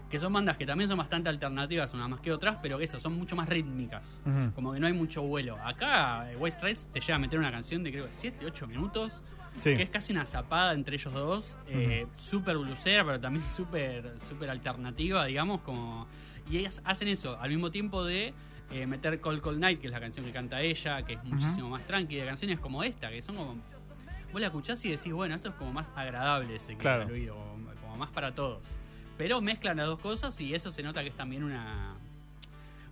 que 0.10 0.19
son 0.19 0.32
bandas 0.32 0.58
que 0.58 0.65
también 0.65 0.88
son 0.88 0.97
bastante 0.97 1.28
alternativas 1.28 1.93
unas 1.93 2.08
más 2.10 2.21
que 2.21 2.32
otras, 2.32 2.58
pero 2.62 2.78
que 2.78 2.86
eso, 2.86 3.00
son 3.00 3.13
mucho 3.17 3.36
más 3.36 3.50
rítmicas. 3.50 4.23
Como 4.56 4.71
que 4.71 4.80
no 4.80 4.88
hay 4.88 4.93
mucho 4.93 5.21
vuelo. 5.23 5.58
Acá, 5.65 6.32
eh, 6.32 6.38
White 6.38 6.56
Stripes 6.56 6.88
te 6.93 7.02
llega 7.02 7.15
a 7.15 7.19
meter 7.19 7.38
una 7.38 7.52
canción 7.52 7.84
de 7.84 7.91
creo 7.91 8.06
que 8.08 8.13
7, 8.13 8.45
8 8.45 8.67
minutos, 8.67 9.21
Sí. 9.58 9.73
que 9.73 9.82
es 9.82 9.89
casi 9.89 10.13
una 10.13 10.23
zapada 10.26 10.73
entre 10.73 10.95
ellos 10.95 11.12
dos, 11.13 11.58
eh, 11.67 12.06
súper 12.15 12.58
blusera, 12.60 13.04
pero 13.04 13.19
también 13.19 13.43
súper 13.50 14.17
súper 14.19 14.50
alternativa, 14.52 15.26
digamos, 15.26 15.62
como... 15.62 16.08
Y 16.50 16.58
ellas 16.60 16.80
hacen 16.86 17.08
eso 17.10 17.38
al 17.41 17.50
mismo 17.50 17.71
tiempo 17.71 18.06
de 18.06 18.34
eh, 18.71 18.86
meter 18.86 19.19
Call 19.21 19.41
Call 19.41 19.60
Night, 19.60 19.80
que 19.80 19.88
es 19.88 19.93
la 19.93 19.99
canción 19.99 20.25
que 20.25 20.32
canta 20.32 20.62
ella, 20.62 21.01
que 21.03 21.13
es 21.13 21.23
muchísimo 21.23 21.69
más 21.69 21.84
tranquila, 21.88 22.25
canciones 22.25 22.60
como 22.60 22.84
esta, 22.84 23.10
que 23.10 23.21
son 23.21 23.36
como... 23.36 23.56
Vos 24.32 24.41
la 24.41 24.47
escuchás 24.47 24.84
y 24.86 24.89
decís, 24.91 25.13
bueno, 25.13 25.36
esto 25.36 25.49
es 25.49 25.56
como 25.56 25.71
más 25.71 25.89
agradable 25.95 26.56
ese 26.56 26.75
Claro. 26.75 27.03
al 27.03 27.12
oído, 27.12 27.36
como, 27.36 27.71
como 27.82 27.97
más 27.97 28.10
para 28.12 28.36
todos. 28.36 28.75
Pero 29.17 29.39
mezclan 29.41 29.77
las 29.77 29.88
dos 29.88 29.99
cosas 29.99 30.39
y 30.41 30.53
eso 30.53 30.69
se 30.69 30.84
nota 30.84 31.01
que 31.01 31.10
es 31.10 31.15
también 31.15 31.43
una 31.43 31.93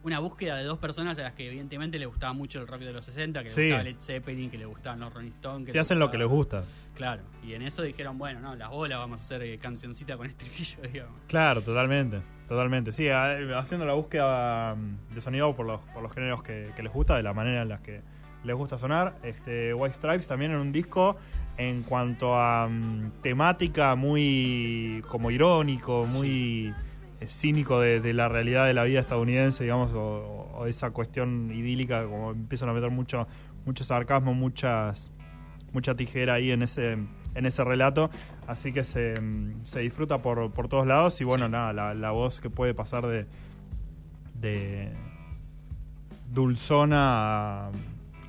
una 0.04 0.20
búsqueda 0.20 0.56
de 0.58 0.64
dos 0.66 0.78
personas 0.78 1.18
a 1.18 1.24
las 1.24 1.34
que 1.34 1.48
evidentemente 1.48 1.98
le 1.98 2.06
gustaba 2.06 2.32
mucho 2.32 2.62
el 2.62 2.68
rock 2.68 2.82
de 2.82 2.94
los 2.94 3.04
60, 3.06 3.40
que 3.40 3.46
le 3.46 3.52
Sí. 3.52 3.62
gustaba 3.64 3.84
Led 3.84 3.96
Zeppelin, 4.00 4.52
que 4.52 4.58
le 4.60 4.68
gustaban 4.68 5.00
los 5.00 5.12
Rolling 5.12 5.30
Stones. 5.32 5.66
que 5.66 5.74
le 5.74 5.80
hacen 5.80 5.98
lo 5.98 6.12
que 6.12 6.20
les 6.20 6.28
gusta. 6.28 6.64
Claro, 6.94 7.24
y 7.44 7.54
en 7.56 7.64
eso 7.64 7.82
dijeron, 7.82 8.16
bueno, 8.20 8.40
no, 8.40 8.56
las 8.56 8.70
bolas 8.70 9.00
vamos 9.00 9.20
a 9.20 9.24
hacer 9.24 9.42
eh, 9.42 9.58
cancioncita 9.58 10.16
con 10.16 10.28
estribillo, 10.28 10.78
digamos. 10.94 11.20
Claro, 11.28 11.64
totalmente. 11.64 12.22
Totalmente. 12.48 12.92
Sí, 12.92 13.10
haciendo 13.10 13.86
la 13.86 13.94
búsqueda 13.94 14.76
mm, 14.76 15.16
de 15.16 15.22
sonido 15.22 15.56
por 15.56 15.66
los, 15.66 15.82
por 15.94 16.04
los 16.04 16.14
géneros 16.14 16.44
que, 16.44 16.70
que 16.76 16.84
les 16.84 16.94
gusta, 16.94 17.16
de 17.16 17.24
la 17.24 17.34
manera 17.34 17.64
en 17.64 17.70
la 17.70 17.80
que 17.80 18.02
les 18.44 18.56
gusta 18.56 18.78
sonar. 18.78 19.16
Este, 19.24 19.74
White 19.74 19.96
Stripes 19.96 20.28
también 20.28 20.52
en 20.52 20.58
un 20.58 20.72
disco 20.72 21.18
en 21.58 21.84
cuanto 21.84 22.36
a 22.36 22.68
mm, 22.68 23.22
temática 23.24 23.96
muy 23.96 25.04
como 25.08 25.32
irónico, 25.32 26.06
muy 26.06 26.74
eh, 27.20 27.28
cínico 27.28 27.80
de, 27.80 28.00
de 28.00 28.14
la 28.14 28.30
realidad 28.30 28.68
de 28.68 28.74
la 28.74 28.84
vida 28.84 29.00
estadounidense, 29.00 29.64
digamos, 29.64 29.92
o, 29.94 30.52
o 30.54 30.66
esa 30.68 30.92
cuestión 30.92 31.52
idílica, 31.52 32.04
como 32.06 32.32
empiezan 32.32 32.70
a 32.70 32.74
meter 32.74 32.92
mucho, 32.92 33.28
mucho 33.66 33.84
sarcasmo, 33.84 34.34
muchas 34.34 35.12
mucha 35.76 35.94
tijera 35.96 36.36
ahí 36.36 36.52
en 36.52 36.62
ese 36.64 36.98
en 37.36 37.46
ese 37.46 37.64
relato 37.64 38.10
así 38.48 38.72
que 38.74 38.84
se, 38.84 39.14
mm, 39.22 39.66
se 39.66 39.82
disfruta 39.82 40.22
por, 40.22 40.52
por 40.52 40.68
todos 40.68 40.88
lados 40.88 41.20
y 41.22 41.24
bueno 41.24 41.48
nada 41.50 41.72
la, 41.74 41.94
la 41.94 42.12
voz 42.12 42.40
que 42.40 42.50
puede 42.50 42.74
pasar 42.74 43.06
de 43.06 43.28
de 44.40 44.92
dulzona 46.32 47.68
a, 47.68 47.72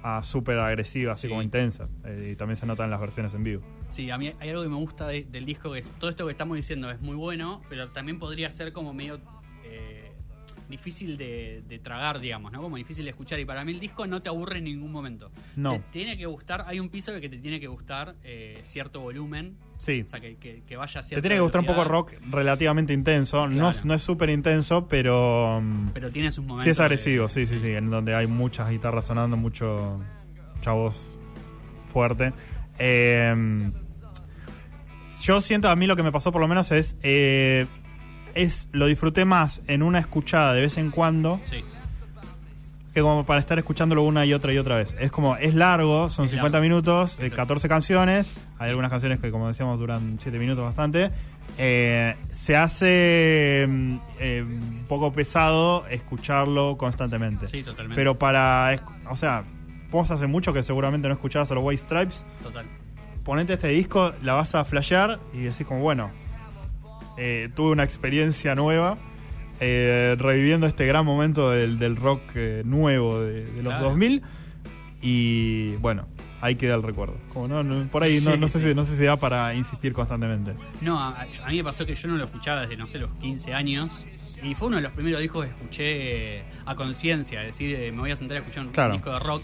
a 0.02 0.22
súper 0.22 0.58
agresiva 0.58 1.12
así 1.12 1.22
Sí. 1.22 1.28
como 1.28 1.42
intensa 1.42 1.88
Eh, 2.04 2.30
y 2.32 2.36
también 2.36 2.56
se 2.56 2.66
nota 2.66 2.84
en 2.84 2.90
las 2.90 3.00
versiones 3.00 3.34
en 3.34 3.42
vivo 3.44 3.62
Sí, 3.90 4.10
a 4.10 4.18
mí 4.18 4.32
hay 4.40 4.50
algo 4.50 4.62
que 4.62 4.68
me 4.68 4.76
gusta 4.76 5.06
de- 5.08 5.24
del 5.24 5.44
disco 5.46 5.72
que 5.72 5.78
es 5.78 5.92
todo 5.92 6.10
esto 6.10 6.26
que 6.26 6.32
estamos 6.32 6.56
diciendo 6.56 6.90
es 6.90 7.00
muy 7.00 7.14
bueno, 7.16 7.62
pero 7.68 7.88
también 7.88 8.18
podría 8.18 8.50
ser 8.50 8.72
como 8.72 8.92
medio 8.92 9.20
difícil 10.68 11.16
de, 11.16 11.62
de 11.68 11.78
tragar, 11.78 12.18
digamos, 12.20 12.52
¿no? 12.52 12.60
Como 12.62 12.76
difícil 12.76 13.04
de 13.04 13.10
escuchar. 13.10 13.38
Y 13.40 13.44
para 13.44 13.64
mí 13.64 13.72
el 13.72 13.80
disco 13.80 14.06
no 14.06 14.20
te 14.22 14.28
aburre 14.28 14.58
en 14.58 14.64
ningún 14.64 14.90
momento. 14.92 15.30
No. 15.56 15.72
Te 15.72 15.82
tiene 15.92 16.16
que 16.18 16.26
gustar, 16.26 16.64
hay 16.66 16.80
un 16.80 16.88
piso 16.88 17.12
que 17.20 17.28
te 17.28 17.38
tiene 17.38 17.60
que 17.60 17.66
gustar 17.68 18.14
eh, 18.24 18.60
cierto 18.64 19.00
volumen. 19.00 19.56
Sí. 19.78 20.02
O 20.04 20.08
sea, 20.08 20.20
que, 20.20 20.36
que- 20.36 20.62
que 20.66 20.76
vaya 20.76 21.00
a 21.00 21.02
Te 21.04 21.20
tiene 21.20 21.36
que 21.36 21.40
gustar 21.40 21.60
un 21.60 21.66
poco 21.66 21.84
rock 21.84 22.14
relativamente 22.30 22.92
intenso. 22.92 23.46
No, 23.46 23.54
Claro. 23.70 23.78
no 23.84 23.94
es 23.94 24.02
súper 24.02 24.30
intenso, 24.30 24.86
pero. 24.88 25.60
mm, 25.62 25.88
Pero 25.94 26.10
tiene 26.10 26.30
sus 26.32 26.44
momentos. 26.44 26.64
Sí 26.64 26.70
es 26.70 26.76
de- 26.78 26.82
agresivo, 26.82 27.28
sí, 27.28 27.44
sí, 27.44 27.58
sí. 27.60 27.70
En 27.72 27.90
donde 27.90 28.14
hay 28.14 28.26
muchas 28.26 28.70
guitarras 28.70 29.04
sonando, 29.06 29.36
mucho 29.36 30.00
chavos 30.62 31.06
fuerte. 31.92 32.32
Eh, 32.78 33.70
yo 35.22 35.40
siento, 35.40 35.68
a 35.68 35.76
mí 35.76 35.86
lo 35.86 35.96
que 35.96 36.02
me 36.02 36.12
pasó 36.12 36.30
por 36.32 36.40
lo 36.40 36.48
menos 36.48 36.70
es. 36.72 36.96
eh, 37.02 37.66
es 38.36 38.68
lo 38.72 38.86
disfruté 38.86 39.24
más 39.24 39.62
en 39.66 39.82
una 39.82 39.98
escuchada 39.98 40.52
de 40.54 40.60
vez 40.60 40.78
en 40.78 40.90
cuando 40.90 41.40
Sí, 41.44 41.64
que 42.94 43.02
como 43.02 43.26
para 43.26 43.40
estar 43.40 43.58
escuchándolo 43.58 44.02
una 44.04 44.24
y 44.24 44.32
otra 44.32 44.54
y 44.54 44.58
otra 44.58 44.76
vez. 44.76 44.96
Es 44.98 45.10
como, 45.10 45.36
es 45.36 45.54
largo, 45.54 46.08
son 46.08 46.24
Es 46.24 46.30
50 46.30 46.58
largo. 46.58 46.62
minutos, 46.62 47.12
eh, 47.18 47.24
Exacto. 47.26 47.36
14 47.36 47.68
canciones. 47.68 48.34
Hay 48.58 48.70
algunas 48.70 48.90
canciones 48.90 49.20
que, 49.20 49.30
como 49.30 49.48
decíamos, 49.48 49.78
duran 49.78 50.16
7 50.18 50.38
minutos 50.38 50.64
bastante. 50.64 51.10
Eh, 51.58 52.16
se 52.32 52.56
hace 52.56 53.66
mm, 53.68 53.96
eh, 54.18 54.44
un 54.46 54.84
poco 54.88 55.12
pesado 55.12 55.86
escucharlo 55.88 56.78
constantemente. 56.78 57.48
sí, 57.48 57.62
totalmente. 57.62 57.96
Pero 57.96 58.16
para, 58.16 58.80
o 59.10 59.16
sea, 59.18 59.44
vos 59.90 60.10
hace 60.10 60.26
mucho 60.26 60.54
que 60.54 60.62
seguramente 60.62 61.06
no 61.06 61.12
escuchabas 61.12 61.50
a 61.50 61.54
los 61.54 61.64
White 61.64 61.82
Stripes. 61.82 62.24
Total. 62.42 62.64
Ponete 63.24 63.52
este 63.54 63.68
disco, 63.68 64.14
la 64.22 64.32
vas 64.32 64.54
a 64.54 64.64
flashear 64.64 65.18
y 65.34 65.40
decís 65.42 65.66
como, 65.66 65.80
bueno, 65.80 66.10
eh, 67.16 67.48
tuve 67.54 67.70
una 67.72 67.84
experiencia 67.84 68.54
nueva. 68.54 68.98
eh, 69.60 70.16
reviviendo 70.18 70.66
este 70.66 70.84
gran 70.86 71.06
momento 71.06 71.50
del, 71.50 71.78
del 71.78 71.96
rock 71.96 72.20
eh, 72.34 72.62
nuevo 72.66 73.20
de, 73.20 73.44
de 73.46 73.62
los 73.62 73.72
Claro. 73.72 73.86
2000 73.86 74.22
y 75.00 75.76
bueno 75.76 76.06
ahí 76.40 76.56
queda 76.56 76.74
el 76.74 76.82
recuerdo 76.82 77.16
como 77.32 77.48
no, 77.48 77.62
no- 77.62 77.88
por 77.88 78.02
ahí 78.02 78.20
no, 78.20 78.32
Sí, 78.32 78.38
no 78.38 78.48
sé 78.48 78.60
sí. 78.60 78.68
si 78.68 78.74
no 78.74 78.84
sé 78.84 78.96
si 78.98 79.04
da 79.04 79.16
para 79.16 79.54
insistir 79.54 79.92
constantemente 79.94 80.52
No, 80.82 80.98
a, 81.00 81.22
a 81.22 81.48
mí 81.48 81.56
me 81.56 81.64
pasó 81.64 81.86
que 81.86 81.94
yo 81.94 82.08
no 82.08 82.16
lo 82.16 82.24
escuchaba 82.24 82.62
desde, 82.62 82.76
no 82.76 82.86
sé, 82.86 82.98
los 82.98 83.10
15 83.14 83.54
años. 83.54 84.06
Y 84.42 84.54
fue 84.54 84.68
uno 84.68 84.76
de 84.76 84.82
los 84.82 84.92
primeros 84.92 85.20
discos 85.22 85.46
que 85.46 85.50
escuché 85.50 86.36
eh, 86.40 86.44
a 86.66 86.74
conciencia. 86.74 87.40
Es 87.40 87.46
decir, 87.46 87.74
eh, 87.74 87.90
me 87.90 88.00
voy 88.00 88.10
a 88.10 88.16
sentar 88.16 88.36
a 88.36 88.40
escuchar 88.40 88.66
un 88.66 88.72
Claro. 88.72 88.92
disco 88.92 89.10
de 89.10 89.18
rock. 89.18 89.42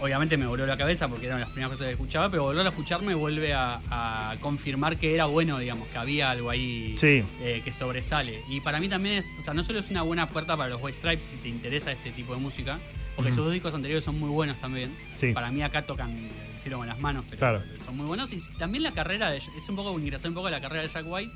Obviamente 0.00 0.36
me 0.36 0.46
voló 0.46 0.66
la 0.66 0.76
cabeza 0.76 1.08
porque 1.08 1.26
eran 1.26 1.40
las 1.40 1.50
primeras 1.50 1.70
cosas 1.72 1.86
que 1.86 1.92
escuchaba, 1.92 2.30
pero 2.30 2.44
volver 2.44 2.64
a 2.64 2.70
escucharme 2.70 3.14
vuelve 3.14 3.52
a, 3.52 3.80
a 3.90 4.36
confirmar 4.40 4.96
que 4.96 5.14
era 5.14 5.26
bueno, 5.26 5.58
digamos, 5.58 5.88
que 5.88 5.98
había 5.98 6.30
algo 6.30 6.48
ahí 6.50 6.94
Sí. 6.96 7.22
eh, 7.42 7.60
que 7.64 7.72
sobresale. 7.72 8.42
Y 8.48 8.60
para 8.60 8.80
mí 8.80 8.88
también 8.88 9.16
es, 9.16 9.30
o 9.38 9.42
sea, 9.42 9.52
no 9.54 9.62
solo 9.62 9.78
es 9.80 9.90
una 9.90 10.02
buena 10.02 10.28
puerta 10.30 10.56
para 10.56 10.70
los 10.70 10.82
White 10.82 10.96
Stripes 10.98 11.24
si 11.26 11.36
te 11.36 11.48
interesa 11.48 11.92
este 11.92 12.10
tipo 12.12 12.34
de 12.34 12.40
música, 12.40 12.78
porque 13.16 13.30
sus 13.32 13.44
dos 13.44 13.52
discos 13.52 13.74
anteriores 13.74 14.02
son 14.04 14.18
muy 14.18 14.30
buenos 14.30 14.58
también. 14.60 14.96
Sí. 15.16 15.32
Para 15.32 15.50
mí 15.50 15.62
acá 15.62 15.82
tocan 15.82 16.10
el 16.10 16.60
cielo 16.60 16.78
con 16.78 16.86
las 16.86 16.98
manos, 16.98 17.24
pero 17.28 17.38
Claro. 17.38 17.62
son 17.84 17.96
muy 17.98 18.06
buenos. 18.06 18.32
Y 18.32 18.38
también 18.58 18.82
la 18.82 18.92
carrera 18.92 19.30
de, 19.30 19.36
es 19.38 19.68
un 19.68 19.76
poco 19.76 19.98
ingresó 19.98 20.28
un 20.28 20.34
poco 20.34 20.46
a 20.46 20.50
la 20.50 20.60
carrera 20.62 20.82
de 20.82 20.88
Jack 20.88 21.04
White. 21.06 21.32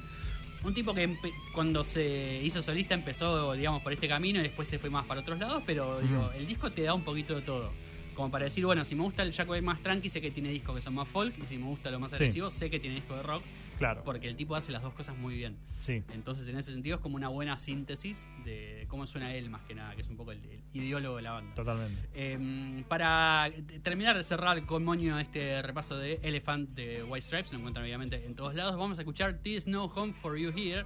Un 0.64 0.72
tipo 0.72 0.94
que 0.94 1.14
cuando 1.52 1.84
se 1.84 2.40
hizo 2.42 2.62
solista 2.62 2.94
empezó, 2.94 3.52
digamos, 3.52 3.82
por 3.82 3.92
este 3.92 4.08
camino 4.08 4.38
y 4.40 4.42
después 4.44 4.66
se 4.66 4.78
fue 4.78 4.88
más 4.88 5.04
para 5.04 5.20
otros 5.20 5.38
lados, 5.38 5.62
pero 5.66 6.00
digo, 6.00 6.30
el 6.34 6.46
disco 6.46 6.72
te 6.72 6.80
da 6.84 6.94
un 6.94 7.02
poquito 7.02 7.34
de 7.34 7.42
todo. 7.42 7.70
Como 8.14 8.30
para 8.30 8.44
decir, 8.44 8.64
bueno, 8.64 8.84
si 8.84 8.94
me 8.94 9.02
gusta 9.02 9.22
el 9.22 9.30
White 9.30 9.62
más 9.62 9.80
tranqui, 9.82 10.08
sé 10.10 10.20
que 10.20 10.30
tiene 10.30 10.48
discos 10.50 10.74
que 10.76 10.80
son 10.80 10.94
más 10.94 11.08
folk, 11.08 11.34
y 11.42 11.46
si 11.46 11.58
me 11.58 11.66
gusta 11.66 11.90
lo 11.90 11.98
más 12.00 12.10
Sí. 12.10 12.16
agresivo, 12.16 12.50
sé 12.50 12.70
que 12.70 12.78
tiene 12.78 12.96
disco 12.96 13.14
de 13.16 13.22
rock, 13.22 13.42
claro 13.78 14.02
porque 14.04 14.28
el 14.28 14.36
tipo 14.36 14.54
hace 14.54 14.70
las 14.70 14.82
dos 14.82 14.92
cosas 14.94 15.16
muy 15.16 15.34
bien. 15.34 15.56
sí 15.80 16.02
Entonces, 16.12 16.46
en 16.48 16.56
ese 16.56 16.70
sentido, 16.72 16.96
es 16.96 17.02
como 17.02 17.16
una 17.16 17.28
buena 17.28 17.56
síntesis 17.56 18.28
de 18.44 18.84
cómo 18.88 19.06
suena 19.06 19.34
él, 19.34 19.50
más 19.50 19.62
que 19.62 19.74
nada, 19.74 19.94
que 19.96 20.02
es 20.02 20.08
un 20.08 20.16
poco 20.16 20.30
el, 20.32 20.38
el 20.44 20.80
ideólogo 20.80 21.16
de 21.16 21.22
la 21.22 21.32
banda. 21.32 21.54
totalmente 21.54 22.00
Eh, 22.14 22.84
para 22.88 23.50
terminar 23.82 24.16
de 24.16 24.22
cerrar 24.24 24.64
con 24.64 24.84
moño 24.84 25.18
este 25.18 25.60
repaso 25.62 25.96
de 25.98 26.20
Elephant 26.22 26.70
de 26.70 27.02
White 27.02 27.26
Stripes, 27.26 27.52
lo 27.52 27.58
encuentran 27.58 27.84
obviamente 27.84 28.24
en 28.24 28.34
todos 28.34 28.54
lados, 28.54 28.76
vamos 28.76 28.98
a 28.98 29.02
escuchar 29.02 29.38
There's 29.42 29.66
No 29.66 29.84
Home 29.86 30.12
for 30.14 30.36
You 30.38 30.52
Here. 30.56 30.84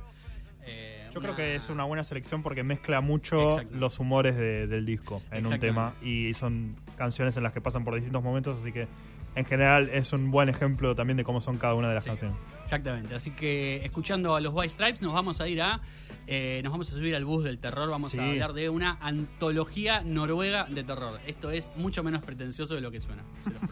Eh, 0.65 1.09
yo 1.13 1.21
una- 1.21 1.29
creo 1.29 1.37
que 1.37 1.55
es 1.57 1.69
una 1.71 1.85
buena 1.85 2.05
selección 2.05 2.43
porque 2.43 2.63
mezcla 2.63 3.01
mucho 3.01 3.61
los 3.73 3.99
humores 3.99 4.37
de- 4.37 4.67
del 4.67 4.85
disco 4.85 5.23
en 5.31 5.47
un 5.47 5.59
tema 5.59 5.95
y 6.03 6.35
son 6.35 6.77
canciones 6.97 7.37
en 7.37 7.43
las 7.43 7.53
que 7.53 7.61
pasan 7.61 7.85
por 7.85 7.95
distintos 7.95 8.23
momentos 8.23 8.61
así 8.61 8.73
que 8.73 8.87
en 9.35 9.45
general 9.45 9.89
es 9.93 10.13
un 10.13 10.31
buen 10.31 10.49
ejemplo 10.49 10.95
también 10.95 11.17
de 11.17 11.25
cómo 11.25 11.41
son 11.41 11.59
cada 11.59 11.75
una 11.75 11.89
de 11.89 11.95
las 11.95 12.05
Sí. 12.05 12.11
canciones 12.11 12.37
Exactamente, 12.65 13.15
así 13.15 13.31
que 13.31 13.83
escuchando 13.85 14.35
a 14.37 14.41
los 14.43 14.53
White 14.53 14.69
Stripes 14.69 15.01
nos 15.01 15.15
vamos 15.15 15.41
a 15.41 15.49
ir 15.49 15.63
a, 15.63 15.81
eh, 16.27 16.61
nos 16.63 16.71
vamos 16.73 16.93
a 16.93 16.95
subir 16.97 17.17
al 17.17 17.25
bus 17.25 17.43
del 17.45 17.59
terror, 17.59 17.89
vamos 17.89 18.13
Sí. 18.13 18.19
a 18.19 18.25
hablar 18.29 18.53
de 18.53 18.69
una 18.69 18.99
antología 19.01 20.03
noruega 20.03 20.65
de 20.65 20.85
terror. 20.85 21.19
Esto 21.27 21.51
es 21.51 21.73
mucho 21.77 22.03
menos 22.05 22.21
pretencioso 22.23 22.75
de 22.75 22.83
lo 22.83 22.91
que 22.91 23.01
suena. 23.01 23.23
se 23.43 23.51
los. 23.53 23.63